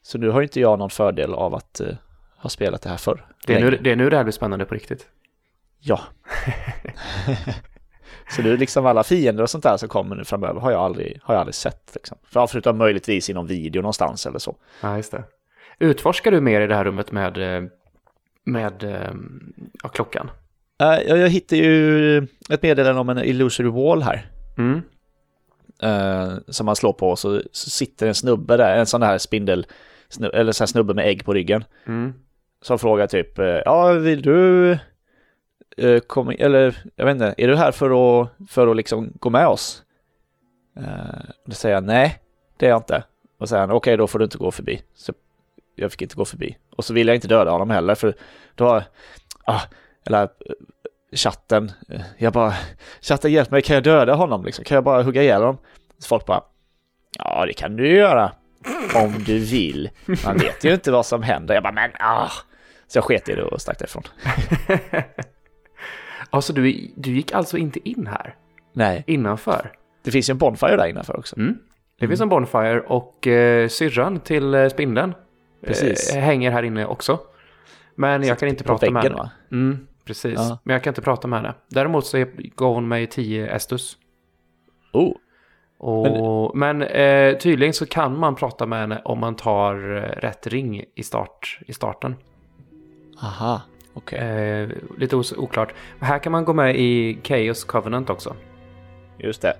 Så 0.02 0.18
nu 0.18 0.28
har 0.30 0.42
inte 0.42 0.60
jag 0.60 0.78
någon 0.78 0.90
fördel 0.90 1.34
av 1.34 1.54
att 1.54 1.80
eh, 1.80 1.94
ha 2.36 2.50
spelat 2.50 2.82
det 2.82 2.88
här 2.90 2.96
förr. 2.96 3.26
Det, 3.46 3.54
är 3.54 3.60
nu, 3.60 3.78
det 3.82 3.90
är 3.92 3.96
nu 3.96 4.10
det 4.10 4.16
här 4.16 4.24
blir 4.24 4.32
spännande 4.32 4.64
på 4.64 4.74
riktigt. 4.74 5.08
Ja. 5.78 6.00
så 8.36 8.42
nu 8.42 8.56
liksom 8.56 8.86
alla 8.86 9.02
fiender 9.04 9.42
och 9.42 9.50
sånt 9.50 9.64
där 9.64 9.76
som 9.76 9.88
kommer 9.88 10.16
nu 10.16 10.24
framöver 10.24 10.60
har 10.60 10.70
jag 10.70 10.80
aldrig, 10.80 11.20
har 11.22 11.34
jag 11.34 11.40
aldrig 11.40 11.54
sett. 11.54 11.90
Liksom. 11.94 12.18
För- 12.24 12.46
Förutom 12.46 12.78
möjligtvis 12.78 13.30
i 13.30 13.34
någon 13.34 13.46
video 13.46 13.82
någonstans 13.82 14.26
eller 14.26 14.38
så. 14.38 14.56
Ja, 14.80 14.96
just 14.96 15.12
det. 15.12 15.24
Utforskar 15.78 16.30
du 16.30 16.40
mer 16.40 16.60
i 16.60 16.66
det 16.66 16.74
här 16.74 16.84
rummet 16.84 17.12
med, 17.12 17.56
eh, 17.56 17.70
med 18.44 18.84
eh, 18.84 19.10
ja, 19.82 19.88
klockan? 19.88 20.30
Eh, 20.80 21.00
jag, 21.06 21.28
hittade 21.28 21.62
ju 21.62 22.16
ett 22.50 22.62
meddelande 22.62 23.00
om 23.00 23.08
en 23.08 23.24
illusory 23.24 23.68
wall 23.68 24.02
här. 24.02 24.30
Mm. 24.58 24.82
eh, 25.82 26.38
som 26.48 26.66
man 26.66 26.76
slår 26.76 26.92
på 26.92 27.16
så, 27.16 27.42
så 27.52 27.70
sitter 27.70 28.06
en 28.06 28.14
snubbe 28.14 28.56
där, 28.56 28.76
en 28.76 28.86
sån 28.86 29.02
här 29.02 29.18
spindel, 29.18 29.66
snu, 30.08 30.28
eller 30.28 30.52
sån 30.52 30.62
här 30.62 30.66
snubbe 30.66 30.94
med 30.94 31.06
ägg 31.06 31.24
på 31.24 31.34
ryggen. 31.34 31.64
Mm. 31.86 32.14
Som 32.62 32.78
frågar 32.78 33.06
typ, 33.06 33.38
eh, 33.38 33.46
ja 33.46 33.92
vill 33.92 34.22
du, 34.22 34.72
eh, 35.76 36.00
komma, 36.06 36.34
eller 36.34 36.82
jag 36.96 37.04
vet 37.04 37.12
inte, 37.12 37.34
är 37.38 37.48
du 37.48 37.56
här 37.56 37.72
för 37.72 38.20
att, 38.22 38.30
för 38.48 38.66
att 38.66 38.76
liksom 38.76 39.12
gå 39.14 39.30
med 39.30 39.46
oss? 39.46 39.82
Eh, 40.76 41.30
då 41.46 41.52
säger 41.52 41.74
jag 41.74 41.84
nej, 41.84 42.18
det 42.56 42.66
är 42.66 42.70
jag 42.70 42.78
inte. 42.78 43.04
Och 43.38 43.48
säger 43.48 43.60
han, 43.60 43.70
okej 43.70 43.96
då 43.96 44.06
får 44.06 44.18
du 44.18 44.24
inte 44.24 44.38
gå 44.38 44.50
förbi. 44.50 44.82
Så 44.94 45.12
jag 45.74 45.90
fick 45.90 46.02
inte 46.02 46.16
gå 46.16 46.24
förbi. 46.24 46.56
Och 46.76 46.84
så 46.84 46.94
vill 46.94 47.06
jag 47.06 47.14
inte 47.14 47.28
döda 47.28 47.50
honom 47.50 47.70
heller 47.70 47.94
för 47.94 48.14
då, 48.54 48.82
ah, 49.44 49.60
eller 50.06 50.22
eh, 50.22 50.28
chatten, 51.16 51.72
eh, 51.88 52.00
jag 52.18 52.32
bara, 52.32 52.54
chatten 53.00 53.32
hjälp 53.32 53.50
mig, 53.50 53.62
kan 53.62 53.74
jag 53.74 53.82
döda 53.82 54.14
honom 54.14 54.44
liksom? 54.44 54.64
Kan 54.64 54.74
jag 54.74 54.84
bara 54.84 55.02
hugga 55.02 55.22
ihjäl 55.22 55.40
honom? 55.40 55.58
Så 55.98 56.08
folk 56.08 56.26
bara, 56.26 56.42
ja 57.18 57.46
det 57.46 57.52
kan 57.52 57.76
du 57.76 57.88
göra. 57.96 58.32
Om 58.94 59.24
du 59.26 59.38
vill. 59.38 59.90
Man 60.24 60.36
vet 60.36 60.64
ju 60.64 60.74
inte 60.74 60.90
vad 60.92 61.06
som 61.06 61.22
händer. 61.22 61.54
Jag 61.54 61.62
bara, 61.62 61.72
men 61.72 61.90
ah. 62.00 62.28
Så 62.86 62.96
jag 62.98 63.04
sket 63.04 63.28
i 63.28 63.34
det 63.34 63.42
och 63.42 63.60
stack 63.60 63.78
därifrån. 63.78 64.02
Alltså 66.30 66.52
du, 66.52 66.90
du 66.96 67.10
gick 67.12 67.32
alltså 67.32 67.56
inte 67.58 67.88
in 67.88 68.06
här? 68.06 68.34
Nej, 68.72 69.04
Innanför? 69.06 69.72
det 70.02 70.10
finns 70.10 70.30
ju 70.30 70.32
en 70.32 70.38
Bonfire 70.38 70.76
där 70.76 70.86
innanför 70.86 71.18
också. 71.18 71.36
Mm. 71.36 71.58
Det 71.98 72.08
finns 72.08 72.20
en 72.20 72.28
Bonfire 72.28 72.80
och 72.80 73.26
eh, 73.26 73.68
syrran 73.68 74.20
till 74.20 74.54
eh, 74.54 74.68
spindeln 74.68 75.14
Precis. 75.66 76.14
eh, 76.14 76.20
hänger 76.22 76.50
här 76.50 76.62
inne 76.62 76.86
också. 76.86 77.18
Men 77.94 78.22
jag 78.22 78.38
kan 78.38 78.48
inte 78.48 78.64
prata 78.64 78.90
med 78.90 79.02
väggen 79.02 79.12
henne. 79.18 79.22
va? 79.22 79.30
Mm, 79.56 79.86
precis. 80.04 80.34
Ja. 80.36 80.58
Men 80.64 80.72
jag 80.74 80.82
kan 80.84 80.90
inte 80.90 81.02
prata 81.02 81.28
med 81.28 81.38
henne. 81.38 81.54
Däremot 81.68 82.06
så 82.06 82.24
gav 82.56 82.74
hon 82.74 82.88
mig 82.88 83.06
10 83.06 83.46
Estus. 83.54 83.96
Oh, 84.92 85.12
Och, 85.78 86.56
men 86.56 86.82
eh, 86.82 87.36
tydligen 87.38 87.74
så 87.74 87.86
kan 87.86 88.18
man 88.18 88.34
prata 88.34 88.66
med 88.66 88.80
henne 88.80 89.00
om 89.04 89.18
man 89.20 89.36
tar 89.36 89.96
eh, 89.96 90.00
rätt 90.20 90.46
ring 90.46 90.84
i, 90.94 91.02
start, 91.02 91.58
i 91.66 91.72
starten. 91.72 92.16
aha, 93.22 93.62
okej. 93.94 94.18
Eh, 94.18 94.68
lite 94.98 95.16
oklart. 95.36 95.74
Men 95.98 96.08
här 96.08 96.18
kan 96.18 96.32
man 96.32 96.44
gå 96.44 96.52
med 96.52 96.76
i 96.76 97.18
Chaos 97.24 97.64
Covenant 97.64 98.10
också. 98.10 98.36
Just 99.18 99.42
det. 99.42 99.54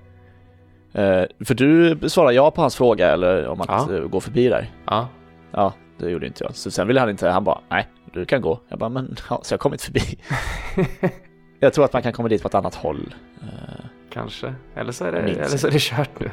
Eh, 0.92 1.44
för 1.46 1.55
du 1.55 1.98
svarade 2.09 2.35
ja 2.35 2.50
på 2.50 2.61
hans 2.61 2.76
fråga 2.76 3.09
eller 3.12 3.46
om 3.48 3.61
att 3.61 3.68
Ja. 3.68 3.94
eh, 3.96 4.00
gå 4.05 4.20
förbi 4.20 4.48
där. 4.48 4.70
Ja, 4.87 5.09
Ja, 5.53 5.72
det 5.98 6.11
gjorde 6.11 6.26
inte 6.26 6.44
jag. 6.44 6.55
Så 6.55 6.70
sen 6.70 6.87
ville 6.87 7.00
han 7.00 7.11
inte, 7.11 7.29
han 7.29 7.44
bara, 7.44 7.61
nej, 7.68 7.88
du 8.12 8.25
kan 8.25 8.40
gå. 8.40 8.61
Jag 8.68 8.79
bara, 8.79 8.90
men 8.90 9.16
ja, 9.31 9.40
så 9.42 9.53
jag 9.53 9.59
har 9.59 9.62
kommit 9.62 9.83
förbi. 9.83 10.01
jag 11.61 11.73
tror 11.73 11.85
att 11.85 11.92
man 11.92 12.03
kan 12.03 12.12
komma 12.12 12.29
dit 12.29 12.42
på 12.42 12.49
ett 12.49 12.55
annat 12.55 12.75
håll. 12.75 13.14
Eh, 13.42 13.85
kanske. 14.11 14.55
Eller 14.75 14.92
så 14.92 15.05
är 15.05 15.12
det, 15.12 15.23
Minns 15.23 15.38
eller 15.38 15.57
så 15.57 15.66
är 15.66 15.70
det 15.70 15.81
kört 15.81 16.20
nu. 16.20 16.31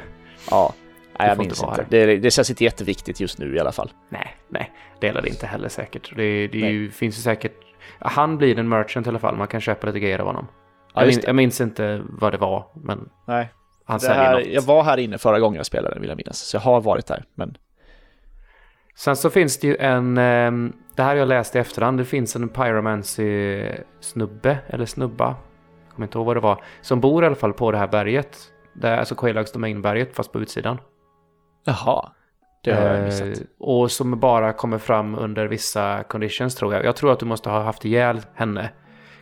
ja, 0.50 0.74
nej, 1.18 1.28
jag 1.28 1.38
minns 1.38 1.62
inte. 1.62 1.86
Det, 1.88 2.16
det 2.16 2.30
känns 2.30 2.50
inte 2.50 2.64
jätteviktigt 2.64 3.20
just 3.20 3.38
nu 3.38 3.56
i 3.56 3.60
alla 3.60 3.72
fall. 3.72 3.90
Nej, 4.08 4.36
nej. 4.48 4.72
Det 5.00 5.08
är 5.08 5.22
det 5.22 5.28
inte 5.28 5.46
heller 5.46 5.68
säkert. 5.68 6.16
Det, 6.16 6.48
det 6.48 6.58
ju, 6.58 6.90
finns 6.90 7.18
ju 7.18 7.22
säkert... 7.22 7.54
Han 7.98 8.38
blir 8.38 8.58
en 8.58 8.68
merchant 8.68 9.06
i 9.06 9.10
alla 9.10 9.18
fall. 9.18 9.36
Man 9.36 9.46
kan 9.48 9.60
köpa 9.60 9.86
lite 9.86 10.00
grejer 10.00 10.18
av 10.18 10.26
honom. 10.26 10.46
Ja, 10.94 11.00
jag, 11.00 11.06
just 11.06 11.18
min, 11.18 11.26
jag 11.26 11.36
minns 11.36 11.60
inte 11.60 12.02
vad 12.08 12.32
det 12.32 12.38
var, 12.38 12.66
men 12.74 13.08
Nej, 13.26 13.48
han 13.84 13.98
det 13.98 14.04
säljer 14.04 14.22
här, 14.22 14.34
något. 14.34 14.46
jag 14.46 14.62
var 14.62 14.82
här 14.82 14.96
inne 14.98 15.18
förra 15.18 15.40
gången 15.40 15.56
jag 15.56 15.66
spelade 15.66 16.00
vill 16.00 16.08
jag 16.08 16.16
minnas. 16.16 16.38
Så 16.38 16.56
jag 16.56 16.60
har 16.60 16.80
varit 16.80 17.06
där, 17.06 17.24
men 17.34 17.56
Sen 18.98 19.16
så 19.16 19.30
finns 19.30 19.58
det 19.58 19.66
ju 19.66 19.76
en... 19.76 20.18
det 20.98 21.02
här 21.02 21.10
har 21.10 21.16
jag 21.16 21.28
läst 21.28 21.56
i 21.56 21.58
efterhand. 21.58 21.98
Det 21.98 22.04
finns 22.04 22.36
en 22.36 22.48
pyromancy-snubbe, 22.48 24.58
eller 24.66 24.86
snubba. 24.86 25.26
Jag 25.86 25.94
kommer 25.94 26.06
inte 26.06 26.18
ihåg 26.18 26.26
vad 26.26 26.36
det 26.36 26.40
var. 26.40 26.64
Som 26.80 27.00
bor 27.00 27.24
i 27.24 27.26
alla 27.26 27.36
fall 27.36 27.52
på 27.52 27.72
det 27.72 27.78
här 27.78 27.88
berget. 27.88 28.38
Det 28.74 28.88
är 28.88 28.98
alltså 28.98 29.14
Quailags 29.14 29.52
Domain-berget, 29.52 30.14
fast 30.16 30.32
på 30.32 30.40
utsidan. 30.40 30.78
jaha. 31.64 32.08
Det 32.64 32.72
har 32.74 32.82
jag 32.82 32.98
Eh, 32.98 33.04
missat. 33.04 33.28
och 33.58 33.90
som 33.90 34.20
bara 34.20 34.52
kommer 34.52 34.78
fram 34.78 35.14
under 35.14 35.46
vissa 35.46 36.02
conditions 36.02 36.54
tror 36.54 36.74
jag. 36.74 36.84
Jag 36.84 36.96
tror 36.96 37.12
att 37.12 37.18
du 37.20 37.26
måste 37.26 37.50
ha 37.50 37.62
haft 37.62 37.84
ihjäl 37.84 38.20
henne, 38.34 38.70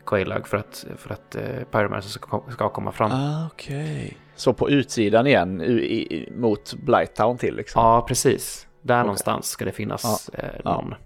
Quailag, 0.07 0.49
för 0.49 0.57
att, 0.57 0.87
för 0.97 1.12
att 1.12 1.35
eh, 1.35 1.43
Pyromancer 1.70 2.09
ska, 2.11 2.43
ska 2.49 2.68
komma 2.68 2.93
fram. 2.93 3.11
Ah, 3.12 3.47
okej. 3.53 4.16
Så 4.37 4.53
på 4.53 4.70
utsidan 4.70 5.27
igen, 5.27 5.61
i, 5.61 5.72
i, 5.72 6.33
mot 6.37 6.74
Blighttown 6.74 7.39
till 7.39 7.57
liksom? 7.57 7.83
Ja, 7.83 8.05
precis. 8.09 8.66
Där 8.83 9.01
någonstans 9.01 9.47
ska 9.49 9.64
det 9.64 9.72
finnas 9.72 10.29
eh, 10.29 10.45
Ja. 10.64 10.72
någon. 10.74 10.93
Eh, 10.93 10.99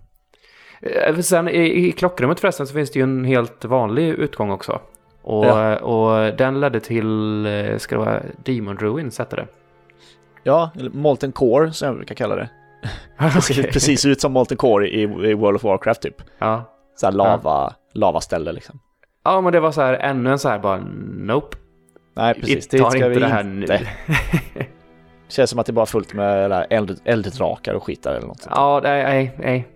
Sen 1.22 1.48
i, 1.48 1.86
i 1.88 1.92
klockrummet 1.92 2.40
förresten 2.40 2.66
så 2.66 2.74
finns 2.74 2.90
det 2.90 2.98
ju 2.98 3.02
en 3.02 3.24
helt 3.24 3.64
vanlig 3.64 4.08
utgång 4.08 4.50
också. 4.50 4.80
Och, 5.22 5.46
Ja. 5.46 5.76
och 5.78 6.36
den 6.36 6.60
ledde 6.60 6.80
till, 6.80 7.46
eh, 7.46 7.76
ska 7.78 7.94
det 7.98 8.04
vara 8.04 8.22
Demon 8.44 8.78
Ruins 8.78 9.18
hette 9.18 9.36
det? 9.36 9.46
Ja, 10.42 10.70
eller 10.78 10.90
Molten 10.90 11.32
Core 11.32 11.72
som 11.72 11.86
jag 11.86 11.96
brukar 11.96 12.14
kalla 12.14 12.36
det. 12.36 12.50
Det 13.34 13.40
ser 13.40 13.62
precis 13.62 14.04
ut 14.06 14.20
som 14.20 14.32
Molten 14.32 14.56
Core 14.56 14.88
i, 14.88 15.02
i 15.02 15.34
World 15.34 15.56
of 15.56 15.64
Warcraft 15.64 16.02
typ. 16.02 16.22
Ja. 16.38 16.64
Så 16.96 17.06
här 17.06 17.12
lava, 17.12 17.74
lavaställe 17.94 18.52
liksom. 18.52 18.80
ja, 19.24 19.40
men 19.40 19.52
det 19.52 19.60
var 19.60 19.72
så 19.72 19.80
här 19.80 19.94
ännu 19.94 20.30
en 20.30 20.38
så 20.38 20.48
här 20.48 20.58
bara 20.58 20.80
nope. 21.18 21.56
Nej, 22.16 22.34
precis. 22.34 22.68
Det 22.68 22.78
tar 22.78 22.96
inte 22.96 23.08
vi 23.08 23.18
det 23.18 23.26
här 23.26 23.40
inte. 23.40 23.80
nu. 24.08 24.64
Känns 25.28 25.50
som 25.50 25.58
att 25.58 25.66
det 25.66 25.72
bara 25.72 25.82
är 25.82 25.86
fullt 25.86 26.14
med 26.14 26.66
elddrakar 27.04 27.74
och 27.74 27.82
skit 27.84 28.02
där 28.02 28.14
eller 28.14 28.26
något 28.26 28.40
sånt. 28.40 28.54
Ja, 28.56 28.80
nej, 28.82 29.02
nej, 29.04 29.34
nej. 29.38 29.68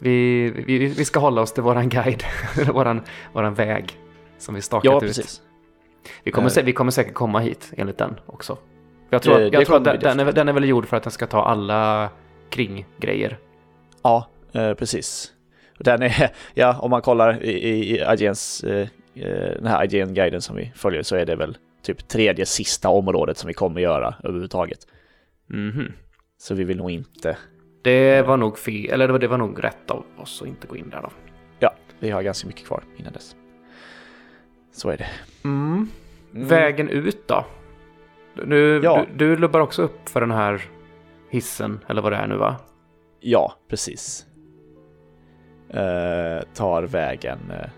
Vi, 0.00 0.50
vi, 0.50 0.78
vi 0.78 1.04
ska 1.04 1.20
hålla 1.20 1.42
oss 1.42 1.52
till 1.52 1.62
våran 1.62 1.88
guide, 1.88 2.22
våran, 2.72 3.02
våran 3.32 3.54
väg 3.54 3.98
som 4.38 4.54
vi 4.54 4.62
stakat 4.62 4.84
Ja, 4.84 4.96
ut. 4.96 5.00
precis. 5.00 5.40
Vi 6.24 6.30
kommer, 6.30 6.58
Eh. 6.58 6.64
vi 6.64 6.72
kommer 6.72 6.90
säkert 6.90 7.14
komma 7.14 7.38
hit 7.40 7.72
enligt 7.76 7.98
den 7.98 8.20
också. 8.26 8.58
Jag 9.10 9.22
tror, 9.22 9.34
Det- 9.38 9.42
jag 9.42 9.52
det 9.52 9.64
tror 9.64 9.76
att 9.76 9.84
den, 9.84 10.00
den, 10.00 10.20
är, 10.20 10.32
den 10.32 10.48
är 10.48 10.52
väl 10.52 10.64
gjord 10.68 10.86
för 10.86 10.96
att 10.96 11.02
den 11.02 11.12
ska 11.12 11.26
ta 11.26 11.42
alla 11.44 12.08
kringgrejer. 12.50 13.38
Ja, 14.02 14.28
eh, 14.52 14.74
precis. 14.74 15.32
Den 15.78 16.02
är, 16.02 16.30
ja, 16.54 16.78
om 16.80 16.90
man 16.90 17.02
kollar 17.02 17.42
i, 17.44 17.50
i, 17.50 17.96
i 17.96 18.04
IGNs, 18.18 18.64
eh, 18.64 18.88
eh, 19.14 19.52
den 19.56 19.66
här 19.66 19.84
IGN-guiden 19.84 20.40
som 20.42 20.56
vi 20.56 20.72
följer 20.74 21.02
så 21.02 21.16
är 21.16 21.26
det 21.26 21.36
väl 21.36 21.56
typ 21.82 22.08
tredje 22.08 22.46
sista 22.46 22.88
området 22.88 23.38
som 23.38 23.48
vi 23.48 23.54
kommer 23.54 23.80
göra 23.80 24.14
överhuvudtaget. 24.24 24.78
Mhm. 25.50 25.92
Så 26.38 26.54
vi 26.54 26.64
vill 26.64 26.76
nog 26.76 26.90
inte, 26.90 27.36
Det 27.84 28.22
var 28.22 28.36
nog 28.36 28.58
fel, 28.58 28.90
eller 28.90 29.06
det 29.06 29.12
var, 29.12 29.18
det 29.18 29.28
var 29.28 29.38
nog 29.38 29.64
rätt 29.64 29.90
av 29.90 30.04
oss 30.16 30.42
att 30.42 30.48
inte 30.48 30.66
gå 30.66 30.76
in 30.76 30.90
där 30.90 31.02
då. 31.02 31.10
ja, 31.58 31.74
vi 31.98 32.10
har 32.10 32.22
ganska 32.22 32.46
mycket 32.48 32.66
kvar 32.66 32.82
innan 32.96 33.12
dess. 33.12 33.36
Så 34.72 34.90
är 34.90 34.96
det. 34.96 35.06
Mm. 35.44 35.88
Vägen 36.30 36.88
ut 36.88 37.28
då? 37.28 37.44
Nu, 38.46 38.80
Ja. 38.84 39.04
du, 39.14 39.26
du 39.26 39.36
lubbar 39.36 39.60
också 39.60 39.82
upp 39.82 40.08
för 40.08 40.20
den 40.20 40.30
här 40.30 40.62
hissen, 41.30 41.80
eller 41.88 42.02
vad 42.02 42.12
det 42.12 42.16
är 42.16 42.26
nu 42.26 42.36
va? 42.36 42.56
Ja, 43.20 43.54
precis. 43.68 44.26
Eh, 45.70 46.42
tar 46.54 46.82
vägen... 46.82 47.38
eh, 47.50 47.70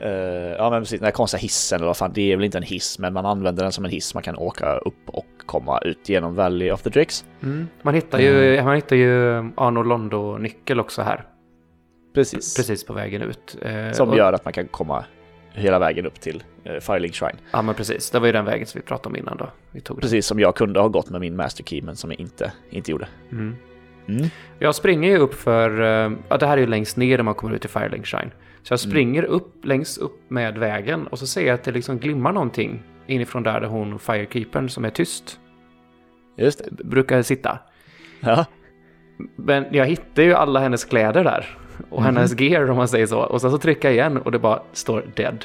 eh, 0.00 0.10
ja 0.58 0.70
men 0.70 0.82
precis, 0.82 1.00
den 1.00 1.04
här 1.04 1.12
konstiga 1.12 1.40
hissen 1.40 1.76
eller 1.76 1.86
vad 1.86 1.96
fan, 1.96 2.10
det 2.14 2.32
är 2.32 2.36
väl 2.36 2.44
inte 2.44 2.58
en 2.58 2.64
hiss 2.64 2.98
men 2.98 3.12
man 3.12 3.26
använder 3.26 3.62
den 3.62 3.72
som 3.72 3.84
en 3.84 3.90
hiss. 3.90 4.14
Man 4.14 4.22
kan 4.22 4.36
åka 4.36 4.76
upp 4.76 4.94
och 5.06 5.26
komma 5.46 5.78
ut 5.78 6.08
genom 6.08 6.34
Valley 6.34 6.70
of 6.70 6.82
the 6.82 6.90
Drakes. 6.90 7.24
Mm. 7.42 7.68
Man 7.82 7.94
hittar 7.94 8.18
ju, 8.18 8.62
man 8.62 8.74
hittar 8.74 8.96
ju 8.96 9.36
Arno 9.56 9.82
Londo-nyckel 9.82 10.80
också 10.80 11.02
här. 11.02 11.24
Precis. 12.14 12.56
Precis 12.56 12.84
på 12.84 12.92
vägen 12.92 13.22
ut. 13.22 13.56
Eh, 13.62 13.92
Som 13.92 14.08
och- 14.08 14.16
gör 14.16 14.32
att 14.32 14.44
man 14.44 14.52
kan 14.52 14.66
komma 14.66 15.04
hela 15.52 15.78
vägen 15.78 16.06
upp 16.06 16.20
till 16.20 16.42
uh, 16.70 16.80
Firelink 16.80 17.14
Shrine. 17.14 17.36
Ja 17.50 17.62
men 17.62 17.74
precis, 17.74 18.10
det 18.10 18.18
var 18.18 18.26
ju 18.26 18.32
den 18.32 18.44
vägen 18.44 18.66
som 18.66 18.78
vi 18.80 18.86
pratade 18.86 19.08
om 19.08 19.16
innan 19.16 19.36
då. 19.36 19.48
Vi 19.72 19.80
tog 19.80 19.96
den. 19.96 20.00
Precis 20.00 20.26
som 20.26 20.40
jag 20.40 20.54
kunde 20.54 20.80
ha 20.80 20.88
gått 20.88 21.10
med 21.10 21.20
min 21.20 21.36
Master 21.36 21.64
Key 21.64 21.82
men 21.82 21.96
som 21.96 22.10
jag 22.10 22.20
inte, 22.20 22.52
inte 22.70 22.90
gjorde. 22.90 23.08
Mm. 23.32 23.56
Mm. 24.08 24.26
Jag 24.58 24.74
springer 24.74 25.10
ju 25.10 25.18
upp 25.18 25.34
för, 25.34 25.70
ja 26.28 26.36
det 26.36 26.46
här 26.46 26.56
är 26.56 26.60
ju 26.60 26.66
längst 26.66 26.96
ner 26.96 27.16
när 27.16 27.24
man 27.24 27.34
kommer 27.34 27.54
ut 27.54 27.60
till 27.60 27.70
Firelink 27.70 28.06
Shrine. 28.06 28.30
Så 28.66 28.72
jag 28.72 28.80
springer 28.80 29.22
upp, 29.22 29.64
längst 29.64 29.98
upp 29.98 30.30
med 30.30 30.58
vägen 30.58 31.06
och 31.06 31.18
så 31.18 31.26
ser 31.26 31.46
jag 31.46 31.54
att 31.54 31.64
det 31.64 31.72
liksom 31.72 31.98
glimmar 31.98 32.32
någonting 32.32 32.82
inifrån 33.06 33.42
där, 33.42 33.60
där 33.60 33.68
hon, 33.68 33.98
Firekeepern, 33.98 34.68
som 34.68 34.84
är 34.84 34.90
tyst, 34.90 35.40
Just 36.36 36.64
det. 36.64 36.84
brukar 36.84 37.22
sitta. 37.22 37.58
Ja. 38.20 38.44
Men 39.36 39.64
jag 39.70 39.86
hittar 39.86 40.22
ju 40.22 40.34
alla 40.34 40.60
hennes 40.60 40.84
kläder 40.84 41.24
där. 41.24 41.58
Och 41.90 42.02
hennes 42.04 42.40
gear 42.40 42.70
om 42.70 42.76
man 42.76 42.88
säger 42.88 43.06
så. 43.06 43.20
Och 43.20 43.40
sen 43.40 43.50
så 43.50 43.58
trycker 43.58 43.88
jag 43.88 43.94
igen 43.94 44.16
och 44.16 44.32
det 44.32 44.38
bara 44.38 44.62
står 44.72 45.04
dead. 45.14 45.44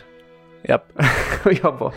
Japp. 0.63 0.91
och 1.45 1.53
jag 1.53 1.77
bara, 1.77 1.91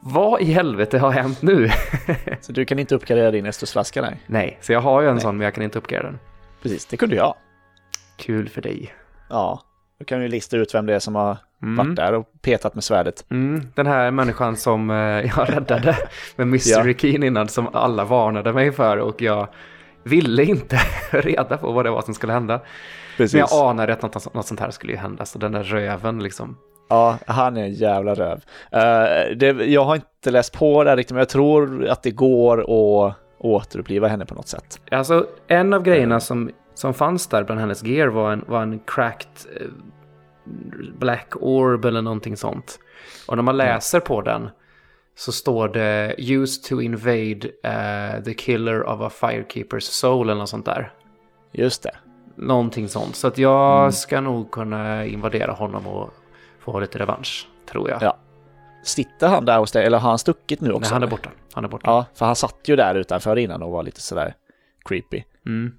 vad 0.00 0.40
i 0.40 0.44
helvete 0.44 0.98
har 0.98 1.10
hänt 1.10 1.42
nu? 1.42 1.70
Så 2.40 2.52
du 2.52 2.64
kan 2.64 2.78
inte 2.78 2.94
uppgradera 2.94 3.30
din 3.30 3.46
Estus-flaska 3.46 4.02
nej. 4.02 4.20
Nej, 4.26 4.58
så 4.60 4.72
jag 4.72 4.80
har 4.80 5.02
ju 5.02 5.08
en 5.08 5.14
Nej. 5.14 5.22
sån 5.22 5.36
men 5.36 5.44
jag 5.44 5.54
kan 5.54 5.64
inte 5.64 5.78
uppgradera 5.78 6.10
den. 6.10 6.18
Precis, 6.62 6.86
det 6.86 6.96
kunde 6.96 7.16
jag. 7.16 7.34
Kul 8.16 8.48
för 8.48 8.62
dig. 8.62 8.94
Ja. 9.28 9.62
Då 10.04 10.08
kan 10.08 10.20
vi 10.20 10.28
lista 10.28 10.56
ut 10.56 10.74
vem 10.74 10.86
det 10.86 10.94
är 10.94 10.98
som 10.98 11.14
har 11.14 11.36
Mm. 11.62 11.76
varit 11.76 11.96
där 11.96 12.12
och 12.14 12.28
petat 12.42 12.74
med 12.74 12.84
svärdet. 12.84 13.24
Mm, 13.30 13.66
den 13.74 13.86
här 13.86 14.10
människan 14.10 14.56
som 14.56 14.90
eh, 14.90 14.96
jag 15.36 15.56
räddade 15.56 15.96
med 16.36 16.46
Mystery 16.46 16.92
Ja. 16.92 16.98
Keen 16.98 17.22
innan 17.22 17.48
som 17.48 17.68
alla 17.72 18.04
varnade 18.04 18.52
mig 18.52 18.72
för 18.72 18.96
och 18.96 19.22
jag 19.22 19.48
ville 20.02 20.44
inte 20.44 20.78
reda 21.10 21.56
på 21.56 21.72
vad 21.72 21.84
det 21.86 21.90
var 21.90 22.02
som 22.02 22.14
skulle 22.14 22.32
hända. 22.32 22.60
Precis. 23.16 23.32
Men 23.34 23.40
jag 23.50 23.70
anade 23.70 23.92
att 23.92 24.02
något, 24.02 24.34
något 24.34 24.46
sånt 24.46 24.60
här 24.60 24.70
skulle 24.70 24.92
ju 24.92 24.98
hända, 24.98 25.24
så 25.24 25.38
den 25.38 25.52
där 25.52 25.62
röven 25.62 26.22
liksom. 26.22 26.56
Ja, 26.88 27.18
han 27.26 27.56
är 27.56 27.62
en 27.62 27.74
jävla 27.74 28.14
röv. 28.14 28.40
Eh, 28.72 29.36
det, 29.36 29.46
jag 29.66 29.84
har 29.84 29.94
inte 29.94 30.30
läst 30.30 30.58
på 30.58 30.84
det 30.84 30.96
riktigt, 30.96 31.12
men 31.12 31.18
jag 31.18 31.28
tror 31.28 31.86
att 31.86 32.02
det 32.02 32.10
går 32.10 32.60
att 32.60 33.16
återuppliva 33.38 34.08
henne 34.08 34.26
på 34.26 34.34
något 34.34 34.48
sätt. 34.48 34.80
Alltså, 34.90 35.26
en 35.46 35.72
av 35.74 35.82
grejerna 35.82 36.20
som, 36.20 36.50
som 36.74 36.94
fanns 36.94 37.26
där 37.26 37.44
bland 37.44 37.60
hennes 37.60 37.82
gear 37.84 38.08
var 38.08 38.32
en, 38.32 38.44
var 38.48 38.62
en 38.62 38.80
cracked 38.86 39.28
eh, 39.60 39.66
black 40.98 41.32
orb 41.40 41.84
eller 41.84 42.02
någonting 42.02 42.36
sånt. 42.36 42.78
Och 43.28 43.36
när 43.36 43.42
man 43.42 43.56
läser 43.56 44.00
på 44.00 44.20
den 44.22 44.48
så 45.16 45.32
står 45.32 45.68
det 45.68 46.14
used 46.18 46.64
to 46.64 46.80
invade 46.80 47.40
eh, 47.62 48.22
the 48.24 48.34
killer 48.34 48.82
of 48.82 49.00
a 49.00 49.10
firekeeper's 49.20 49.80
soul 49.80 50.28
eller 50.28 50.38
något 50.40 50.48
sånt 50.48 50.66
där. 50.66 50.92
Just 51.52 51.82
det. 51.82 51.96
Någonting 52.36 52.88
sånt. 52.88 53.16
Så 53.16 53.26
att 53.26 53.38
jag 53.38 53.94
ska 53.94 54.20
nog 54.20 54.50
kunna 54.50 55.04
invadera 55.06 55.52
honom 55.52 55.86
och 55.86 56.10
få 56.60 56.80
lite 56.80 56.98
revansch, 56.98 57.48
tror 57.70 57.90
jag. 57.90 58.02
Ja. 58.02 58.16
Sitter 58.82 59.28
han 59.28 59.44
där 59.44 59.58
hos 59.58 59.72
dig, 59.72 59.86
eller 59.86 59.98
har 59.98 60.08
han 60.08 60.18
stuckit 60.18 60.60
nu 60.60 60.68
Nej, 60.68 60.76
också? 60.76 60.92
han 60.94 61.02
är 61.02 61.06
borta. 61.06 61.30
Han 61.52 61.64
är 61.64 61.68
borta. 61.68 61.90
Ja, 61.90 62.06
för 62.14 62.26
han 62.26 62.36
satt 62.36 62.60
ju 62.68 62.76
där 62.76 62.94
utanför 62.94 63.36
innan 63.38 63.62
och 63.62 63.70
var 63.70 63.82
lite 63.82 64.00
sådär 64.00 64.34
creepy. 64.84 65.22
Mm. 65.46 65.72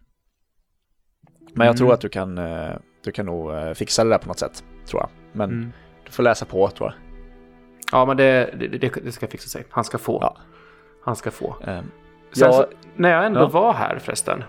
Men 1.53 1.65
jag 1.67 1.73
Mm. 1.73 1.77
tror 1.77 1.93
att 1.93 2.01
du 2.01 2.09
kan, 2.09 2.37
eh, 2.37 2.75
du 3.05 3.11
kan 3.11 3.25
nog 3.25 3.51
eh, 3.53 3.73
fixa 3.73 4.03
det 4.03 4.09
där 4.09 4.17
på 4.17 4.27
något 4.27 4.39
sätt, 4.39 4.63
tror 4.85 5.01
jag. 5.01 5.09
Men 5.31 5.49
Mm. 5.49 5.71
du 6.05 6.11
får 6.11 6.23
läsa 6.23 6.45
på, 6.45 6.67
tror 6.69 6.89
jag. 6.89 6.95
Ja, 7.91 8.05
men 8.05 8.17
det, 8.17 8.53
det, 8.59 8.67
det, 9.03 9.11
ska 9.11 9.27
fixa 9.27 9.49
sig. 9.49 9.65
Han 9.69 9.83
ska 9.83 9.97
få. 9.97 10.17
Ja. 10.21 10.37
Han 11.03 11.15
ska 11.15 11.31
få. 11.31 11.47
Eh, 11.61 11.79
Sen 12.31 12.47
Ja. 12.47 12.51
så, 12.51 12.65
när 12.95 13.09
jag 13.11 13.25
ändå 13.25 13.39
Ja. 13.39 13.47
var 13.47 13.73
här 13.73 13.99
förresten. 13.99 14.43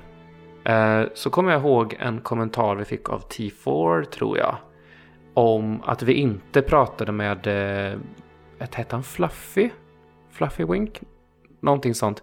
Eh, 0.65 1.03
så 1.15 1.31
kommer 1.31 1.53
jag 1.53 1.61
ihåg 1.63 1.97
en 2.01 2.21
kommentar 2.21 2.75
vi 2.75 2.85
fick 2.85 3.11
av 3.11 3.29
T4 3.29 4.05
tror 4.05 4.39
jag. 4.39 4.57
Om 5.35 5.83
att 5.85 6.03
vi 6.03 6.13
inte 6.13 6.63
pratade 6.63 7.13
med, 7.13 7.47
eh, 7.47 7.99
ett 8.59 8.75
hette 8.75 8.97
han 8.97 9.03
Fluffy? 9.03 9.71
Fluffy 10.31 10.65
Wink? 10.65 11.01
Någonting 11.61 11.95
sånt. 11.95 12.23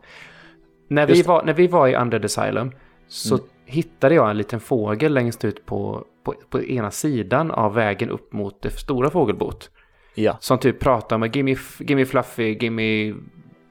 När 0.87 1.07
vi, 1.07 1.21
var, 1.21 1.43
när 1.43 1.53
vi 1.53 1.67
var 1.67 1.87
i 1.87 1.95
Undead 1.95 2.25
Asylum 2.25 2.71
så 3.07 3.35
Mm. 3.35 3.47
hittade 3.65 4.15
jag 4.15 4.29
en 4.29 4.37
liten 4.37 4.59
fågel 4.59 5.13
längst 5.13 5.45
ut 5.45 5.65
på, 5.65 6.05
på, 6.23 6.33
på 6.49 6.61
ena 6.63 6.91
sidan 6.91 7.51
av 7.51 7.73
vägen 7.73 8.09
upp 8.09 8.33
mot 8.33 8.61
det 8.61 8.69
stora 8.69 9.09
fågelbot. 9.09 9.69
ja. 10.15 10.37
Som 10.39 10.57
typ 10.57 10.79
pratar 10.79 11.17
med 11.17 11.35
gimme, 11.35 11.55
gimme 11.79 12.05
Fluffy, 12.05 12.57
gimme 12.61 13.13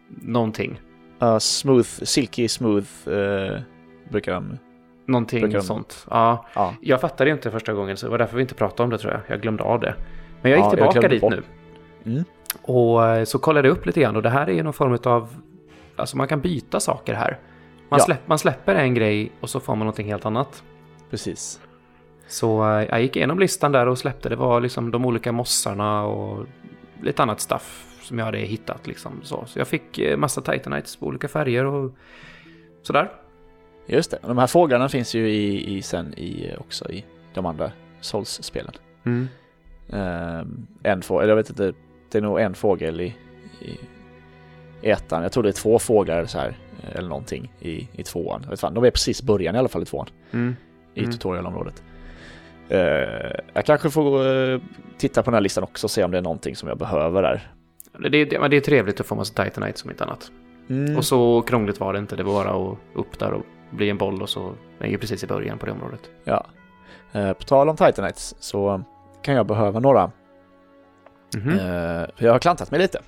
någonting. 0.09 0.81
Uh, 1.23 1.39
smooth, 1.39 1.83
silky 2.03 2.49
smooth 2.49 2.87
eh, 3.09 3.61
brukar 4.11 4.33
de... 4.35 4.59
Någonting 5.07 5.41
Brukar 5.41 5.59
de- 5.59 5.65
sånt. 5.65 6.07
Ja. 6.11 6.47
Ja. 6.55 6.75
Jag 6.81 7.01
fattade 7.01 7.31
inte 7.31 7.51
första 7.51 7.73
gången 7.73 7.97
så 7.97 8.07
det 8.07 8.11
var 8.11 8.19
därför 8.19 8.37
vi 8.37 8.43
inte 8.43 8.55
pratade 8.55 8.83
om 8.83 8.91
det 8.91 8.99
tror 8.99 9.13
jag. 9.13 9.21
Jag 9.27 9.43
glömde 9.43 9.63
av 9.63 9.81
det. 9.81 9.95
Men 10.43 10.51
jag 10.51 10.59
gick 10.59 10.65
Ja, 10.65 10.69
jag 10.69 10.73
tillbaka 10.93 10.99
glömde 11.01 11.15
dit 11.15 11.21
bort. 11.21 11.35
nu. 12.03 12.13
Mm. 12.13 12.25
Och 12.63 13.07
eh, 13.07 13.25
så 13.25 13.39
kollade 13.39 13.69
jag 13.69 13.77
upp 13.77 13.87
lite 13.87 14.01
grann 14.01 14.17
och 14.17 14.23
det 14.23 14.31
här 14.31 14.47
är 14.47 14.53
ju 14.53 14.63
någon 14.63 14.73
form 14.73 14.99
av... 15.05 15.29
Alltså 15.97 16.17
man 16.17 16.29
kan 16.29 16.41
byta 16.41 16.81
saker 16.81 17.15
här. 17.15 17.39
Man, 17.89 17.99
Ja. 17.99 18.05
släpp, 18.05 18.29
man 18.29 18.39
släpper 18.39 18.75
en 18.75 18.95
grej 18.95 19.33
och 19.41 19.51
så 19.51 19.61
får 19.61 19.73
man 19.73 19.79
någonting 19.79 20.07
helt 20.07 20.27
annat. 20.27 20.63
Precis. 21.11 21.61
Så 22.29 22.63
eh, 22.79 22.87
jag 22.91 23.03
gick 23.03 23.17
igenom 23.17 23.39
listan 23.39 23.73
där 23.73 23.87
och 23.89 23.99
släppte. 23.99 24.29
Det 24.29 24.37
var 24.37 24.61
liksom 24.61 24.91
de 24.91 25.05
olika 25.05 25.33
mossarna 25.33 26.03
och 26.05 26.47
lite 27.03 27.23
annat 27.23 27.41
stuff 27.41 27.87
som 28.03 28.19
jag 28.19 28.25
hade 28.25 28.39
hittat 28.39 28.87
liksom. 28.87 29.21
Så, 29.23 29.45
så 29.47 29.59
jag 29.59 29.69
fick 29.69 29.99
eh, 29.99 30.17
massa 30.17 30.41
Titanites 30.41 30.97
på 30.97 31.07
olika 31.07 31.29
färger 31.29 31.65
och 31.65 31.93
sådär. 32.83 33.11
Just 33.87 34.11
det. 34.11 34.19
De 34.23 34.39
här 34.39 34.47
fåglarna 34.47 34.89
finns 34.89 35.15
ju 35.15 35.29
i, 35.31 35.77
i 35.77 35.83
sen 35.83 36.15
i, 36.17 36.49
eh, 36.53 36.61
också 36.61 36.91
i 36.93 37.05
de 37.35 37.47
andra 37.47 37.71
Souls-spelen. 38.01 38.73
Mm. 39.05 39.29
Ehm, 39.93 40.67
en 40.83 41.03
fågel, 41.03 41.29
jag 41.29 41.37
vet 41.37 41.51
inte, 41.51 41.73
det 42.11 42.19
är 42.19 42.23
nog 42.23 42.41
en 42.41 42.55
fågel 42.55 43.01
i, 43.01 43.15
i 43.61 43.79
ettan. 44.91 45.23
Jag 45.23 45.33
tror 45.33 45.43
det 45.43 45.49
är 45.49 45.53
två 45.53 45.79
fåglar 45.79 46.25
så 46.27 46.39
här, 46.39 46.57
eller 46.93 47.09
någonting 47.09 47.53
i, 47.61 47.89
i 47.93 48.03
tvåan. 48.03 48.41
Jag 48.43 48.51
vet 48.51 48.61
fan, 48.61 48.75
de 48.75 48.85
är 48.85 48.91
precis 48.91 49.23
början 49.23 49.55
i 49.55 49.59
alla 49.59 49.69
fall 49.69 49.83
i 49.83 49.85
tvåan, 49.85 50.07
Mm. 50.33 50.57
i 50.95 51.01
Mm. 51.01 51.13
tutorialområdet. 51.13 51.83
Eh, 52.69 53.31
jag 53.53 53.67
kanske 53.67 53.91
får 53.91 54.27
eh, 54.27 54.61
titta 54.99 55.23
på 55.23 55.31
den 55.31 55.35
här 55.35 55.41
listan 55.41 55.65
också 55.65 55.87
och 55.87 55.91
se 55.91 56.05
om 56.05 56.11
det 56.11 56.19
är 56.19 56.23
någonting 56.23 56.57
som 56.57 56.69
jag 56.69 56.79
behöver 56.79 57.23
där. 57.23 57.53
Det, 58.11 58.25
det, 58.25 58.39
men 58.39 58.51
det 58.51 58.57
är 58.57 58.61
trevligt 58.61 59.01
att 59.01 59.07
få 59.07 59.15
massa 59.15 59.45
Titanites 59.45 59.81
som 59.81 59.91
inte 59.91 60.05
annat. 60.05 60.31
Mm. 60.71 60.97
Och 60.97 61.05
så 61.05 61.43
krångligt 61.43 61.81
var 61.81 61.93
det 61.93 61.99
inte. 61.99 62.17
Det 62.17 62.23
var 62.23 62.45
bara 62.45 62.73
att 62.73 62.79
upp 62.95 63.19
där 63.19 63.33
och 63.33 63.43
bli 63.71 63.91
en 63.91 63.99
boll 63.99 64.23
och 64.23 64.29
så 64.29 64.53
är 64.79 64.87
ju 64.87 64.99
precis 64.99 65.25
i 65.25 65.27
början 65.27 65.59
på 65.59 65.67
det 65.67 65.73
området. 65.73 66.11
Ja. 66.25 66.47
Eh, 67.13 67.33
på 67.33 67.43
tal 67.43 67.69
om 67.69 67.77
Titanites 67.77 68.35
så 68.39 68.83
kan 69.23 69.35
jag 69.35 69.47
behöva 69.47 69.81
några. 69.81 70.03
Eh, 71.35 72.11
för 72.17 72.25
jag 72.25 72.33
har 72.33 72.39
klantat 72.39 72.71
mig 72.71 72.81
lite. 72.81 72.99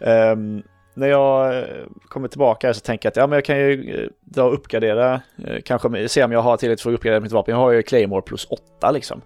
Ehm, 0.00 0.62
när 0.98 1.08
jag 1.08 1.58
eh, 1.58 1.64
kommer 2.08 2.28
tillbaka 2.28 2.74
så 2.74 2.80
tänker 2.80 3.06
jag 3.06 3.10
att 3.10 3.16
ja, 3.16 3.26
men 3.26 3.36
jag 3.36 3.44
kan 3.44 3.58
ju 3.58 3.94
eh, 3.94 4.08
dra 4.20 4.44
och 4.44 4.54
uppgradera, 4.54 5.20
eh, 5.44 5.60
kanske 5.64 6.08
se 6.08 6.24
om 6.24 6.32
jag 6.32 6.42
har 6.42 6.56
tillräckligt 6.56 6.82
för 6.82 6.90
att 6.90 6.94
uppgradera 6.94 7.20
mitt 7.20 7.32
vapen. 7.32 7.52
Jag 7.54 7.60
har 7.60 7.70
ju 7.72 7.82
Claymore 7.82 8.22
plus 8.22 8.46
8 8.78 8.90
liksom. 8.90 9.20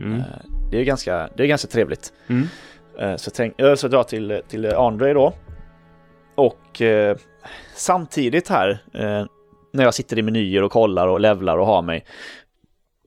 Mm. 0.00 0.22
Det 0.70 0.76
är 0.76 0.78
ju 0.78 0.84
ganska, 0.84 1.28
det 1.36 1.42
är 1.42 1.46
ganska 1.46 1.68
trevligt. 1.68 2.12
Mm. 2.28 2.46
Så, 3.18 3.30
tänk, 3.30 3.54
så 3.76 3.88
dra 3.88 4.04
till, 4.04 4.42
till 4.48 4.74
Andre 4.74 5.12
då. 5.12 5.32
Och 6.38 6.82
eh, 6.82 7.16
samtidigt 7.74 8.48
här, 8.48 8.70
eh, 8.94 9.26
när 9.72 9.84
jag 9.84 9.94
sitter 9.94 10.18
i 10.18 10.22
menyer 10.22 10.62
och 10.62 10.72
kollar 10.72 11.08
och 11.08 11.20
levlar 11.20 11.58
och 11.58 11.66
har 11.66 11.82
mig, 11.82 12.04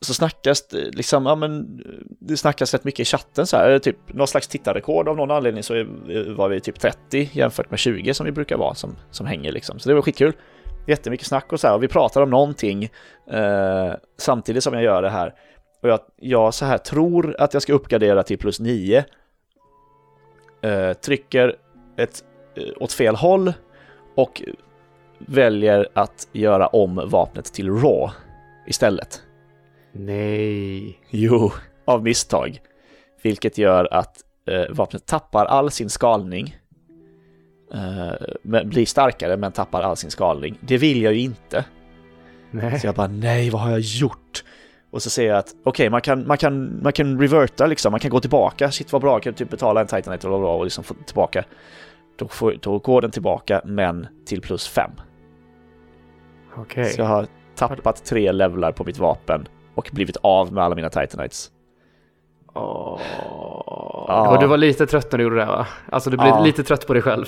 så 0.05 0.13
snackas 0.13 0.67
det 0.67 0.95
liksom, 0.95 1.25
ja 1.25 1.35
men 1.35 1.81
det 2.19 2.37
snackas 2.37 2.73
rätt 2.73 2.83
mycket 2.83 2.99
i 2.99 3.05
chatten 3.05 3.47
så 3.47 3.57
här, 3.57 3.79
typ 3.79 4.13
någon 4.13 4.27
slags 4.27 4.47
tittarrekord 4.47 5.07
av 5.07 5.15
någon 5.15 5.31
anledning 5.31 5.63
så 5.63 5.73
var 6.27 6.49
vi 6.49 6.59
typ 6.59 6.79
30 6.79 7.29
jämfört 7.31 7.69
med 7.69 7.79
20 7.79 8.13
som 8.13 8.25
vi 8.25 8.31
brukar 8.31 8.57
vara 8.57 8.75
som, 8.75 8.95
som 9.11 9.25
hänger 9.25 9.51
liksom. 9.51 9.79
Så 9.79 9.89
det 9.89 9.95
var 9.95 10.01
skitkul. 10.01 10.33
Jättemycket 10.87 11.27
snack 11.27 11.53
och 11.53 11.59
så 11.59 11.67
här 11.67 11.75
och 11.75 11.83
vi 11.83 11.87
pratar 11.87 12.21
om 12.21 12.29
någonting 12.29 12.83
eh, 13.31 13.93
samtidigt 14.17 14.63
som 14.63 14.73
jag 14.73 14.83
gör 14.83 15.01
det 15.01 15.09
här. 15.09 15.33
Och 15.81 15.89
jag, 15.89 15.99
jag 16.15 16.53
så 16.53 16.65
här 16.65 16.77
tror 16.77 17.35
att 17.39 17.53
jag 17.53 17.63
ska 17.63 17.73
uppgradera 17.73 18.23
till 18.23 18.37
plus 18.37 18.59
9. 18.59 19.05
Eh, 20.61 20.93
trycker 20.93 21.55
ett, 21.97 22.23
eh, 22.55 22.63
åt 22.79 22.93
fel 22.93 23.15
håll 23.15 23.53
och 24.15 24.41
väljer 25.19 25.87
att 25.93 26.27
göra 26.31 26.67
om 26.67 27.09
vapnet 27.09 27.45
till 27.45 27.69
RAW 27.69 28.11
istället. 28.67 29.21
Nej. 29.91 30.99
Jo, 31.09 31.51
av 31.85 32.03
misstag. 32.03 32.61
Vilket 33.21 33.57
gör 33.57 33.93
att 33.93 34.17
eh, 34.47 34.75
vapnet 34.75 35.05
tappar 35.05 35.45
all 35.45 35.71
sin 35.71 35.89
skalning. 35.89 36.55
Eh, 37.73 38.11
men 38.41 38.69
blir 38.69 38.85
starkare 38.85 39.37
men 39.37 39.51
tappar 39.51 39.81
all 39.81 39.97
sin 39.97 40.11
skalning. 40.11 40.57
Det 40.61 40.77
vill 40.77 41.01
jag 41.01 41.13
ju 41.13 41.19
inte. 41.19 41.65
Nej. 42.51 42.79
Så 42.79 42.87
jag 42.87 42.95
bara 42.95 43.07
nej, 43.07 43.49
vad 43.49 43.61
har 43.61 43.71
jag 43.71 43.79
gjort? 43.79 44.43
Och 44.91 45.01
så 45.01 45.09
ser 45.09 45.27
jag 45.27 45.37
att 45.37 45.55
okej, 45.63 45.69
okay, 45.69 45.89
man, 45.89 46.01
kan, 46.01 46.27
man, 46.27 46.37
kan, 46.37 46.83
man 46.83 46.93
kan 46.93 47.21
reverta 47.21 47.65
liksom, 47.65 47.91
man 47.91 47.99
kan 47.99 48.11
gå 48.11 48.19
tillbaka. 48.19 48.71
Shit 48.71 48.91
vad 48.91 49.01
bra, 49.01 49.15
jag 49.15 49.23
kan 49.23 49.33
typ 49.33 49.49
betala 49.49 49.81
en 49.81 49.87
Titanite 49.87 50.27
eller 50.27 50.39
bra 50.39 50.57
och 50.57 50.63
liksom 50.63 50.83
få 50.83 50.93
tillbaka. 51.05 51.45
Då, 52.17 52.27
får, 52.27 52.55
då 52.61 52.79
går 52.79 53.01
den 53.01 53.11
tillbaka, 53.11 53.61
men 53.65 54.07
till 54.25 54.41
plus 54.41 54.67
5. 54.67 54.91
Okej. 56.51 56.61
Okay. 56.61 56.93
Så 56.93 57.01
jag 57.01 57.05
har 57.05 57.27
tappat 57.55 58.05
tre 58.05 58.31
levlar 58.31 58.71
på 58.71 58.83
mitt 58.83 58.97
vapen 58.97 59.47
och 59.81 59.89
blivit 59.93 60.17
av 60.21 60.53
med 60.53 60.63
alla 60.63 60.75
mina 60.75 60.89
Titanites. 60.89 61.51
Oh. 62.53 63.01
Ja. 64.07 64.37
Du 64.39 64.47
var 64.47 64.57
lite 64.57 64.87
trött 64.87 65.11
när 65.11 65.17
du 65.17 65.23
gjorde 65.23 65.35
det 65.35 65.45
va? 65.45 65.67
Alltså 65.89 66.09
du 66.09 66.17
blev 66.17 66.29
ja. 66.29 66.43
lite 66.43 66.63
trött 66.63 66.87
på 66.87 66.93
dig 66.93 67.01
själv. 67.01 67.25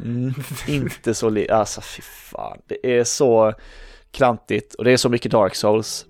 Mm, 0.00 0.34
inte 0.68 1.14
så 1.14 1.28
lite, 1.28 1.56
alltså 1.56 1.80
fy 1.80 2.02
fan. 2.02 2.58
Det 2.66 2.98
är 2.98 3.04
så 3.04 3.52
klantigt 4.10 4.74
och 4.74 4.84
det 4.84 4.90
är 4.90 4.96
så 4.96 5.08
mycket 5.08 5.32
Dark 5.32 5.54
Souls. 5.54 6.06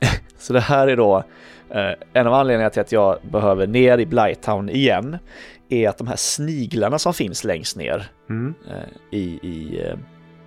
så 0.38 0.52
det 0.52 0.60
här 0.60 0.88
är 0.88 0.96
då 0.96 1.24
eh, 1.70 1.92
en 2.12 2.26
av 2.26 2.34
anledningarna 2.34 2.70
till 2.70 2.80
att 2.80 2.92
jag 2.92 3.18
behöver 3.22 3.66
ner 3.66 3.98
i 3.98 4.06
Blighttown 4.06 4.68
igen 4.68 5.18
är 5.68 5.88
att 5.88 5.98
de 5.98 6.06
här 6.06 6.16
sniglarna 6.16 6.98
som 6.98 7.14
finns 7.14 7.44
längst 7.44 7.76
ner 7.76 8.10
mm. 8.28 8.54
eh, 8.68 9.18
i, 9.18 9.38
i 9.42 9.82
eh, 9.86 9.98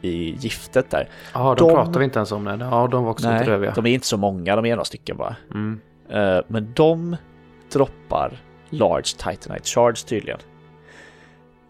i 0.04 0.36
giftet 0.40 0.90
där. 0.90 1.10
Ja, 1.34 1.56
de, 1.58 1.68
de 1.68 1.76
pratar 1.76 2.00
vi 2.00 2.06
inte 2.06 2.20
ens 2.20 2.32
om. 2.32 2.44
Det. 2.46 2.58
Ja, 2.72 2.88
de 2.92 3.04
var 3.04 3.12
också 3.12 3.30
nej, 3.30 3.40
lite 3.40 3.52
röviga. 3.52 3.74
De 3.76 3.86
är 3.86 3.90
inte 3.90 4.08
så 4.08 4.18
många, 4.18 4.56
de 4.56 4.66
är 4.66 4.70
några 4.70 4.86
stycken 4.86 5.18
bara. 5.18 5.36
Mm. 5.54 5.82
Uh, 6.14 6.42
men 6.48 6.74
de 6.74 7.16
droppar 7.72 8.38
Large 8.70 9.04
Titanite 9.04 9.70
Charge 9.70 9.96
tydligen. 10.08 10.40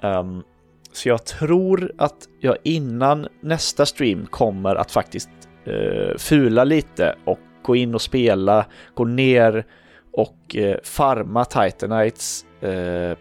Um, 0.02 0.44
så 0.92 1.10
jag 1.10 1.26
tror 1.26 1.92
att 1.98 2.28
jag 2.40 2.58
innan 2.64 3.28
nästa 3.42 3.86
stream 3.86 4.26
kommer 4.26 4.76
att 4.76 4.92
faktiskt 4.92 5.30
uh, 5.68 6.18
fula 6.18 6.64
lite 6.64 7.16
och 7.26 7.40
gå 7.64 7.76
in 7.76 7.96
och 7.96 8.02
spela, 8.02 8.66
gå 8.94 9.06
ner 9.06 9.66
och 10.14 10.56
uh, 10.58 10.76
farma 10.84 11.46
Titanites 11.46 12.46
uh, 12.64 13.18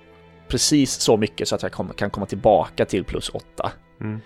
precis 0.49 0.93
så 0.93 1.17
mycket 1.17 1.49
så 1.49 1.55
att 1.55 1.63
jag 1.63 1.73
kom, 1.73 1.89
kan 1.89 2.11
komma 2.11 2.27
tillbaka 2.27 2.85
till 2.85 3.05
plus 3.05 3.29
8. 3.29 3.73
Mm. 4.01 4.21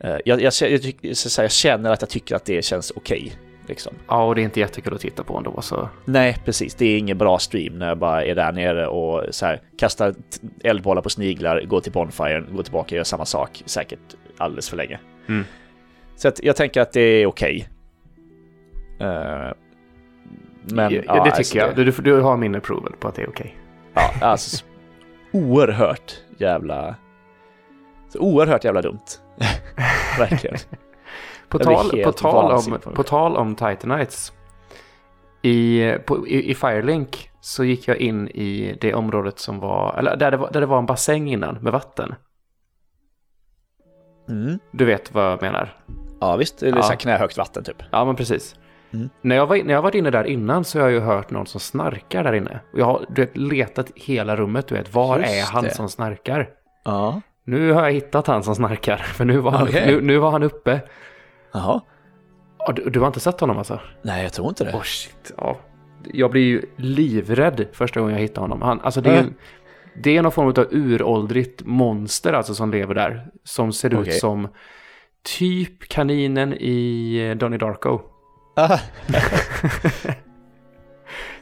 Eh, 0.00 0.16
jag, 0.24 0.40
jag, 0.42 0.52
jag, 0.60 0.94
jag, 1.38 1.50
känner 1.50 1.90
att 1.90 2.02
jag 2.02 2.08
tycker 2.08 2.36
att 2.36 2.44
det 2.44 2.64
känns 2.64 2.90
okej. 2.96 3.22
Okay, 3.22 3.32
liksom. 3.66 3.94
Ja, 4.08 4.24
och 4.24 4.34
det 4.34 4.40
är 4.40 4.42
inte 4.42 4.60
jättekul 4.60 4.94
att 4.94 5.00
titta 5.00 5.24
på 5.24 5.36
ändå. 5.36 5.60
Så. 5.62 5.88
Nej, 6.04 6.36
precis. 6.44 6.74
Det 6.74 6.86
är 6.86 6.98
ingen 6.98 7.18
bra 7.18 7.38
stream 7.38 7.78
när 7.78 7.88
jag 7.88 7.98
bara 7.98 8.24
är 8.24 8.34
där 8.34 8.52
nere 8.52 8.86
och 8.86 9.34
så 9.34 9.46
här, 9.46 9.60
kastar 9.78 10.14
eldbollar 10.64 11.02
på 11.02 11.10
sniglar, 11.10 11.60
går 11.60 11.80
till 11.80 11.92
Bonfire, 11.92 12.40
går 12.40 12.62
tillbaka 12.62 12.86
och 12.86 12.96
gör 12.96 13.04
samma 13.04 13.24
sak. 13.24 13.62
Säkert 13.66 14.16
alldeles 14.36 14.70
för 14.70 14.76
länge. 14.76 15.00
Mm. 15.28 15.44
Så 16.16 16.28
att 16.28 16.42
jag 16.42 16.56
tänker 16.56 16.80
att 16.80 16.92
det 16.92 17.00
är 17.00 17.26
okej. 17.26 17.68
Okay. 18.96 19.08
Uh, 19.08 19.14
eh, 19.14 19.52
men, 20.62 20.94
ja, 20.94 21.02
ja, 21.06 21.14
det 21.14 21.20
alltså 21.20 21.42
tycker 21.42 21.66
jag. 21.66 21.76
Du, 21.76 21.90
du 21.90 22.20
har 22.20 22.36
min 22.36 22.54
approval 22.54 22.92
på 23.00 23.08
att 23.08 23.14
det 23.14 23.22
är 23.22 23.28
okej. 23.28 23.56
Okay. 23.92 24.04
Ja, 24.20 24.26
alltså 24.26 24.64
oerhört 25.32 26.12
jävla... 26.38 26.94
Oerhört 28.14 28.64
jävla 28.64 28.82
dumt. 28.82 28.98
Verkligen. 30.18 30.56
på, 31.48 31.58
tal, 31.58 32.02
på, 32.04 32.12
tal 32.12 32.52
om, 32.52 32.94
på 32.94 33.02
tal 33.02 33.36
om 33.36 33.54
Titanites. 33.54 34.32
I, 35.42 35.92
på, 36.06 36.28
i, 36.28 36.50
I 36.50 36.54
Firelink 36.54 37.30
så 37.40 37.64
gick 37.64 37.88
jag 37.88 37.96
in 37.96 38.28
i 38.28 38.78
det 38.80 38.94
området 38.94 39.38
som 39.38 39.60
var, 39.60 39.94
eller 39.98 40.16
där 40.16 40.30
det 40.30 40.36
var, 40.36 40.50
där 40.50 40.60
det 40.60 40.66
var 40.66 40.78
en 40.78 40.86
bassäng 40.86 41.30
innan 41.30 41.54
med 41.54 41.72
vatten. 41.72 42.14
Mm. 44.28 44.58
Du 44.70 44.84
vet 44.84 45.14
vad 45.14 45.24
jag 45.24 45.42
menar? 45.42 45.76
Ja 46.20 46.36
visst, 46.36 46.58
det 46.58 46.68
är 46.68 46.76
ja. 46.76 46.82
så 46.82 46.96
knähögt 46.96 47.36
vatten 47.36 47.64
typ. 47.64 47.82
Ja 47.90 48.04
men 48.04 48.16
precis. 48.16 48.56
Mm. 48.92 49.10
När, 49.20 49.36
jag 49.36 49.46
var, 49.46 49.56
när 49.56 49.74
jag 49.74 49.82
varit 49.82 49.94
inne 49.94 50.10
där 50.10 50.24
innan 50.24 50.64
så 50.64 50.78
har 50.78 50.86
jag 50.86 50.92
ju 50.92 51.00
hört 51.00 51.30
någon 51.30 51.46
som 51.46 51.60
snarkar 51.60 52.24
där 52.24 52.32
inne. 52.32 52.60
Och 52.72 52.78
jag 52.78 52.84
har 52.84 53.06
du 53.08 53.22
vet, 53.22 53.36
letat 53.36 53.90
hela 53.94 54.36
rummet, 54.36 54.68
du 54.68 54.74
vet, 54.74 54.94
var 54.94 55.18
Just 55.18 55.30
är 55.30 55.52
han 55.52 55.64
det. 55.64 55.74
som 55.74 55.88
snarkar? 55.88 56.48
Ja. 56.84 57.20
Nu 57.50 57.72
har 57.72 57.84
jag 57.84 57.92
hittat 57.92 58.26
han 58.26 58.42
som 58.42 58.54
snarkar, 58.54 58.96
för 58.96 59.24
nu 59.24 59.38
var 59.38 59.50
han, 59.50 59.68
okay. 59.68 59.86
nu, 59.86 60.00
nu 60.00 60.18
var 60.18 60.30
han 60.30 60.42
uppe. 60.42 60.80
Jaha. 61.52 61.80
Du, 62.74 62.90
du 62.90 63.00
har 63.00 63.06
inte 63.06 63.20
sett 63.20 63.40
honom 63.40 63.58
alltså? 63.58 63.80
Nej, 64.02 64.22
jag 64.22 64.32
tror 64.32 64.48
inte 64.48 64.64
det. 64.64 64.72
Oh 64.72 64.82
shit, 64.82 65.32
ja. 65.36 65.56
Jag 66.04 66.30
blir 66.30 66.42
ju 66.42 66.62
livrädd 66.76 67.66
första 67.72 68.00
gången 68.00 68.14
jag 68.14 68.22
hittar 68.22 68.42
honom. 68.42 68.62
Han, 68.62 68.80
alltså 68.80 69.00
det 69.00 69.10
är, 69.10 69.26
det 70.02 70.16
är 70.16 70.22
någon 70.22 70.32
form 70.32 70.48
av 70.48 70.66
uråldrigt 70.70 71.62
monster 71.64 72.32
alltså 72.32 72.54
som 72.54 72.70
lever 72.70 72.94
där. 72.94 73.26
Som 73.44 73.72
ser 73.72 73.94
okay. 73.94 74.14
ut 74.14 74.20
som 74.20 74.48
typ 75.38 75.88
kaninen 75.88 76.54
i 76.54 77.16
eh, 77.30 77.36
Donnie 77.36 77.58
Darko. 77.58 78.00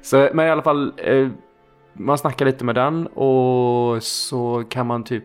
så, 0.03 0.31
men 0.33 0.47
i 0.47 0.51
alla 0.51 0.63
fall, 0.63 0.93
eh, 0.97 1.29
man 1.93 2.19
snackar 2.19 2.47
lite 2.47 2.65
med 2.65 2.75
den 2.75 3.07
och 3.07 4.03
så 4.03 4.65
kan 4.69 4.87
man 4.87 5.05
typ 5.05 5.25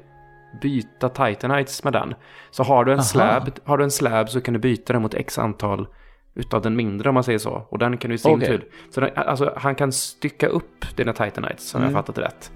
byta 0.62 1.10
Titanites 1.10 1.84
med 1.84 1.94
den. 1.94 2.14
Så 2.52 2.64
har 2.64 2.86
du 2.86 2.92
en 2.94 3.04
slab, 3.04 3.60
har 3.64 3.78
du 3.78 3.84
en 3.84 3.92
slab 3.92 4.30
så 4.30 4.42
kan 4.42 4.54
du 4.54 4.60
byta 4.60 4.94
den 4.94 5.02
mot 5.02 5.14
x 5.14 5.40
antal 5.40 5.88
utav 6.36 6.62
den 6.62 6.76
mindre 6.76 7.10
om 7.10 7.14
man 7.14 7.24
säger 7.24 7.40
så. 7.40 7.68
Och 7.70 7.80
den 7.80 7.98
kan 7.98 8.10
du 8.10 8.16
i 8.16 8.18
sin 8.18 8.32
okay. 8.32 8.48
tur. 8.48 8.66
Så 8.90 9.02
den, 9.02 9.10
alltså, 9.16 9.54
han 9.58 9.76
kan 9.76 9.92
stycka 9.92 10.48
upp 10.48 10.96
dina 10.96 11.14
Titanites 11.14 11.76
om 11.76 11.82
mm. 11.82 11.94
jag 11.94 12.06
fattat 12.06 12.18
rätt. 12.18 12.52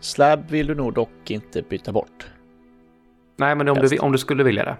Slab 0.00 0.50
vill 0.50 0.66
du 0.66 0.74
nog 0.74 0.94
dock 0.94 1.30
inte 1.30 1.62
byta 1.62 1.92
bort. 1.92 2.26
Nej, 3.36 3.54
men 3.54 3.68
om 3.68 3.78
du, 3.78 3.98
om 3.98 4.12
du 4.12 4.18
skulle 4.18 4.44
vilja 4.44 4.64
det. 4.64 4.76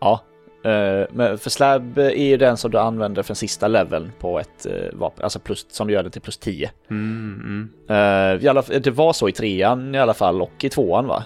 Ja, 0.00 0.20
uh, 0.66 1.06
men 1.10 1.38
för 1.38 1.50
slab 1.50 1.98
är 1.98 2.26
ju 2.26 2.36
den 2.36 2.56
som 2.56 2.70
du 2.70 2.78
använder 2.78 3.22
för 3.22 3.28
den 3.28 3.36
sista 3.36 3.68
leveln 3.68 4.12
på 4.20 4.38
ett 4.38 4.66
uh, 4.66 4.98
vapen, 4.98 5.24
alltså 5.24 5.38
plus, 5.38 5.66
som 5.68 5.90
gör 5.90 6.02
det 6.02 6.10
till 6.10 6.22
plus 6.22 6.38
10. 6.38 6.70
Mm, 6.90 7.70
mm. 7.88 8.48
Alla, 8.48 8.62
det 8.62 8.90
var 8.90 9.12
så 9.12 9.28
i 9.28 9.32
trean 9.32 9.94
i 9.94 9.98
alla 9.98 10.14
fall 10.14 10.42
och 10.42 10.64
i 10.64 10.68
tvåan 10.68 11.06
va? 11.06 11.24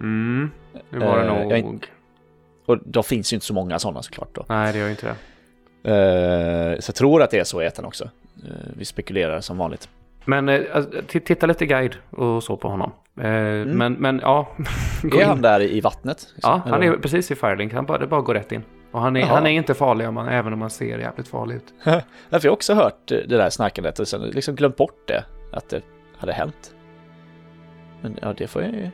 Mm, 0.00 0.50
det 0.90 0.98
var 0.98 1.18
det 1.18 1.56
uh, 1.56 1.64
nog. 1.64 1.86
och 2.66 2.78
då 2.84 3.02
finns 3.02 3.32
ju 3.32 3.34
inte 3.34 3.46
så 3.46 3.54
många 3.54 3.78
sådana 3.78 4.02
såklart 4.02 4.34
då. 4.34 4.44
Nej, 4.48 4.72
det 4.72 4.78
gör 4.78 4.86
ju 4.86 4.90
inte 4.90 5.06
det. 5.06 5.16
Uh, 5.90 6.80
så 6.80 6.90
jag 6.90 6.94
tror 6.94 7.22
att 7.22 7.30
det 7.30 7.38
är 7.38 7.44
så 7.44 7.62
i 7.62 7.66
ettan 7.66 7.84
också. 7.84 8.04
Uh, 8.04 8.50
vi 8.76 8.84
spekulerar 8.84 9.40
som 9.40 9.58
vanligt. 9.58 9.88
Men 10.24 10.48
alltså, 10.48 10.90
titta 11.08 11.46
lite 11.46 11.66
guide 11.66 11.96
och 12.10 12.42
så 12.42 12.56
på 12.56 12.68
honom. 12.68 12.92
Mm. 13.20 13.68
Men, 13.68 13.92
men 13.92 14.20
ja. 14.22 14.48
är 15.20 15.24
han 15.24 15.42
där 15.42 15.60
i 15.60 15.80
vattnet? 15.80 16.32
Liksom? 16.34 16.62
Ja, 16.64 16.70
han 16.70 16.82
är 16.82 16.92
precis 16.96 17.30
i 17.30 17.34
Firelink. 17.34 17.72
Han 17.72 17.86
bara, 17.86 17.98
det 17.98 18.06
bara 18.06 18.20
går 18.20 18.34
rätt 18.34 18.52
in. 18.52 18.62
Och 18.92 19.00
han 19.00 19.16
är, 19.16 19.26
han 19.26 19.46
är 19.46 19.50
inte 19.50 19.74
farlig 19.74 20.08
om 20.08 20.14
man, 20.14 20.28
även 20.28 20.52
om 20.52 20.58
man 20.58 20.70
ser 20.70 20.98
jävligt 20.98 21.28
farlig 21.28 21.54
ut. 21.54 21.74
Därför 21.84 22.02
har 22.30 22.40
jag 22.42 22.52
också 22.52 22.74
hört 22.74 23.06
det 23.06 23.26
där 23.26 23.50
snackandet 23.50 23.98
och 23.98 24.08
sen 24.08 24.22
liksom 24.22 24.54
glömt 24.54 24.76
bort 24.76 25.08
det. 25.08 25.24
Att 25.52 25.68
det 25.68 25.82
hade 26.18 26.32
hänt. 26.32 26.74
Men 28.00 28.18
ja, 28.22 28.34
det 28.38 28.46
får 28.46 28.62
jag 28.62 28.72
ju 28.72 28.90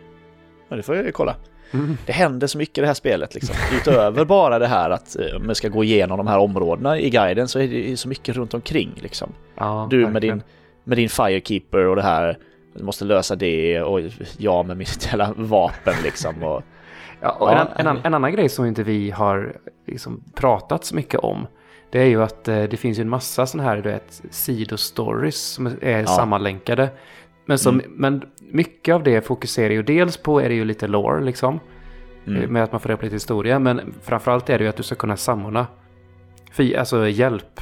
Ja, 0.72 0.76
det 0.76 0.82
får 0.82 0.96
jag 0.96 1.04
ju 1.04 1.12
kolla. 1.12 1.36
Mm. 1.72 1.96
Det 2.06 2.12
händer 2.12 2.46
så 2.46 2.58
mycket 2.58 2.78
i 2.78 2.80
det 2.80 2.86
här 2.86 2.94
spelet 2.94 3.34
liksom. 3.34 3.56
Utöver 3.80 4.24
bara 4.24 4.58
det 4.58 4.66
här 4.66 4.90
att 4.90 5.16
eh, 5.16 5.36
om 5.36 5.46
man 5.46 5.54
ska 5.54 5.68
gå 5.68 5.84
igenom 5.84 6.18
de 6.18 6.26
här 6.26 6.38
områdena 6.38 6.98
i 6.98 7.10
guiden 7.10 7.48
så 7.48 7.58
är 7.58 7.68
det 7.68 7.96
så 7.96 8.08
mycket 8.08 8.36
runt 8.36 8.54
omkring 8.54 8.92
liksom. 9.02 9.32
Ja, 9.54 9.86
du 9.90 10.08
med 10.08 10.22
din, 10.22 10.42
med 10.84 10.98
din 10.98 11.08
Firekeeper 11.08 11.86
och 11.86 11.96
det 11.96 12.02
här, 12.02 12.38
du 12.74 12.84
måste 12.84 13.04
lösa 13.04 13.36
det 13.36 13.82
och 13.82 14.00
jag 14.38 14.66
med 14.66 14.76
mitt 14.76 15.06
jävla 15.10 15.34
vapen 15.36 15.94
liksom. 16.02 16.42
Och, 16.42 16.62
ja, 17.20 17.30
och 17.30 17.48
ja, 17.48 17.68
en, 17.76 17.86
en, 17.86 17.98
en, 18.04 18.14
annan 18.14 18.32
grej 18.32 18.48
som 18.48 18.66
inte 18.66 18.82
vi 18.82 19.10
har 19.10 19.56
liksom 19.86 20.22
pratat 20.34 20.84
så 20.84 20.94
mycket 20.94 21.20
om 21.20 21.46
det 21.90 22.00
är 22.00 22.06
ju 22.06 22.22
att 22.22 22.48
eh, 22.48 22.62
det 22.62 22.76
finns 22.76 22.98
ju 22.98 23.02
en 23.02 23.08
massa 23.08 23.46
sådana 23.46 23.68
här, 23.68 23.76
du 23.76 23.82
vet, 23.82 24.22
sidostories 24.30 25.40
som 25.40 25.66
är 25.66 26.00
ja. 26.00 26.06
sammanlänkade. 26.06 26.90
Men, 27.46 27.58
som, 27.58 27.80
mm. 27.80 27.92
men 27.96 28.22
mycket 28.40 28.94
av 28.94 29.02
det 29.02 29.26
fokuserar 29.26 29.70
ju 29.70 29.82
dels 29.82 30.16
på 30.16 30.40
är 30.40 30.48
det 30.48 30.54
ju 30.54 30.64
lite 30.64 30.86
lore 30.86 31.24
liksom. 31.24 31.60
Mm. 32.26 32.52
Med 32.52 32.62
att 32.62 32.72
man 32.72 32.80
får 32.80 32.88
reda 32.88 33.02
lite 33.02 33.16
historia. 33.16 33.58
Men 33.58 33.94
framförallt 34.02 34.50
är 34.50 34.58
det 34.58 34.64
ju 34.64 34.70
att 34.70 34.76
du 34.76 34.82
ska 34.82 34.94
kunna 34.94 35.16
samordna 35.16 35.66
alltså 36.76 37.08
hjälp 37.08 37.60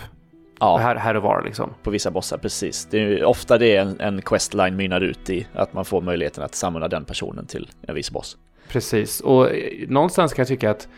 Ja, 0.61 0.77
Här, 0.77 0.97
här 0.97 1.17
och 1.17 1.23
var 1.23 1.43
liksom. 1.45 1.75
på 1.83 1.91
vissa 1.91 2.11
bossar, 2.11 2.39
precis. 2.39 2.87
Det 2.91 2.99
är 2.99 3.09
ju 3.09 3.25
ofta 3.25 3.59
det 3.59 3.77
en, 3.77 4.01
en 4.01 4.23
questline 4.23 4.77
mynnar 4.77 5.01
ut 5.01 5.31
i, 5.31 5.47
att 5.53 5.73
man 5.73 5.85
får 5.85 6.01
möjligheten 6.01 6.45
att 6.45 6.55
samla 6.55 6.89
den 6.89 7.05
personen 7.05 7.47
till 7.47 7.71
en 7.83 7.95
viss 7.95 8.11
boss. 8.11 8.37
Precis, 8.69 9.21
och 9.21 9.51
eh, 9.51 9.89
någonstans 9.89 10.35
kan 10.35 10.43
jag 10.43 10.49
tycka 10.49 10.71
att 10.71 10.89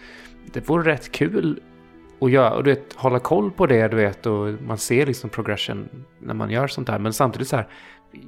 det 0.53 0.69
vore 0.69 0.93
rätt 0.93 1.13
kul 1.13 1.61
att 2.21 2.31
göra, 2.31 2.55
och 2.55 2.65
du 2.65 2.71
vet, 2.71 2.93
hålla 2.95 3.19
koll 3.19 3.51
på 3.51 3.67
det, 3.67 3.89
du 3.89 3.97
vet, 3.97 4.27
och 4.27 4.49
man 4.67 4.79
ser 4.79 5.07
liksom 5.07 5.31
progression 5.31 5.89
när 6.19 6.35
man 6.35 6.51
gör 6.51 6.67
sånt 6.67 6.87
där. 6.87 6.99
Men 6.99 7.13
samtidigt 7.13 7.49
så 7.49 7.57
här, 7.57 7.69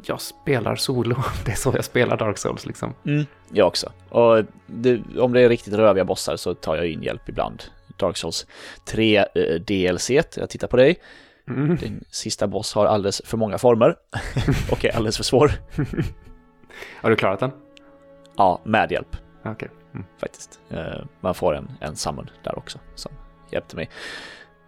jag 0.06 0.20
spelar 0.20 0.76
solo, 0.76 1.16
det 1.44 1.52
är 1.52 1.56
så 1.56 1.72
jag 1.74 1.84
spelar 1.84 2.16
Dark 2.16 2.38
Souls 2.38 2.66
liksom. 2.66 2.94
Mm. 3.06 3.26
Jag 3.52 3.66
också. 3.66 3.92
Och 4.08 4.44
det, 4.66 5.00
om 5.18 5.32
det 5.32 5.40
är 5.40 5.48
riktigt 5.48 5.74
röviga 5.74 6.04
bossar 6.04 6.36
så 6.36 6.54
tar 6.54 6.76
jag 6.76 6.86
in 6.86 7.02
hjälp 7.02 7.28
ibland. 7.28 7.62
Dark 7.96 8.16
Souls 8.16 8.46
3 8.84 9.16
eh, 9.16 9.24
DLC, 9.60 10.10
jag 10.10 10.50
tittar 10.50 10.68
på 10.68 10.76
dig. 10.76 10.96
Mm. 11.48 11.76
Din 11.80 12.04
sista 12.10 12.46
boss 12.46 12.74
har 12.74 12.86
alldeles 12.86 13.22
för 13.24 13.36
många 13.36 13.58
former 13.58 13.96
och 14.70 14.84
är 14.84 14.96
alldeles 14.96 15.16
för 15.16 15.24
svår. 15.24 15.52
Har 17.02 17.10
du 17.10 17.16
klarat 17.16 17.40
den? 17.40 17.50
Ja, 18.36 18.60
med 18.64 18.92
hjälp 18.92 19.16
Okej. 19.44 19.68
Mm. 19.94 20.06
faktiskt. 20.18 20.60
Eh, 20.70 21.04
Man 21.20 21.34
får 21.34 21.54
en, 21.56 21.72
en 21.80 21.96
summon 21.96 22.30
där 22.42 22.58
också 22.58 22.78
som 22.94 23.12
hjälpte 23.50 23.76
mig. 23.76 23.90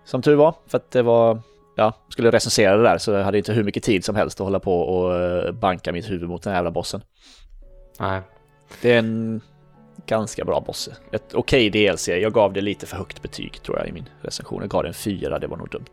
Som 0.05 0.23
tur 0.23 0.35
var, 0.35 0.55
för 0.67 0.79
att 0.79 0.91
det 0.91 1.03
var, 1.03 1.41
ja, 1.77 1.93
skulle 2.09 2.31
recensera 2.31 2.77
det 2.77 2.83
där 2.83 2.99
så 2.99 3.12
jag 3.12 3.24
hade 3.24 3.39
inte 3.39 3.53
hur 3.53 3.64
mycket 3.64 3.83
tid 3.83 4.05
som 4.05 4.16
helst 4.16 4.41
att 4.41 4.45
hålla 4.45 4.61
på 4.61 4.81
och 4.81 5.14
eh, 5.20 5.53
banka 5.53 5.93
mitt 5.93 6.11
huvud 6.11 6.29
mot 6.29 6.43
den 6.43 6.51
här 6.51 6.59
jävla 6.59 6.70
bossen. 6.70 7.01
Nej. 8.01 8.20
Det 8.83 8.93
är 8.93 8.99
en 8.99 9.41
ganska 10.07 10.45
bra 10.45 10.61
boss. 10.61 10.89
Ett 11.12 11.35
okej 11.35 11.70
DLC. 11.70 12.09
Jag 12.09 12.33
gav 12.33 12.53
det 12.53 12.61
lite 12.61 12.87
för 12.87 12.97
högt 12.97 13.22
betyg 13.22 13.62
tror 13.62 13.79
jag 13.79 13.89
i 13.89 13.93
min 13.93 14.09
recension. 14.20 14.61
Jag 14.61 14.70
gav 14.70 14.83
det 14.83 14.89
en 14.89 14.95
fyra, 14.95 15.39
det 15.39 15.47
var 15.47 15.57
nog 15.57 15.70
dumt. 15.70 15.85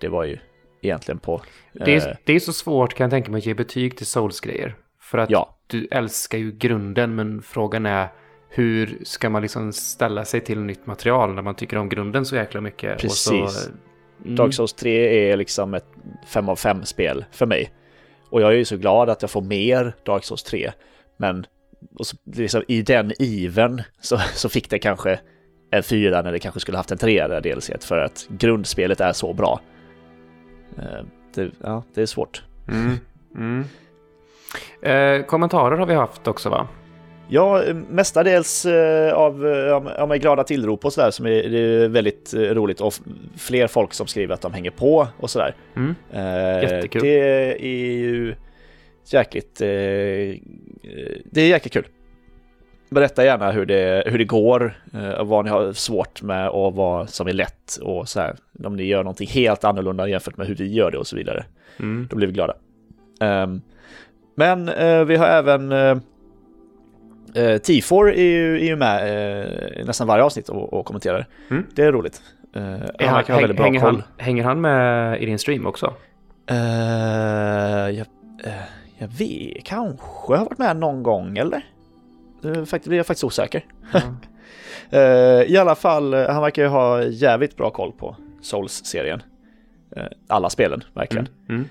Det 0.00 0.08
var 0.08 0.24
ju 0.24 0.38
egentligen 0.82 1.18
på... 1.18 1.42
Det 1.72 1.94
eh, 1.94 2.04
är, 2.04 2.18
det 2.24 2.32
är 2.32 2.40
så 2.40 2.52
svårt 2.52 2.94
kan 2.94 3.04
jag 3.04 3.10
tänka 3.10 3.30
mig 3.30 3.38
att 3.38 3.46
ge 3.46 3.54
betyg 3.54 3.96
till 3.96 4.06
Souls-grejer. 4.06 4.76
För 5.00 5.18
att 5.18 5.30
Ja. 5.30 5.56
du 5.66 5.88
älskar 5.90 6.38
ju 6.38 6.52
grunden, 6.52 7.14
men 7.14 7.42
frågan 7.42 7.86
är 7.86 8.08
hur 8.48 8.98
ska 9.04 9.30
man 9.30 9.42
liksom 9.42 9.72
ställa 9.72 10.24
sig 10.24 10.40
till 10.40 10.60
nytt 10.60 10.86
material 10.86 11.34
när 11.34 11.42
man 11.42 11.54
tycker 11.54 11.76
om 11.76 11.88
grunden 11.88 12.24
så 12.26 12.36
jäkla 12.36 12.60
mycket? 12.60 12.94
Och 12.94 13.00
Precis. 13.00 13.22
så, 13.22 13.70
mm, 14.24 14.36
Dark 14.36 14.54
Souls 14.54 14.72
3 14.72 15.30
är 15.32 15.36
liksom 15.36 15.74
ett 15.74 15.86
5 16.26 16.48
av 16.48 16.56
5 16.56 16.84
spel 16.84 17.24
för 17.30 17.46
mig. 17.46 17.70
Och 18.30 18.40
jag 18.42 18.52
är 18.52 18.56
ju 18.56 18.64
så 18.64 18.76
glad 18.76 19.10
att 19.10 19.22
jag 19.22 19.30
får 19.30 19.42
mer 19.42 19.94
Dark 20.02 20.24
Souls 20.24 20.42
3. 20.42 20.72
Men 21.16 21.46
och 21.98 22.06
så, 22.06 22.16
liksom, 22.24 22.62
i 22.68 22.82
den 22.82 23.12
iven 23.18 23.82
så, 24.00 24.18
så 24.34 24.48
fick 24.48 24.70
det 24.70 24.78
kanske 24.78 25.20
en 25.70 25.82
4 25.82 26.22
när 26.22 26.32
det 26.32 26.38
kanske 26.38 26.60
skulle 26.60 26.76
haft 26.76 26.90
en 26.90 26.98
3 26.98 27.26
där 27.26 27.40
DLC 27.40 27.70
för 27.80 27.98
att 27.98 28.26
grundspelet 28.28 29.00
är 29.00 29.12
så 29.12 29.32
bra. 29.32 29.60
Eh, 30.78 31.04
Det, 31.34 31.50
ja, 31.62 31.82
det 31.94 32.02
är 32.02 32.06
svårt. 32.06 32.42
Mm, 32.68 32.96
mm. 33.34 33.64
Eh, 34.82 35.22
kommentarer 35.22 35.76
har 35.76 35.86
vi 35.86 35.94
haft 35.94 36.26
också 36.26 36.48
va? 36.48 36.68
Ja, 37.28 37.62
mestadels 37.88 38.66
eh, 38.66 39.14
av, 39.14 39.46
eh, 39.46 39.74
av 39.74 39.88
av 39.88 40.08
mig 40.08 40.18
glada 40.18 40.44
tillrop 40.44 40.84
och 40.84 40.92
sådär 40.92 41.10
som 41.10 41.26
är, 41.26 41.48
det 41.48 41.58
är 41.58 41.88
väldigt 41.88 42.34
eh, 42.34 42.40
roligt 42.40 42.80
och 42.80 42.94
fler 43.36 43.66
folk 43.66 43.94
som 43.94 44.06
skriver 44.06 44.34
att 44.34 44.40
de 44.40 44.52
hänger 44.52 44.70
på 44.70 45.08
och 45.20 45.30
sådär. 45.30 45.54
Mm. 45.76 45.94
Jättekul. 46.62 47.02
Det 47.02 47.54
är 47.64 47.98
ju 47.98 48.34
jäkligt, 49.04 49.58
det 49.58 51.40
är 51.40 51.48
jäkligt 51.48 51.72
kul. 51.72 51.86
Berätta 52.90 53.24
gärna 53.24 53.50
hur 53.50 53.66
det, 53.66 54.04
hur 54.06 54.18
det 54.18 54.24
går, 54.24 54.82
vad 55.24 55.44
ni 55.44 55.50
har 55.50 55.72
svårt 55.72 56.22
med 56.22 56.48
och 56.48 56.74
vad 56.74 57.10
som 57.10 57.28
är 57.28 57.32
lätt 57.32 57.78
och 57.82 58.08
så 58.08 58.20
här. 58.20 58.36
Om 58.64 58.76
ni 58.76 58.84
gör 58.84 59.02
någonting 59.02 59.28
helt 59.28 59.64
annorlunda 59.64 60.08
jämfört 60.08 60.36
med 60.36 60.46
hur 60.46 60.54
vi 60.54 60.72
gör 60.72 60.90
det 60.90 60.98
och 60.98 61.06
så 61.06 61.16
vidare. 61.16 61.44
Mm. 61.80 62.06
Då 62.10 62.16
blir 62.16 62.26
vi 62.26 62.32
glada. 62.32 62.54
Ehm, 63.20 63.60
men 64.34 64.66
vi 65.06 65.16
har 65.16 65.26
även 65.26 65.72
uh, 67.36 67.40
T4 67.40 68.12
är 68.12 68.22
ju, 68.22 68.56
är 68.56 68.64
ju 68.64 68.76
med 68.76 69.02
eh, 69.02 69.80
i 69.80 69.84
nästan 69.84 70.06
varje 70.06 70.24
avsnitt 70.24 70.48
och, 70.48 70.72
och 70.72 70.86
kommenterar. 70.86 71.26
Mm. 71.50 71.66
Det 71.74 71.82
är 71.82 71.92
roligt. 71.92 72.22
Uh, 72.56 72.62
han 72.62 72.80
han, 72.98 73.24
ha 73.24 73.40
väldigt 73.40 73.56
bra 73.56 73.64
hänger, 73.64 73.80
koll. 73.80 73.94
han, 73.94 74.02
hänger 74.18 74.44
han 74.44 74.60
med 74.60 75.22
i 75.22 75.26
din 75.26 75.38
stream 75.38 75.66
också? 75.66 75.94
Eh, 76.50 76.56
jag, 77.90 78.06
eh, 78.44 78.52
jag 78.98 79.08
vet, 79.08 79.64
kanske 79.64 80.36
har 80.36 80.44
varit 80.44 80.58
med 80.58 80.76
någon 80.76 81.02
gång 81.02 81.38
eller? 81.38 81.62
Faktiskt, 82.42 82.88
blir 82.88 82.96
jag 82.96 83.06
faktiskt 83.06 83.24
osäker. 83.24 83.64
Eh, 84.90 85.42
I 85.42 85.56
alla 85.56 85.74
fall, 85.74 86.14
eh, 86.14 86.28
han 86.28 86.42
verkar 86.42 86.62
ju 86.62 86.68
ha 86.68 87.02
jävligt 87.02 87.56
bra 87.56 87.70
koll 87.70 87.92
på 87.92 88.16
Souls-serien. 88.42 89.22
Eh, 89.96 90.04
alla 90.28 90.50
spelen, 90.50 90.84
verkligen. 90.94 91.28
Mm. 91.48 91.64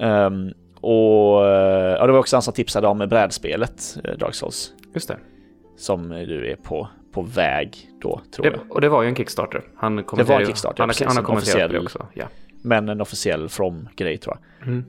Mm. 0.00 0.12
Ehm, 0.12 0.54
och 0.80 1.46
eh, 1.46 1.96
ja, 1.98 2.06
det 2.06 2.12
var 2.12 2.18
också 2.18 2.36
han 2.36 2.42
som 2.42 2.54
tipsade 2.54 2.86
om 2.86 2.98
brädspelet 2.98 3.98
eh, 4.04 4.18
Dark 4.18 4.34
Souls. 4.34 4.72
Just 4.96 5.08
det. 5.08 5.18
Som 5.76 6.08
du 6.08 6.50
är 6.50 6.56
på, 6.56 6.88
på 7.12 7.22
väg 7.22 7.90
då, 8.00 8.20
tror 8.30 8.44
det. 8.44 8.50
jag. 8.50 8.72
Och 8.72 8.80
det 8.80 8.88
var 8.88 9.02
ju 9.02 9.08
en 9.08 9.14
Kickstarter. 9.14 9.64
Han 9.76 10.04
kommenterade, 10.04 10.42
en 10.42 10.46
Kickstarter, 10.46 10.78
han, 10.82 10.88
har- 10.88 10.92
precis, 10.92 11.06
han 11.06 11.16
har 11.16 11.22
en 11.22 11.26
kommenterat 11.26 11.70
det 11.70 11.78
också. 11.78 12.06
Ja. 12.14 12.24
Men 12.62 12.88
en 12.88 13.00
officiell 13.00 13.48
From-grej 13.48 14.18
tror 14.18 14.36
jag. 14.36 14.68
Mm. 14.68 14.84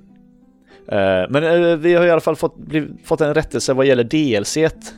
Eh, 0.88 1.30
men 1.30 1.44
eh, 1.44 1.78
vi 1.78 1.94
har 1.94 2.06
i 2.06 2.12
alla 2.12 2.22
fall 2.22 2.36
fått, 2.36 2.58
bliv, 2.58 2.98
fått 3.04 3.22
en 3.22 3.34
rättelse 3.34 3.74
vad 3.74 3.86
gäller 3.86 4.04
DLC. 4.04 4.58
-t. 4.58 4.94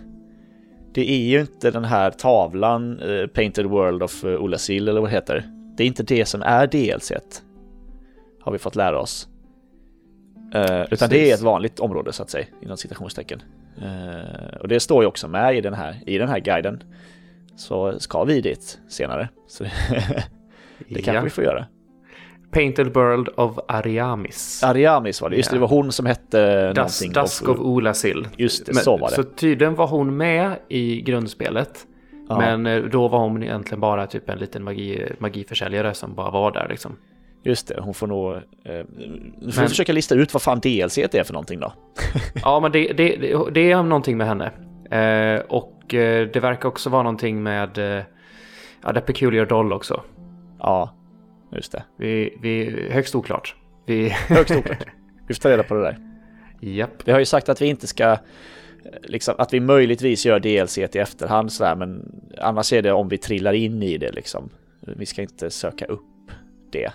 Det 0.94 1.12
är 1.12 1.30
ju 1.30 1.42
inte 1.42 1.72
den 1.72 1.86
här 1.86 2.12
tavlan, 2.12 3.00
eh, 3.00 3.28
Painted 3.28 3.66
World 3.66 4.04
of 4.04 4.24
uh, 4.24 4.44
Ulasil 4.44 4.88
eller 4.88 5.02
vad 5.02 5.10
det 5.10 5.14
heter. 5.14 5.50
Det 5.78 5.84
är 5.84 5.88
inte 5.88 6.04
det 6.04 6.26
som 6.26 6.42
är 6.42 6.68
DLC. 6.68 7.12
-t, 7.12 7.42
Har 8.42 8.52
vi 8.52 8.58
fått 8.58 8.76
lära 8.76 9.00
oss. 9.00 9.28
Utan 10.92 11.10
det 11.10 11.32
är 11.32 11.34
ett 11.34 11.42
vanligt 11.42 11.80
område 11.80 12.14
så 12.14 12.24
att 12.24 12.30
säga, 12.30 12.46
inom 12.62 12.78
citationstecken. 12.78 13.42
Eh, 13.82 14.56
och 14.60 14.68
det 14.68 14.80
står 14.80 15.04
ju 15.04 15.08
också 15.08 15.28
med 15.28 15.58
i 15.58 15.62
den 15.62 15.74
här, 15.74 15.96
i 16.06 16.18
den 16.18 16.30
här 16.30 16.40
guiden. 16.40 16.84
Så 17.56 18.00
ska 18.00 18.24
vi 18.24 18.42
dit 18.42 18.80
senare. 18.90 19.30
Så 19.48 19.64
det, 19.64 19.72
det 20.88 20.94
kanske 21.02 21.14
Ja. 21.14 21.22
vi 21.22 21.30
får 21.30 21.44
göra. 21.44 21.66
Painted 22.52 22.88
World 22.94 23.30
of 23.36 23.60
Ariamis. 23.68 24.64
Ariamis 24.64 25.22
var 25.22 25.30
det, 25.30 25.36
just 25.36 25.50
det, 25.50 25.56
det 25.56 25.60
var 25.62 25.68
hon 25.68 25.92
som 25.92 26.06
hette 26.06 26.68
Das, 26.74 27.02
någonting. 27.02 27.24
Dusk 27.24 27.50
of 27.50 27.60
Olasil. 27.60 28.28
Just 28.38 28.66
det, 28.66 28.74
Men- 28.74 28.84
så 28.84 28.98
var 28.98 29.10
det. 29.10 29.16
Så 29.16 29.24
tydligen 29.24 29.76
var 29.76 29.88
hon 29.88 30.18
med 30.18 30.56
i 30.68 31.02
grundspelet. 31.02 31.86
Ja. 32.30 32.38
Men 32.38 32.66
eh, 32.66 32.84
då 32.84 33.08
var 33.08 33.20
hon 33.20 33.44
egentligen 33.44 33.80
bara 33.80 34.08
typ 34.08 34.30
en 34.30 34.38
liten 34.38 34.64
magi, 34.64 35.08
magiförsäljare 35.20 35.94
som 35.94 36.16
bara 36.16 36.32
var 36.32 36.52
där 36.52 36.68
liksom. 36.70 36.96
Just 37.44 37.68
det, 37.68 37.80
hon 37.82 37.94
får 37.94 38.08
nog... 38.08 38.34
Eh, 38.34 38.42
får 38.64 39.60
Men- 39.62 39.70
försöka 39.70 39.94
lista 39.94 40.16
ut 40.16 40.34
vad 40.34 40.42
fan 40.42 40.60
DLC 40.60 40.98
är 40.98 41.24
för 41.24 41.34
någonting 41.34 41.60
då. 41.60 41.74
Ja, 42.44 42.60
men 42.60 42.72
det, 42.72 42.94
det, 42.94 43.16
det, 43.16 43.52
det 43.52 43.72
är 43.72 43.84
någonting 43.84 44.18
med 44.18 44.28
henne. 44.28 44.52
Eh, 44.92 45.40
och 45.50 45.94
eh, 45.94 46.28
det 46.28 46.40
verkar 46.40 46.70
också 46.70 46.90
vara 46.90 47.04
någonting 47.04 47.44
med 47.44 47.78
eh, 47.78 48.04
ja, 48.84 48.94
The 48.94 49.02
Peculiar 49.02 49.46
Doll 49.46 49.74
också. 49.74 50.04
Ja, 50.60 50.94
just 51.56 51.72
det. 51.72 51.84
Vi, 51.98 52.38
vi, 52.42 52.88
högst 52.92 53.16
oklart. 53.16 53.56
Vi, 53.86 54.10
Högst 54.10 54.56
oklart. 54.58 54.86
Vi 55.28 55.34
får 55.34 55.42
ta 55.42 55.50
reda 55.50 55.64
på 55.64 55.74
det 55.76 55.82
där. 55.82 55.98
japp. 56.60 56.92
Vi 57.06 57.12
har 57.12 57.20
ju 57.20 57.26
sagt 57.26 57.50
att 57.50 57.62
vi 57.62 57.66
inte 57.68 57.88
ska... 57.88 58.04
eh, 58.12 58.18
Liksom, 59.04 59.36
att 59.38 59.54
vi 59.54 59.60
möjligtvis 59.60 60.26
gör 60.26 60.40
DLC 60.40 60.78
i 60.78 60.82
efterhand 60.84 61.52
sådär, 61.52 61.76
men 61.76 62.12
annars 62.38 62.74
är 62.74 62.82
det 62.82 62.92
om 62.92 63.10
vi 63.10 63.18
trillar 63.18 63.54
in 63.54 63.84
i 63.84 63.98
det 63.98 64.12
liksom. 64.12 64.50
Vi 64.80 65.06
ska 65.06 65.22
inte 65.22 65.50
söka 65.50 65.86
upp 65.86 66.02
det. 66.72 66.92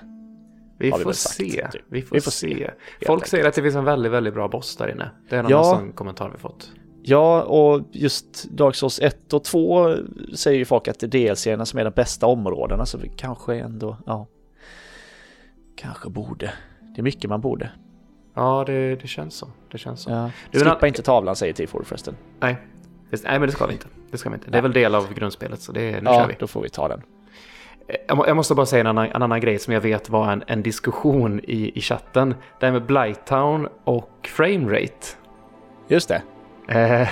Vi 0.78 0.90
får 0.90 1.12
sagt, 1.12 1.34
se. 1.36 1.68
typ. 1.72 1.82
Vi 1.88 2.02
får, 2.02 2.16
Vi 2.16 2.20
får 2.20 2.30
se. 2.30 2.70
se, 3.00 3.06
Folk 3.06 3.26
säger 3.26 3.48
att 3.48 3.54
det 3.54 3.62
finns 3.62 3.74
en 3.76 3.84
väldigt, 3.84 4.12
väldigt 4.12 4.34
bra 4.34 4.48
boss 4.48 4.76
där 4.76 4.88
inne. 4.90 5.10
Det 5.30 5.36
är 5.36 5.40
en 5.40 5.48
Ja. 5.48 5.74
annan 5.74 5.92
kommentar 5.92 6.30
vi 6.30 6.38
fått. 6.38 6.72
Ja, 7.02 7.42
och 7.42 7.82
just 7.92 8.44
Dark 8.50 8.74
Souls 8.74 9.00
1 9.00 9.32
och 9.32 9.44
2 9.44 9.94
säger 10.36 10.58
ju 10.58 10.64
folk 10.64 10.88
att 10.88 11.00
det 11.00 11.06
är 11.06 11.08
DLC-erna 11.34 11.66
som 11.66 11.78
är 11.78 11.84
de 11.84 11.90
bästa 11.90 12.26
områdena, 12.26 12.86
så 12.86 12.98
vi 12.98 13.08
kanske 13.16 13.54
ändå, 13.54 13.96
ja. 14.06 14.26
Kanske 15.76 16.10
borde. 16.10 16.52
Det 16.94 17.00
är 17.00 17.02
mycket 17.02 17.30
man 17.30 17.40
borde. 17.40 17.70
Ja, 18.34 18.64
det, 18.66 18.96
det 18.96 19.06
känns 19.08 19.34
så. 19.34 19.48
Det 19.72 19.78
känns 19.78 20.00
så. 20.02 20.10
Ja. 20.10 20.30
Du, 20.50 20.58
men- 20.64 20.68
Skippa 20.74 20.86
inte 20.86 21.02
tavlan 21.02 21.36
säger 21.36 21.52
T4 21.52 21.84
förresten. 21.84 22.16
Nej. 22.40 22.56
Nej, 23.10 23.38
men 23.38 23.42
det 23.42 23.52
ska 23.52 23.66
vi 23.66 23.72
inte. 23.72 23.86
Det 24.10 24.18
ska 24.18 24.28
vi 24.30 24.34
inte. 24.34 24.50
Det 24.50 24.58
är 24.58 24.62
väl 24.62 24.72
del 24.72 24.94
av 24.94 25.14
grundspelet, 25.14 25.60
så 25.60 25.72
det, 25.72 25.90
nu 25.90 26.00
ja, 26.04 26.14
kör 26.20 26.28
vi. 26.28 26.36
då 26.38 26.46
får 26.46 26.62
vi 26.62 26.68
ta 26.68 26.88
den. 26.88 27.02
Jag, 28.08 28.16
må- 28.16 28.26
jag 28.26 28.36
måste 28.36 28.54
bara 28.54 28.66
säga 28.66 28.80
en 28.80 28.86
annan, 28.86 29.06
en 29.06 29.22
annan 29.22 29.40
grej 29.40 29.58
som 29.58 29.72
jag 29.74 29.80
vet 29.80 30.08
var 30.08 30.32
en, 30.32 30.44
en 30.46 30.62
diskussion 30.62 31.40
i, 31.44 31.78
i 31.78 31.80
chatten. 31.80 32.34
Det 32.60 32.66
här 32.66 32.72
med 32.72 32.82
Blighttown 32.86 33.68
och 33.84 34.28
framerate. 34.34 35.06
Just 35.88 36.08
det. 36.08 36.22
Eh, 36.68 37.08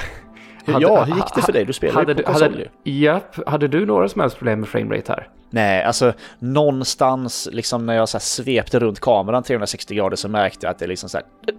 ja, 0.81 1.05
hur 1.05 1.15
gick 1.15 1.35
det 1.35 1.43
för 1.43 1.53
dig? 1.53 1.65
Du 1.65 1.73
spelar 1.73 1.93
ju 1.93 1.99
hade 1.99 2.15
på 2.15 2.23
konsol 2.23 2.43
hade, 2.43 2.69
ju. 2.85 2.93
Japp, 3.01 3.49
hade 3.49 3.69
du 3.69 3.87
några 3.87 4.09
som 4.09 4.21
helst 4.21 4.37
problem 4.39 4.61
med 4.61 4.69
framerate 4.69 5.13
här? 5.13 5.29
Nej, 5.51 5.83
alltså 5.85 6.13
någonstans 6.39 7.49
liksom 7.53 7.87
när 7.87 7.95
jag 7.95 8.09
så 8.09 8.21
svepte 8.21 8.79
runt 8.79 9.01
kameran 9.01 9.43
360 9.43 9.95
grader 9.95 10.17
så 10.17 10.29
märkte 10.29 10.67
jag 10.67 10.71
att 10.71 10.79
det 10.79 10.87
liksom 10.87 11.09
så 11.09 11.19
här 11.19 11.27
eh, 11.49 11.55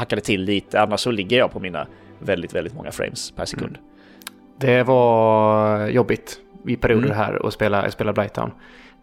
hackade 0.00 0.22
till 0.22 0.42
lite. 0.42 0.80
Annars 0.80 1.00
så 1.00 1.10
ligger 1.10 1.38
jag 1.38 1.50
på 1.52 1.60
mina 1.60 1.86
väldigt, 2.18 2.54
väldigt 2.54 2.74
många 2.74 2.90
frames 2.90 3.30
per 3.30 3.44
sekund. 3.44 3.78
Det 4.58 4.82
var 4.82 5.86
jobbigt. 5.86 6.38
I 6.66 6.76
perioder 6.76 7.04
Mm. 7.06 7.16
här 7.18 7.42
och 7.42 7.52
spela, 7.52 7.90
spela 7.90 8.12
Blighttown. 8.12 8.50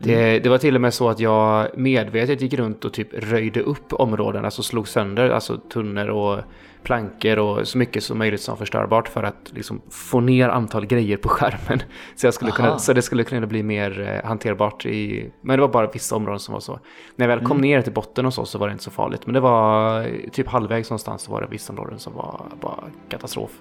Det, 0.01 0.39
det 0.39 0.49
var 0.49 0.57
till 0.57 0.75
och 0.75 0.81
med 0.81 0.93
så 0.93 1.09
att 1.09 1.19
jag 1.19 1.67
medvetet 1.77 2.41
gick 2.41 2.53
runt 2.53 2.85
och 2.85 2.93
typ 2.93 3.07
röjde 3.13 3.61
upp 3.61 3.93
områden, 3.93 4.45
alltså 4.45 4.63
slog 4.63 4.87
sönder 4.87 5.29
alltså 5.29 5.57
tunnor 5.57 6.07
och 6.07 6.39
plankor 6.83 7.39
och 7.39 7.67
så 7.67 7.77
mycket 7.77 8.03
som 8.03 8.17
möjligt 8.17 8.41
som 8.41 8.57
förstörbart 8.57 9.07
för 9.07 9.23
att 9.23 9.51
liksom 9.55 9.81
få 9.89 10.19
ner 10.19 10.49
antal 10.49 10.85
grejer 10.85 11.17
på 11.17 11.29
skärmen. 11.29 11.79
Så, 12.15 12.27
jag 12.27 12.33
skulle 12.33 12.51
kunna, 12.51 12.79
så 12.79 12.93
det 12.93 13.01
skulle 13.01 13.23
kunna 13.23 13.47
bli 13.47 13.63
mer 13.63 14.01
eh, 14.23 14.27
hanterbart 14.27 14.85
i... 14.85 15.31
Men 15.41 15.55
det 15.57 15.61
var 15.61 15.67
bara 15.73 15.87
vissa 15.87 16.15
områden 16.15 16.39
som 16.39 16.53
var 16.53 16.59
så. 16.61 16.79
När 17.15 17.27
jag 17.29 17.35
väl 17.35 17.45
kom 17.45 17.57
Mm. 17.57 17.61
ner 17.69 17.81
till 17.81 17.93
botten 17.93 18.25
och 18.25 18.33
så, 18.33 18.45
så 18.45 18.57
var 18.57 18.67
det 18.67 18.71
inte 18.71 18.83
så 18.83 18.91
farligt. 18.91 19.25
Men 19.25 19.33
det 19.33 19.39
var 19.39 20.01
eh, 20.01 20.07
typ 20.31 20.47
halvvägs 20.47 20.89
någonstans 20.89 21.21
så 21.21 21.31
var 21.31 21.41
det 21.41 21.47
vissa 21.49 21.73
områden 21.73 21.99
som 21.99 22.13
var 22.13 22.41
bara 22.61 22.83
katastrof. 23.09 23.51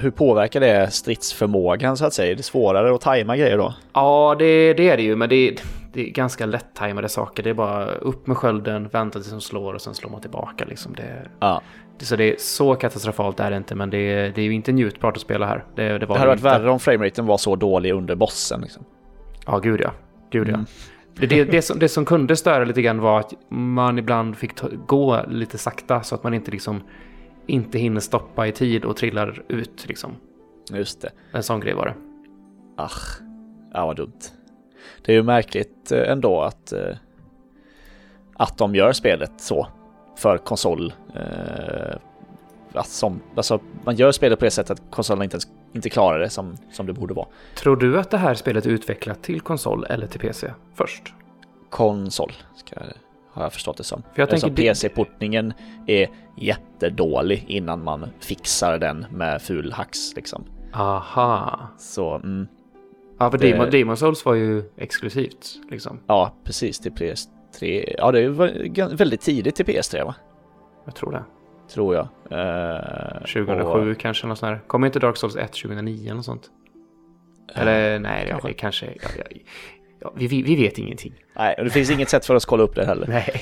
Hur 0.00 0.10
påverkar 0.10 0.60
det 0.60 0.90
stridsförmågan 0.90 1.96
så 1.96 2.04
att 2.06 2.12
säga? 2.14 2.32
Är 2.32 2.36
det 2.36 2.42
svårare 2.42 2.94
att 2.94 3.00
tajma 3.00 3.36
grejer 3.36 3.58
då? 3.58 3.74
Ja, 3.92 4.36
det, 4.38 4.74
det 4.74 4.88
är 4.90 4.96
det 4.96 5.02
ju, 5.02 5.16
men 5.16 5.28
det, 5.28 5.62
det 5.92 6.00
är 6.08 6.10
ganska 6.10 6.46
lätt-tajmade 6.46 7.08
saker. 7.08 7.42
Det 7.42 7.50
är 7.50 7.54
bara 7.54 7.86
upp 7.86 8.26
med 8.26 8.36
skölden, 8.36 8.88
vänta 8.88 9.18
tills 9.18 9.30
de 9.30 9.40
slår 9.40 9.74
och 9.74 9.80
sen 9.80 9.94
slår 9.94 10.10
man 10.10 10.20
tillbaka. 10.20 10.64
Liksom. 10.64 10.94
Det, 10.94 11.28
Ja. 11.40 11.60
det, 11.98 12.04
så 12.04 12.16
det 12.16 12.24
är 12.24 12.36
så 12.38 12.74
katastrofalt 12.74 13.40
är 13.40 13.50
det 13.50 13.56
inte, 13.56 13.74
men 13.74 13.90
det, 13.90 14.30
det 14.34 14.40
är 14.40 14.44
ju 14.44 14.52
inte 14.54 14.72
njutbart 14.72 15.16
att 15.16 15.22
spela 15.22 15.46
här. 15.46 15.64
Det, 15.76 15.98
det, 15.98 16.06
var 16.06 16.16
hade 16.16 16.28
varit 16.28 16.38
inte. 16.38 16.48
värre 16.50 16.70
om 16.70 16.80
frameraten 16.80 17.26
var 17.26 17.38
så 17.38 17.56
dålig 17.56 17.92
under 17.92 18.14
bossen. 18.14 18.60
Liksom. 18.60 18.84
Ja, 19.46 19.58
gud 19.58 19.80
ja. 19.80 19.90
Gud 20.30 20.48
ja. 20.48 20.54
Mm. 20.54 20.66
Det, 21.14 21.44
det, 21.44 21.62
som, 21.62 21.78
det 21.78 21.88
som 21.88 22.04
kunde 22.04 22.36
störa 22.36 22.64
lite 22.64 22.82
grann 22.82 23.00
var 23.00 23.20
att 23.20 23.32
man 23.48 23.98
ibland 23.98 24.36
fick 24.36 24.52
gå 24.86 25.20
lite 25.28 25.58
sakta 25.58 26.02
så 26.02 26.14
att 26.14 26.22
man 26.22 26.34
inte 26.34 26.50
liksom 26.50 26.82
inte 27.50 27.78
hinner 27.78 28.00
stoppa 28.00 28.46
i 28.46 28.52
tid 28.52 28.84
och 28.84 28.96
trillar 28.96 29.42
ut 29.48 29.88
liksom. 29.88 30.16
Just 30.72 31.00
det. 31.00 31.10
En 31.32 31.42
sån 31.42 31.60
grej 31.60 31.74
var 31.74 31.86
det. 31.86 31.94
Ach, 32.76 33.20
ja 33.72 33.86
vad 33.86 33.96
dumt. 33.96 34.20
Det 35.02 35.12
är 35.12 35.16
ju 35.16 35.22
märkligt 35.22 35.92
eh, 35.92 36.10
ändå 36.10 36.40
att, 36.40 36.72
eh, 36.72 36.96
att 38.34 38.58
de 38.58 38.74
gör 38.74 38.92
spelet 38.92 39.32
så 39.36 39.68
för 40.16 40.38
konsol. 40.38 40.92
Eh, 41.14 41.96
att 42.72 42.88
som, 42.88 43.20
alltså, 43.34 43.60
man 43.84 43.96
gör 43.96 44.12
spelet 44.12 44.38
på 44.38 44.44
det 44.44 44.50
sättet 44.50 44.70
att 44.70 44.90
konsolen 44.90 45.22
inte, 45.22 45.34
ens, 45.34 45.48
inte 45.72 45.90
klarar 45.90 46.18
det 46.18 46.30
som, 46.30 46.56
som 46.72 46.86
det 46.86 46.92
borde 46.92 47.14
vara. 47.14 47.26
Tror 47.54 47.76
du 47.76 47.98
att 47.98 48.10
det 48.10 48.18
här 48.18 48.34
spelet 48.34 48.66
är 48.66 48.70
utvecklat 48.70 49.22
till 49.22 49.40
konsol 49.40 49.86
eller 49.88 50.06
till 50.06 50.20
PC 50.20 50.52
först? 50.74 51.14
Konsol, 51.70 52.32
ska, 52.56 52.76
har 53.32 53.42
jag 53.42 53.52
förstått 53.52 53.76
det 53.76 53.84
som. 53.84 54.02
För 54.14 54.22
jag 54.22 54.30
tänker 54.30 54.50
PC-portningen 54.50 55.52
är 55.86 56.08
jättedålig 56.36 57.44
innan 57.48 57.84
man 57.84 58.06
fixar 58.20 58.78
den 58.78 59.06
med 59.10 59.42
ful 59.42 59.72
hacks 59.72 60.16
liksom. 60.16 60.44
Aha. 60.74 61.60
Så 61.78 62.14
mm, 62.14 62.46
Ja, 63.18 63.30
för 63.30 63.38
Det- 63.38 63.52
Demon, 63.52 63.70
Demon 63.70 63.96
Souls 63.96 64.24
var 64.24 64.34
ju 64.34 64.62
exklusivt 64.76 65.46
liksom. 65.70 66.00
ja, 66.06 66.34
precis 66.44 66.78
till 66.80 66.92
PS3. 66.92 67.94
Ja, 67.98 68.12
det 68.12 68.28
var 68.28 68.96
väldigt 68.96 69.20
tidigt 69.20 69.54
till 69.56 69.66
PS3 69.66 70.04
va? 70.04 70.14
Jag 70.84 70.94
tror 70.94 71.12
det. 71.12 71.24
Tror 71.74 71.94
jag. 71.94 72.08
Eh, 72.30 73.18
2007 73.20 73.90
och- 73.90 73.98
kanske 73.98 74.26
något 74.26 74.38
sånt 74.38 74.50
här. 74.50 74.60
Kommer 74.66 74.86
inte 74.86 74.98
Dark 74.98 75.16
Souls 75.16 75.36
1 75.36 75.52
2009 75.52 76.10
eller 76.10 76.22
sånt? 76.22 76.50
Eller 77.54 77.98
nej, 77.98 78.24
det, 78.24 78.30
kanske. 78.30 78.48
det 78.48 78.54
kanske... 78.54 78.86
Ja, 78.86 79.08
ja, 79.30 79.36
ja, 80.00 80.12
vi, 80.16 80.26
vi, 80.26 80.42
vi 80.42 80.56
vet 80.56 80.78
ingenting. 80.78 81.14
Nej, 81.36 81.54
och 81.58 81.64
det 81.64 81.70
finns 81.70 81.90
inget 81.90 82.08
sätt 82.08 82.26
för 82.26 82.34
oss 82.34 82.44
att 82.44 82.48
kolla 82.48 82.62
upp 82.62 82.74
det 82.74 82.86
heller. 82.86 83.06
Nej. 83.06 83.40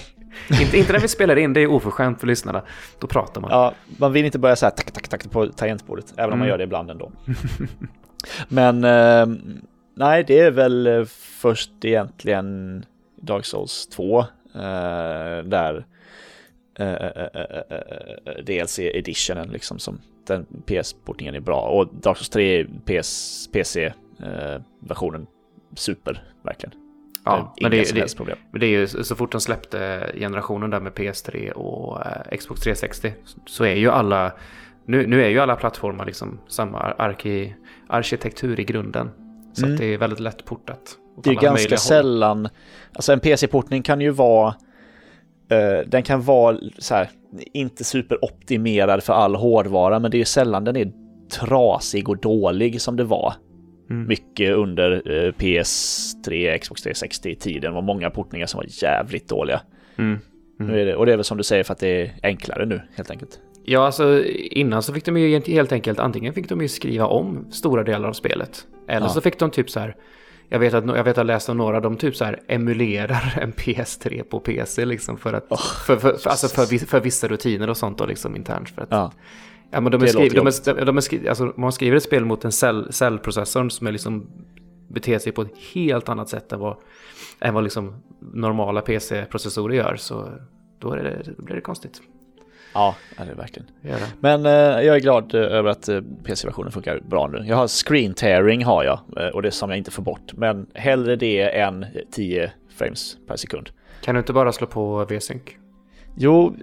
inte, 0.61 0.78
inte 0.78 0.92
när 0.92 1.00
vi 1.00 1.09
spelar 1.09 1.36
in, 1.36 1.52
det 1.52 1.61
är 1.61 1.66
oförskämt 1.66 2.20
för 2.20 2.26
lyssnarna. 2.26 2.62
Då 2.98 3.06
pratar 3.06 3.40
man. 3.40 3.50
Ja, 3.50 3.74
man 3.98 4.12
vill 4.12 4.24
inte 4.24 4.38
börja 4.38 4.56
så 4.56 4.66
här 4.66 4.70
tack, 4.70 4.90
tack, 4.90 5.09
tack 5.09 5.30
på 5.30 5.46
tangentbordet, 5.46 6.14
även 6.16 6.32
om 6.32 6.38
man 6.38 6.38
Mm. 6.38 6.48
gör 6.48 6.59
det 6.59 6.64
ibland 6.64 6.90
ändå. 6.90 7.12
Men 8.48 8.84
eh, 8.84 9.26
nej, 9.94 10.24
det 10.24 10.38
är 10.38 10.50
väl 10.50 10.86
eh, 10.86 11.04
först 11.40 11.70
egentligen 11.84 12.84
Dark 13.20 13.44
Souls 13.44 13.86
2 13.88 14.18
eh, 14.18 14.24
där 15.44 15.86
eh, 16.78 16.88
eh, 16.92 17.28
eh, 18.24 18.44
DLC 18.46 18.78
editionen 18.78 19.48
liksom 19.48 19.78
som 19.78 20.00
den 20.26 20.46
PS-portningen 20.66 21.34
är 21.34 21.40
bra 21.40 21.61
och 21.61 21.88
Dark 21.94 22.16
Souls 22.16 22.28
3 22.28 22.61
är 22.61 22.64
PS, 22.84 23.48
PC-versionen 23.52 25.26
super, 25.74 26.22
verkligen. 26.42 26.72
ja 27.24 27.54
men 27.60 27.70
det, 27.70 27.94
det, 27.94 28.16
problem. 28.16 28.38
men 28.50 28.60
det 28.60 28.66
är 28.66 28.70
ju 28.70 28.86
så 28.86 29.14
fort 29.14 29.32
de 29.32 29.40
släppte 29.40 30.12
generationen 30.18 30.70
där 30.70 30.80
med 30.80 30.92
PS3 30.92 31.50
och 31.50 32.06
eh, 32.06 32.36
Xbox 32.38 32.60
360 32.60 33.12
så 33.46 33.64
är 33.64 33.74
ju 33.74 33.90
alla... 33.90 34.32
Nu, 34.86 35.06
nu 35.06 35.24
är 35.24 35.28
ju 35.28 35.38
alla 35.40 35.56
plattformar 35.56 36.06
liksom 36.06 36.40
samma 36.48 36.78
arki, 36.78 37.54
arkitektur 37.88 38.60
i 38.60 38.64
grunden. 38.64 39.10
Så 39.52 39.64
Mm. 39.64 39.76
det 39.76 39.84
är 39.94 39.98
väldigt 39.98 40.20
lätt 40.20 40.44
portat. 40.44 40.96
Det 41.22 41.30
är 41.30 41.34
ganska 41.34 41.52
möjliga 41.52 41.70
håll. 41.70 41.78
sällan, 41.78 42.48
alltså 42.92 43.12
en 43.12 43.20
PC-portning 43.20 43.82
kan 43.82 44.00
ju 44.00 44.10
vara, 44.10 44.54
eh, 45.50 45.86
den 45.86 46.02
kan 46.02 46.22
vara 46.22 46.58
så 46.78 46.94
här, 46.94 47.10
inte 47.52 47.84
superoptimerad 47.84 49.02
för 49.02 49.12
all 49.12 49.34
hårdvara, 49.34 49.98
men 49.98 50.10
det 50.10 50.16
är 50.16 50.18
ju 50.18 50.24
sällan 50.24 50.64
den 50.64 50.76
är 50.76 50.92
trasig 51.30 52.08
och 52.08 52.18
dålig 52.18 52.80
som 52.80 52.96
det 52.96 53.04
var. 53.04 53.34
Mm. 53.91 54.09
Mycket 54.09 54.55
under 54.55 54.93
eh, 54.93 55.32
PS3, 55.32 56.59
Xbox 56.59 56.86
360-tiden 56.86 57.74
var 57.74 57.82
många 57.82 58.11
portningar 58.11 58.47
som 58.47 58.59
var 58.59 58.66
jävligt 58.68 59.28
dåliga. 59.28 59.61
Mm. 59.99 60.18
Är 60.61 60.84
det, 60.86 60.97
och 60.97 61.07
det 61.07 61.12
är 61.12 61.16
väl 61.16 61.24
som 61.24 61.39
du 61.39 61.45
säger 61.45 61.64
för 61.64 61.72
att 61.72 61.78
det 61.78 62.03
är 62.03 62.14
enklare 62.22 62.66
nu, 62.66 62.80
helt 62.95 63.11
enkelt. 63.11 63.39
Ja, 63.64 63.86
alltså 63.86 64.24
innan 64.51 64.82
så 64.82 64.93
fick 64.93 65.05
de 65.05 65.16
ju 65.16 65.41
helt 65.41 65.72
enkelt 65.72 65.99
antingen 65.99 66.34
fick 66.34 66.49
de 66.49 66.61
ju 66.62 66.68
skriva 66.68 67.07
om 67.07 67.47
stora 67.51 67.84
delar 67.84 68.09
av 68.09 68.12
spelet. 68.12 68.66
Eller 68.89 69.07
Ja. 69.07 69.09
så 69.12 69.20
fick 69.20 69.39
de 69.39 69.51
typ 69.51 69.70
så 69.70 69.80
här. 69.80 69.97
Jag 70.49 70.59
vet 70.59 70.74
att 70.74 70.86
jag 70.86 71.05
vet 71.05 71.07
att 71.09 71.16
jag 71.16 71.26
läste 71.26 71.51
om 71.53 71.59
några, 71.59 71.80
de 71.80 71.97
typ 71.97 72.16
så 72.16 72.24
här 72.24 72.41
emulerar 72.49 73.39
en 73.43 73.53
PS3 73.53 74.22
på 74.22 74.41
PC 74.41 74.84
liksom 74.84 75.18
för 75.18 75.32
att 75.32 75.49
för, 75.86 75.97
för, 75.97 76.12
för, 76.16 76.30
alltså 76.30 76.49
för, 76.49 76.86
för 76.86 77.01
vissa 77.01 77.28
rutiner 77.28 77.70
och 77.70 77.76
sånt 77.76 77.99
då 77.99 78.07
liksom 78.07 78.36
internt 78.36 78.70
för 78.70 78.82
att 78.82 78.89
Ja, 78.91 79.12
Ja, 79.70 79.80
men 79.80 79.92
de 79.92 80.02
är 80.02 80.06
skriv, 80.06 80.34
de 80.34 80.46
är, 80.46 80.84
de 80.84 80.96
är 80.96 81.00
skri, 81.00 81.28
alltså, 81.28 81.52
man 81.56 81.72
skriver 81.72 81.96
ett 81.96 82.02
spel 82.02 82.24
mot 82.24 82.44
en 82.44 82.52
cell, 82.52 82.92
cellprocessorn 82.92 83.70
som 83.70 83.86
är 83.86 83.92
liksom 83.92 84.26
beter 84.88 85.18
sig 85.18 85.32
på 85.32 85.42
ett 85.42 85.56
helt 85.74 86.08
annat 86.08 86.28
sätt 86.28 86.52
än 86.52 86.60
vad, 86.60 86.76
än 87.40 87.54
vad 87.54 87.64
liksom 87.64 87.94
normala 88.20 88.80
PC-processorer 88.80 89.76
gör. 89.76 89.96
Så 89.96 90.28
då, 90.78 90.94
det, 90.94 91.22
då 91.36 91.42
blir 91.42 91.54
det 91.54 91.60
konstigt. 91.60 92.02
ja, 93.16 93.24
det 93.26 93.32
är 93.32 93.36
verkligen. 93.36 93.68
Det 93.82 93.88
gör 93.88 93.98
det. 93.98 94.12
Men 94.20 94.46
eh, 94.46 94.86
jag 94.86 94.96
är 94.96 95.00
glad 95.00 95.34
eh, 95.34 95.40
över 95.40 95.70
att 95.70 95.88
eh, 95.88 96.00
PC-versionen 96.24 96.72
funkar 96.72 97.00
bra 97.00 97.26
nu. 97.26 97.44
Jag 97.46 97.56
har 97.56 97.68
screen 97.68 98.14
tearing 98.14 98.64
har 98.64 98.84
jag 98.84 99.00
eh, 99.16 99.28
och 99.28 99.42
det 99.42 99.50
som 99.50 99.70
jag 99.70 99.78
inte 99.78 99.90
får 99.90 100.02
bort. 100.02 100.32
Men 100.32 100.66
hellre 100.74 101.16
det 101.16 101.58
än 101.60 101.86
10 102.10 102.52
frames 102.76 103.16
per 103.26 103.36
sekund. 103.36 103.70
Kan 104.00 104.14
du 104.14 104.18
inte 104.18 104.32
bara 104.32 104.52
slå 104.52 104.66
på 104.66 105.04
V-sync? 105.04 105.42
Jo, 106.20 106.54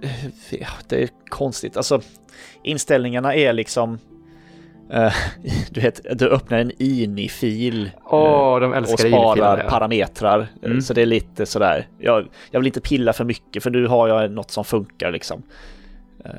det 0.88 1.02
är 1.02 1.08
konstigt. 1.28 1.76
Alltså, 1.76 2.00
inställningarna 2.62 3.34
är 3.34 3.52
liksom... 3.52 3.98
eh, 4.90 5.12
du 5.70 5.80
vet, 5.80 6.18
du 6.18 6.28
öppnar 6.28 6.58
en 6.58 6.72
ini-fil 6.78 7.90
Åh, 8.04 8.60
de 8.60 8.72
och 8.72 9.00
sparar. 9.00 9.58
Ja. 9.58 9.70
parametrar. 9.70 10.48
Mm. 10.62 10.80
Så 10.80 10.94
det 10.94 11.02
är 11.02 11.06
lite 11.06 11.46
sådär. 11.46 11.88
Jag, 11.98 12.26
jag 12.50 12.60
vill 12.60 12.66
inte 12.66 12.80
pilla 12.80 13.12
för 13.12 13.24
mycket 13.24 13.62
för 13.62 13.70
nu 13.70 13.86
har 13.86 14.08
jag 14.08 14.30
något 14.30 14.50
som 14.50 14.64
funkar 14.64 15.12
liksom. 15.12 15.42
Eh, 16.24 16.30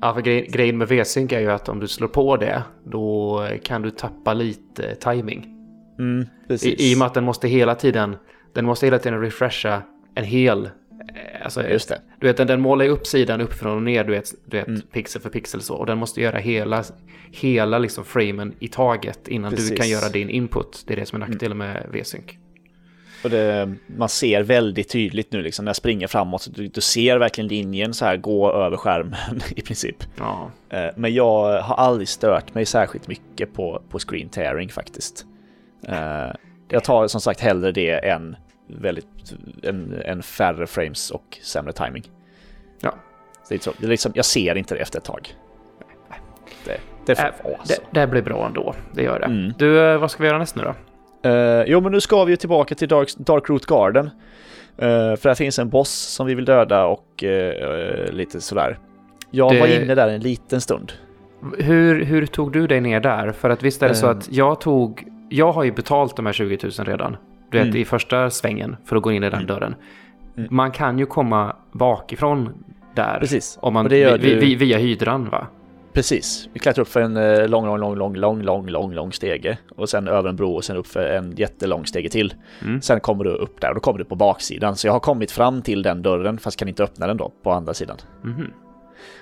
ja, 0.00 0.14
för 0.14 0.20
grej, 0.20 0.46
grejen 0.50 0.78
med 0.78 0.88
V-sync 0.88 1.32
är 1.32 1.40
ju 1.40 1.50
att 1.50 1.68
om 1.68 1.80
du 1.80 1.88
slår 1.88 2.08
på 2.08 2.36
det, 2.36 2.62
då 2.84 3.46
kan 3.62 3.82
du 3.82 3.90
tappa 3.90 4.34
lite 4.34 4.94
timing. 4.94 5.48
Mm. 5.98 6.26
I, 6.48 6.90
I 6.90 6.94
och 6.94 6.98
med 6.98 7.06
att 7.06 7.14
den 7.14 7.24
måste 7.24 7.48
hela 7.48 7.74
tiden, 7.74 8.16
den 8.54 8.64
måste 8.64 8.86
hela 8.86 8.98
tiden 8.98 9.20
refresha 9.20 9.82
en 10.14 10.24
hel, 10.24 10.70
alltså 11.44 11.68
Just 11.68 11.88
det. 11.88 12.00
Du 12.20 12.26
vet, 12.26 12.36
den, 12.36 12.46
den 12.46 12.60
målar 12.60 12.84
ju 12.84 12.90
upp 12.90 13.06
sidan 13.06 13.40
uppifrån 13.40 13.76
och 13.76 13.82
ner, 13.82 14.04
du 14.04 14.12
vet, 14.12 14.30
du 14.44 14.56
vet 14.56 14.68
Mm. 14.68 14.80
pixel 14.92 15.22
för 15.22 15.30
pixel 15.30 15.60
så. 15.62 15.74
Och 15.74 15.86
den 15.86 15.98
måste 15.98 16.20
göra 16.20 16.38
hela, 16.38 16.84
hela 17.32 17.78
liksom 17.78 18.04
framen 18.04 18.54
i 18.58 18.68
taget 18.68 19.28
innan 19.28 19.50
du 19.50 19.56
Precis. 19.56 19.70
Mm. 19.70 19.80
kan 19.80 19.88
göra 19.88 20.08
din 20.08 20.30
input. 20.30 20.84
Det 20.86 20.92
är 20.92 20.96
det 20.96 21.06
som 21.06 21.22
är 21.22 21.26
nackdelen 21.28 21.58
med 21.58 21.86
V-sync. 21.92 22.24
Och 23.24 23.30
det, 23.30 23.74
man 23.86 24.08
ser 24.08 24.42
väldigt 24.42 24.88
tydligt 24.88 25.32
nu 25.32 25.42
liksom 25.42 25.64
när 25.64 25.68
jag 25.68 25.76
springer 25.76 26.06
framåt. 26.06 26.48
Du, 26.54 26.68
du 26.68 26.80
ser 26.80 27.16
verkligen 27.18 27.48
linjen 27.48 27.94
så 27.94 28.04
här 28.04 28.16
gå 28.16 28.52
över 28.52 28.76
skärmen 28.76 29.40
i 29.56 29.62
princip. 29.62 29.96
Ja. 30.18 30.50
Eh, 30.70 30.90
Men 30.96 31.14
jag 31.14 31.60
har 31.62 31.74
aldrig 31.74 32.08
stört 32.08 32.54
mig 32.54 32.66
särskilt 32.66 33.08
mycket 33.08 33.54
på, 33.54 33.82
på 33.88 33.98
screen 33.98 34.28
tearing 34.28 34.68
faktiskt. 34.68 35.26
Eh, 35.88 36.28
Jag 36.68 36.84
tar 36.84 37.06
som 37.08 37.20
sagt 37.20 37.40
hellre 37.40 37.72
det 37.72 37.90
än 38.08 38.36
väldigt 38.80 39.06
en, 39.62 40.02
en 40.04 40.22
färre 40.22 40.66
frames 40.66 41.10
och 41.10 41.38
sämre 41.42 41.72
timing. 41.72 42.02
Ja. 42.80 42.94
Det 43.48 43.54
är 43.54 43.58
så, 43.58 43.72
det 43.78 43.86
är 43.86 43.90
liksom, 43.90 44.12
jag 44.14 44.24
ser 44.24 44.54
inte 44.56 44.74
det 44.74 44.80
efter 44.80 44.98
ett 44.98 45.04
tag. 45.04 45.34
Det, 46.64 46.80
det 47.06 47.14
får 47.14 47.24
Äh, 47.24 47.30
vara 47.44 47.56
det, 47.68 47.74
så. 47.74 47.82
det 47.90 48.06
blir 48.06 48.22
bra 48.22 48.46
ändå, 48.46 48.74
det 48.94 49.02
gör 49.02 49.18
det. 49.20 49.26
Mm. 49.26 49.52
Du, 49.58 49.80
eh, 49.92 49.98
vad 49.98 50.10
ska 50.10 50.22
vi 50.22 50.28
göra 50.28 50.38
näst 50.38 50.56
nu 50.56 50.62
då? 50.62 50.74
Eh, 51.30 51.64
jo, 51.66 51.80
men 51.80 51.92
nu 51.92 52.00
ska 52.00 52.24
vi 52.24 52.30
ju 52.32 52.36
tillbaka 52.36 52.74
till 52.74 52.88
Dark, 52.88 53.08
Dark 53.16 53.48
Root 53.48 53.66
Garden. 53.66 54.06
Eh, 54.78 54.88
för 55.16 55.22
där 55.28 55.34
finns 55.34 55.58
en 55.58 55.68
boss 55.68 55.90
som 55.90 56.26
vi 56.26 56.34
vill 56.34 56.44
döda 56.44 56.84
och 56.84 57.24
eh, 57.24 58.12
lite 58.12 58.40
sådär. 58.40 58.78
Jag 59.30 59.52
Det- 59.52 59.60
var 59.60 59.66
inne 59.66 59.94
där 59.94 60.08
en 60.08 60.20
liten 60.20 60.60
stund. 60.60 60.92
Hur, 61.58 62.04
hur 62.04 62.26
tog 62.26 62.52
du 62.52 62.66
dig 62.66 62.80
ner 62.80 63.00
där? 63.00 63.32
För 63.32 63.50
att 63.50 63.62
visst 63.62 63.82
är 63.82 63.88
det 63.88 63.94
så 63.94 64.06
att 64.06 64.28
jag 64.32 64.60
tog, 64.60 65.04
jag 65.28 65.52
har 65.52 65.64
ju 65.64 65.72
betalt 65.72 66.16
de 66.16 66.26
här 66.26 66.32
20 66.32 66.58
000 66.62 66.70
redan. 66.86 67.16
Du 67.52 67.58
vet, 67.58 67.66
mm. 67.66 67.80
i 67.80 67.84
första 67.84 68.30
svängen 68.30 68.76
för 68.84 68.96
att 68.96 69.02
gå 69.02 69.12
in 69.12 69.24
i 69.24 69.30
den 69.30 69.34
mm. 69.34 69.46
dörren. 69.46 69.74
Mm. 70.36 70.48
Man 70.50 70.70
kan 70.70 70.98
ju 70.98 71.06
komma 71.06 71.56
bakifrån 71.72 72.64
där. 72.94 73.18
Precis. 73.20 73.58
Om 73.60 73.74
man, 73.74 73.88
vi, 73.88 74.18
du... 74.18 74.56
via 74.56 74.78
hydran 74.78 75.28
va? 75.28 75.46
Precis. 75.92 76.48
Vi 76.52 76.60
klättrar 76.60 76.82
upp 76.82 76.88
för 76.88 77.00
en 77.00 77.16
eh, 77.16 77.48
lång, 77.48 77.66
lång, 77.66 77.78
lång, 77.78 77.96
lång, 77.96 78.16
lång, 78.16 78.42
lång, 78.42 78.66
lång, 78.68 78.92
lång 78.92 79.12
stege 79.12 79.58
och 79.76 79.88
sen 79.88 80.08
över 80.08 80.28
en 80.28 80.36
bro 80.36 80.54
och 80.54 80.64
sen 80.64 80.76
upp 80.76 80.86
för 80.86 81.04
en 81.04 81.32
jättelång 81.36 81.86
stege 81.86 82.08
till. 82.08 82.34
Mm. 82.62 82.82
Sen 82.82 83.00
kommer 83.00 83.24
du 83.24 83.30
upp 83.30 83.60
där 83.60 83.68
och 83.68 83.74
då 83.74 83.80
kommer 83.80 83.98
du 83.98 84.04
på 84.04 84.16
baksidan. 84.16 84.76
Så 84.76 84.86
jag 84.86 84.92
har 84.92 85.00
kommit 85.00 85.30
fram 85.30 85.62
till 85.62 85.82
den 85.82 86.02
dörren 86.02 86.38
fast 86.38 86.58
kan 86.58 86.68
inte 86.68 86.84
öppna 86.84 87.06
den 87.06 87.16
då 87.16 87.32
på 87.42 87.52
andra 87.52 87.74
sidan. 87.74 87.96
Mm. 88.24 88.52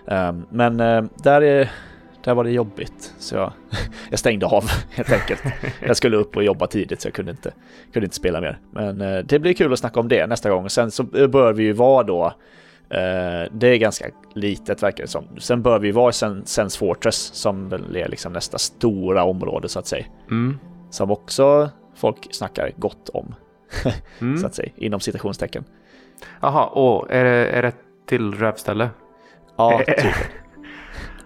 Um, 0.05 0.47
men 0.51 0.81
uh, 0.81 1.11
där 1.23 1.43
är 1.43 1.71
där 2.25 2.35
var 2.35 2.45
det 2.45 2.51
jobbigt. 2.51 3.15
Så 3.19 3.35
jag, 3.37 3.53
jag 4.11 4.19
stängde 4.19 4.47
av 4.47 4.65
helt 4.91 5.13
enkelt. 5.13 5.43
Jag 5.87 5.97
skulle 5.97 6.17
upp 6.17 6.37
och 6.37 6.45
jobba 6.45 6.67
tidigt 6.67 7.01
så 7.01 7.09
jag 7.09 7.15
kunde 7.15 7.31
inte, 7.31 7.53
kunde 7.93 8.05
inte 8.05 8.17
spela 8.17 8.41
mer. 8.41 8.59
Men 8.73 9.01
eh, 9.01 9.19
det 9.19 9.39
blir 9.39 9.53
kul 9.55 9.73
att 9.73 9.79
snacka 9.79 10.01
om 10.01 10.09
det 10.09 10.27
nästa 10.27 10.51
gång. 10.51 10.71
Sen 10.71 10.91
så 10.91 11.03
bör 11.05 11.53
vi 11.53 11.63
ju 11.63 11.73
vara 11.73 12.03
då 12.03 12.25
eh, 12.91 13.51
det 13.53 13.67
är 13.69 13.77
ganska 13.77 14.07
litet 14.35 14.83
verkar 14.83 15.05
det 15.05 15.11
som. 15.11 15.25
Sen 15.39 15.63
bör 15.63 15.79
vi 15.79 15.93
vara 15.93 16.11
i 16.11 16.13
Sen- 16.13 16.47
Sense 16.47 16.79
Fortress 16.79 17.17
som 17.17 17.69
väl 17.69 17.97
är 17.97 18.09
liksom 18.09 18.33
nästa 18.33 18.59
stora 18.59 19.25
område 19.25 19.69
så 19.69 19.79
att 19.79 19.87
säga. 19.87 20.05
Mm. 20.31 20.59
Som 20.91 21.11
också 21.11 21.71
folk 21.97 22.35
snackar 22.35 22.73
gott 22.77 23.09
om, 23.09 23.35
så 23.83 23.91
Mm. 24.25 24.45
att 24.45 24.55
säga, 24.55 24.73
inom 24.77 25.01
citationstecken. 25.01 25.65
Jaha, 26.41 26.67
och 26.67 27.11
är 27.11 27.25
det, 27.25 27.47
är 27.47 27.63
det 27.63 27.73
till 28.07 28.35
rövställe? 28.35 28.89
Ja, 29.57 29.81
typ. 29.87 30.15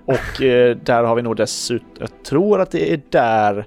Och 0.04 0.42
eh, 0.42 0.76
där 0.76 1.04
har 1.04 1.14
vi 1.14 1.22
nog 1.22 1.36
dessutom, 1.36 1.88
jag 2.00 2.22
tror 2.24 2.60
att 2.60 2.70
det 2.70 2.92
är 2.92 3.00
där, 3.10 3.66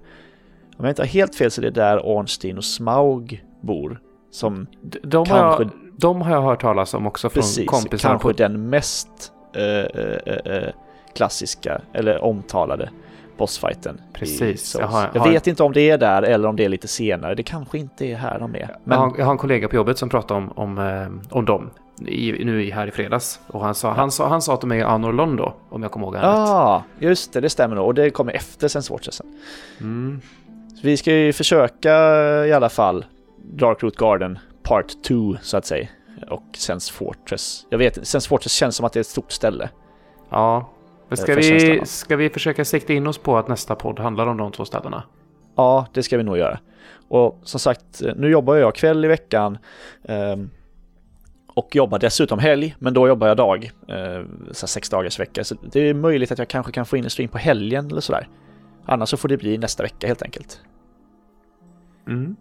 om 0.77 0.85
jag 0.85 0.91
inte 0.91 1.01
har 1.01 1.07
helt 1.07 1.35
fel 1.35 1.51
så 1.51 1.61
är 1.61 1.63
det 1.63 1.69
där 1.71 1.99
Ornstein 1.99 2.57
och 2.57 2.63
Smaug 2.65 3.43
bor. 3.61 3.99
Som 4.31 4.67
De, 4.81 5.17
har 5.17 5.25
Kanske- 5.25 5.63
jag, 5.63 5.71
de 5.97 6.21
har 6.21 6.31
jag 6.31 6.41
hört 6.41 6.61
talas 6.61 6.93
om 6.93 7.07
också 7.07 7.29
från 7.29 7.41
precis, 7.41 7.67
kompisar. 7.69 8.09
kanske 8.09 8.27
på- 8.27 8.31
den 8.31 8.69
mest 8.69 9.09
eh, 9.55 9.63
eh, 9.63 10.55
eh, 10.55 10.69
klassiska 11.15 11.81
eller 11.93 12.23
omtalade 12.23 12.89
bossfighten. 13.38 14.01
Precis, 14.13 14.75
jag 14.79 14.88
har- 14.88 15.09
jag 15.13 15.21
har- 15.21 15.29
vet 15.31 15.47
inte 15.47 15.63
om 15.63 15.73
det 15.73 15.89
är 15.89 15.97
där 15.97 16.21
eller 16.21 16.47
om 16.49 16.55
det 16.55 16.65
är 16.65 16.69
lite 16.69 16.88
senare. 16.88 17.35
Det 17.35 17.43
kanske 17.43 17.77
inte 17.77 18.05
är 18.05 18.15
här 18.15 18.39
de 18.39 18.55
är. 18.55 18.59
Jag, 18.59 18.69
Men 18.83 18.97
har, 18.99 19.13
jag 19.17 19.25
har 19.25 19.31
en 19.31 19.38
kollega 19.38 19.67
på 19.67 19.75
jobbet 19.75 19.97
som 19.97 20.09
pratade 20.09 20.38
om, 20.39 20.51
om, 20.55 20.77
eh, 20.77 21.35
om 21.38 21.45
dem 21.45 21.69
i, 22.05 22.45
nu 22.45 22.63
i- 22.63 22.71
här 22.71 22.87
i 22.87 22.91
fredags. 22.91 23.39
Och 23.47 23.61
han 23.61 23.75
sa, 23.75 23.91
han 23.93 24.11
sa, 24.11 24.27
han 24.27 24.41
sa 24.41 24.59
är 24.63 24.73
i 24.73 24.81
Anor 24.81 25.13
Londo, 25.13 25.53
om 25.69 25.83
jag 25.83 25.91
kommer 25.91 26.05
ihåg 26.05 26.15
rätt. 26.15 26.23
Ja, 26.23 26.83
just 26.99 27.33
det, 27.33 27.41
det 27.41 27.49
stämmer 27.49 27.75
nog. 27.75 27.85
Och 27.85 27.93
det 27.93 28.09
kommer 28.09 28.33
efter 28.33 28.67
Sense 28.67 28.87
Fortress. 28.89 29.21
Mm. 29.79 30.21
Så 30.75 30.81
vi 30.87 30.97
ska 30.97 31.11
ju 31.13 31.33
försöka 31.33 31.91
i 32.45 32.53
alla 32.53 32.69
fall 32.69 33.05
Dark 33.53 33.83
Root 33.83 33.95
Garden 33.97 34.39
Part 34.63 35.03
2 35.03 35.35
så 35.41 35.57
att 35.57 35.65
säga. 35.65 35.87
Och 36.29 36.43
Sense 36.57 36.93
Fortress. 36.93 37.65
Jag 37.69 37.77
vet 37.77 38.07
Sense 38.07 38.29
Fortress 38.29 38.51
känns 38.51 38.75
som 38.75 38.85
att 38.85 38.93
det 38.93 38.97
är 38.99 39.01
ett 39.01 39.07
stort 39.07 39.31
ställe. 39.31 39.69
Ja. 40.29 40.69
Men 41.07 41.17
ska, 41.17 41.33
För 41.33 41.41
känslan 41.41 41.71
vi, 41.79 41.85
ska 41.85 42.15
vi 42.15 42.29
försöka 42.29 42.65
sikta 42.65 42.93
in 42.93 43.07
oss 43.07 43.17
på 43.17 43.37
att 43.37 43.47
nästa 43.47 43.75
podd 43.75 43.99
handlar 43.99 44.27
om 44.27 44.37
de 44.37 44.51
två 44.51 44.65
ställena? 44.65 45.03
Ja, 45.55 45.87
det 45.93 46.03
ska 46.03 46.17
vi 46.17 46.23
nog 46.23 46.37
göra. 46.37 46.59
Och 47.07 47.39
som 47.43 47.59
sagt, 47.59 48.01
nu 48.15 48.29
jobbar 48.29 48.55
jag 48.55 48.75
kväll 48.75 49.05
i 49.05 49.07
veckan. 49.07 49.57
ehm, 50.03 50.49
och 51.57 51.75
jobbar 51.75 51.99
dessutom 51.99 52.39
helg, 52.39 52.75
men 52.79 52.93
då 52.93 53.07
jobbar 53.07 53.27
jag 53.27 53.37
dag. 53.37 53.71
Eh, 53.87 54.25
så 54.51 54.67
sex 54.67 54.89
dagars 54.89 55.19
vecka. 55.19 55.43
Så 55.43 55.55
det 55.71 55.79
är 55.79 55.93
möjligt 55.93 56.31
att 56.31 56.39
jag 56.39 56.47
kanske 56.47 56.71
kan 56.71 56.85
få 56.85 56.97
in 56.97 57.03
en 57.03 57.09
stream 57.09 57.29
på 57.29 57.37
helgen 57.37 57.85
eller 57.85 58.01
sådär. 58.01 58.27
Annars 58.85 59.09
så 59.09 59.17
får 59.17 59.29
det 59.29 59.37
bli 59.37 59.57
nästa 59.57 59.83
vecka 59.83 60.07
helt 60.07 60.21
enkelt. 60.21 60.61
Mm. 62.07 62.35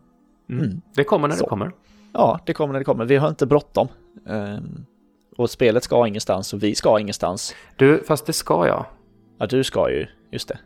Mm. 0.48 0.64
Mm. 0.64 0.80
Det 0.94 1.04
kommer 1.04 1.28
när 1.28 1.34
Så. 1.36 1.44
det 1.44 1.48
kommer. 1.48 1.72
Ja, 2.12 2.40
det 2.46 2.52
kommer 2.52 2.72
när 2.72 2.80
det 2.80 2.84
kommer. 2.84 3.04
Vi 3.04 3.16
har 3.16 3.28
inte 3.28 3.46
bråttom. 3.46 3.88
Ehm, 4.28 4.84
och 5.36 5.50
spelet 5.50 5.84
ska 5.84 6.06
ingenstans 6.06 6.54
och 6.54 6.62
vi 6.62 6.74
ska 6.74 7.00
ingenstans. 7.00 7.54
Du, 7.76 8.02
fast 8.06 8.26
det 8.26 8.32
ska 8.32 8.66
jag. 8.66 8.86
Ja, 9.38 9.46
du 9.46 9.64
ska 9.64 9.90
ju. 9.90 10.06
Just 10.32 10.48
det. 10.48 10.58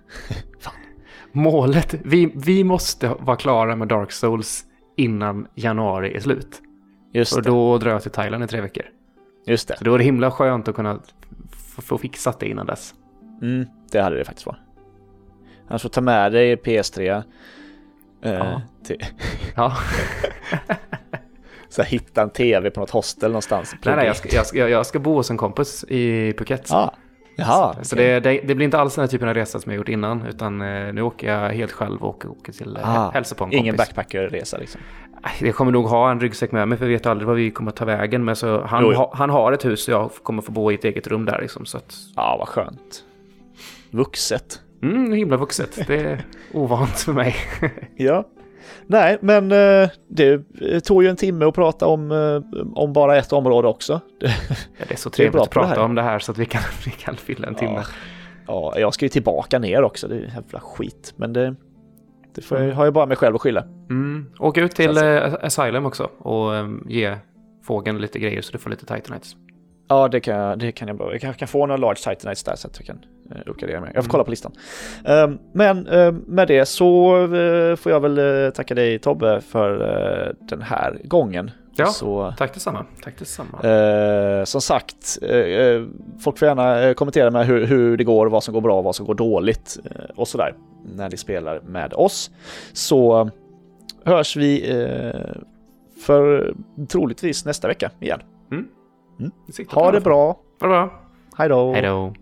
Målet, 1.33 1.95
vi, 2.05 2.33
vi 2.35 2.65
måste 2.65 3.09
vara 3.21 3.37
klara 3.37 3.77
med 3.77 3.89
Dark 3.89 4.13
Souls 4.13 4.65
innan 4.97 5.47
januari 5.55 6.17
är 6.17 6.21
slut. 6.21 6.63
Just 7.13 7.37
Och 7.37 7.43
då 7.43 7.79
drar 7.79 7.91
jag 7.91 8.03
till 8.03 8.11
Thailand 8.11 8.45
i 8.45 8.47
tre 8.47 8.61
veckor. 8.61 8.85
Just 9.47 9.69
det. 9.69 9.77
Så 9.79 9.85
det 9.85 10.05
himla 10.05 10.31
skönt 10.31 10.69
att 10.69 10.75
kunna 10.75 11.01
få 11.83 11.99
fixat 11.99 12.41
det 12.41 12.47
innan 12.49 12.67
dess. 12.67 12.95
Mm, 13.43 13.67
det 13.91 14.01
hade 14.01 14.17
det 14.17 14.25
faktiskt 14.25 14.47
varit. 14.47 14.59
Annars 15.69 15.83
får 15.83 15.89
ta 15.89 16.01
med 16.01 16.33
dig 16.33 16.57
PS3. 16.57 17.23
Eh, 18.23 18.33
Ja. 18.33 18.63
till, 18.85 18.97
Ja. 19.57 19.77
så 21.69 21.83
här, 21.83 21.89
hitta 21.89 22.23
en 22.23 22.31
TV 22.31 22.71
på 22.71 22.81
något 22.81 22.91
hostel 22.91 23.31
någonstans. 23.31 23.75
Nej, 23.85 23.97
nej, 23.97 24.07
jag 24.07 24.17
ska, 24.17 24.29
jag, 24.37 24.47
ska, 24.47 24.69
jag 24.69 24.87
ska 24.87 24.99
bo 24.99 25.15
hos 25.15 25.31
en 25.31 25.37
kompis 25.37 25.85
i 25.89 26.33
Phuket. 26.33 26.73
Ah, 26.73 26.95
jaha, 27.41 27.75
Så 27.83 27.97
okej. 27.97 28.07
det, 28.07 28.21
det, 28.21 28.41
det 28.47 28.55
blir 28.55 28.65
inte 28.65 28.79
alls 28.79 28.95
den 28.95 29.03
här 29.03 29.07
typen 29.09 29.29
av 29.29 29.35
resa 29.35 29.61
som 29.61 29.73
jag 29.73 29.77
gjort 29.77 29.89
innan, 29.89 30.27
utan 30.27 30.61
eh, 30.63 30.93
nu 30.93 31.03
åker 31.03 31.33
jag 31.35 31.49
helt 31.51 31.73
själv 31.73 32.03
och 32.03 32.25
åker 32.25 32.53
till 32.53 32.77
eh, 32.77 32.99
Ah, 32.99 33.11
hälsa 33.11 33.35
på 33.35 33.45
en 33.45 33.53
Ingen 33.53 33.77
kompis. 33.77 33.95
backpackerresa 33.95 34.59
liksom. 34.59 34.81
Jag 35.41 35.55
kommer 35.55 35.73
nog 35.73 35.87
ha 35.87 36.11
en 36.11 36.21
ryggsäck 36.21 36.53
med 36.53 36.69
mig, 36.69 36.79
för 36.79 36.85
jag 36.85 36.93
vet 36.93 37.07
aldrig 37.07 37.27
vad 37.27 37.37
vi 37.37 37.51
kommer 37.51 37.71
ta 37.71 37.85
vägen. 37.85 38.25
Men 38.25 38.37
så 38.37 38.61
han, 38.65 38.83
Jo, 38.83 38.93
jo. 38.93 38.99
ha, 38.99 39.13
han 39.15 39.31
har 39.31 39.53
ett 39.53 39.65
hus 39.65 39.89
och 39.89 39.95
jag 39.95 40.11
kommer 40.23 40.43
få 40.43 40.53
bo 40.53 40.71
i 40.73 40.75
ett 40.75 40.85
eget 40.85 41.07
rum 41.07 41.25
där. 41.25 41.41
Liksom, 41.41 41.67
så 41.67 41.77
att, 41.77 41.95
Ja, 42.17 42.37
vad 42.39 42.49
skönt. 42.49 43.05
Vuxet. 43.91 44.61
mm, 44.83 45.13
himla 45.13 45.37
vuxet. 45.37 45.87
Det 45.87 45.97
är 46.01 46.25
ovant 46.53 46.99
för 47.01 47.13
mig. 47.13 47.35
Ja. 47.97 48.25
Nej, 48.87 49.19
men 49.21 49.53
eh, 49.53 49.89
det 50.09 50.41
tog 50.85 51.03
ju 51.03 51.09
en 51.09 51.17
timme 51.17 51.45
att 51.45 51.55
prata 51.55 51.87
om, 51.87 52.13
eh, 52.13 52.59
om 52.75 52.93
bara 52.93 53.17
ett 53.17 53.33
område 53.33 53.69
också. 53.69 54.01
Det, 54.21 54.27
Ja, 54.49 54.85
det 54.89 54.95
är 54.95 54.97
så 54.97 55.09
Det 55.09 55.15
är 55.15 55.17
trevligt 55.17 55.33
bra 55.33 55.43
att 55.43 55.51
det 55.51 55.55
prata 55.55 55.69
här. 55.69 55.79
om 55.79 55.95
det 55.95 56.03
här 56.03 56.19
så 56.19 56.33
att 56.33 56.39
vi 56.39 56.47
kan, 56.47 56.63
vi 56.85 56.91
kan 56.91 57.17
fylla 57.17 57.49
en 57.49 57.55
timme. 57.55 57.83
Ja, 58.47 58.75
jag 58.79 58.95
ska 58.95 59.05
ju 59.05 59.09
tillbaka 59.09 59.59
ner 59.59 59.83
också. 59.83 60.09
Det 60.09 60.15
är 60.15 60.21
jävla 60.21 60.61
skit. 60.61 61.15
Men 61.17 61.33
det, 61.33 61.55
det 62.35 62.43
får 62.43 62.59
jag, 62.61 62.75
har 62.75 62.85
jag 62.85 62.95
bara 62.95 63.07
mig 63.07 63.17
själv 63.17 63.35
att 63.35 63.41
skylla. 63.41 63.65
Mm. 63.91 64.27
Åk 64.39 64.59
ut 64.59 64.75
till 64.75 64.97
eh, 64.97 65.35
Asylum 65.43 65.87
också 65.87 66.05
och 66.05 66.53
ge 66.89 67.17
fågeln 67.65 67.99
lite 67.99 68.19
grejer 68.19 68.43
så 68.43 68.53
du 68.53 68.59
får 68.59 68.71
lite 68.71 68.87
Titanites. 68.87 69.37
Ja, 69.91 70.09
det 70.09 70.21
kan 70.21 70.37
jag, 70.37 70.59
det 70.59 70.73
kan 70.73 70.89
jag 70.89 70.97
bra. 70.97 71.13
Jag 71.13 71.21
kan, 71.21 71.35
kan 71.35 71.49
få 71.49 71.67
några 71.67 71.77
large 71.77 71.97
titanites 72.15 72.43
där 72.45 72.57
så 72.57 72.69
att 72.69 72.77
jag 72.79 72.87
kan 72.87 73.05
uh, 73.37 73.43
uppgradera 73.51 73.81
mig. 73.81 73.91
Jag 73.95 74.05
får 74.05 74.09
Mm. 74.09 74.11
kolla 74.11 74.25
på 74.25 74.31
listan. 74.31 74.53
Ehm, 75.05 75.39
men 75.55 75.87
ehm, 75.87 76.25
med 76.27 76.49
det 76.49 76.67
så 76.67 77.17
eh, 77.35 77.77
får 77.77 77.93
jag 77.93 78.01
väl 78.01 78.19
eh, 78.47 78.51
tacka 78.51 78.75
dig 78.75 78.99
Tobbe 78.99 79.41
för 79.41 79.81
eh, 80.29 80.33
den 80.49 80.63
här 80.63 80.99
gången. 81.05 81.51
Ja. 81.77 81.87
Så 81.87 82.35
Tack 82.39 82.55
detsamma. 82.55 82.87
Tack 83.03 83.19
detsamma. 83.19 83.61
eh, 83.71 84.45
som 84.45 84.61
sagt, 84.61 85.19
eh, 85.23 85.29
eh, 85.37 85.83
folk 86.25 86.39
får 86.39 86.49
gärna 86.49 86.81
eh, 86.83 86.95
kommentera 86.95 87.31
med 87.31 87.47
hur, 87.47 87.67
hur 87.67 87.97
det 87.97 88.05
går, 88.05 88.27
vad 88.27 88.45
som 88.45 88.55
går 88.55 88.61
bra, 88.61 88.83
vad 88.83 88.95
som 88.97 89.07
går 89.07 89.15
dåligt 89.15 89.79
eh, 89.85 90.05
och 90.17 90.29
sådär 90.29 90.55
när 90.97 91.09
ni 91.11 91.17
spelar 91.17 91.61
med 91.61 91.93
oss. 91.95 92.31
Så 92.73 93.31
hörs 94.05 94.37
vi 94.37 94.71
eh, 94.83 95.21
för 96.07 96.55
troligtvis 96.89 97.45
nästa 97.45 97.69
vecka 97.69 97.91
igen. 98.01 98.21
Vi 98.51 98.57
Mm. 99.21 99.33
Ha 99.69 99.91
det 99.93 100.01
bra. 100.01 100.27
Ha 100.61 100.67
det 100.67 100.69
bra. 100.69 100.91
Hej 101.37 101.49
då. 101.83 102.13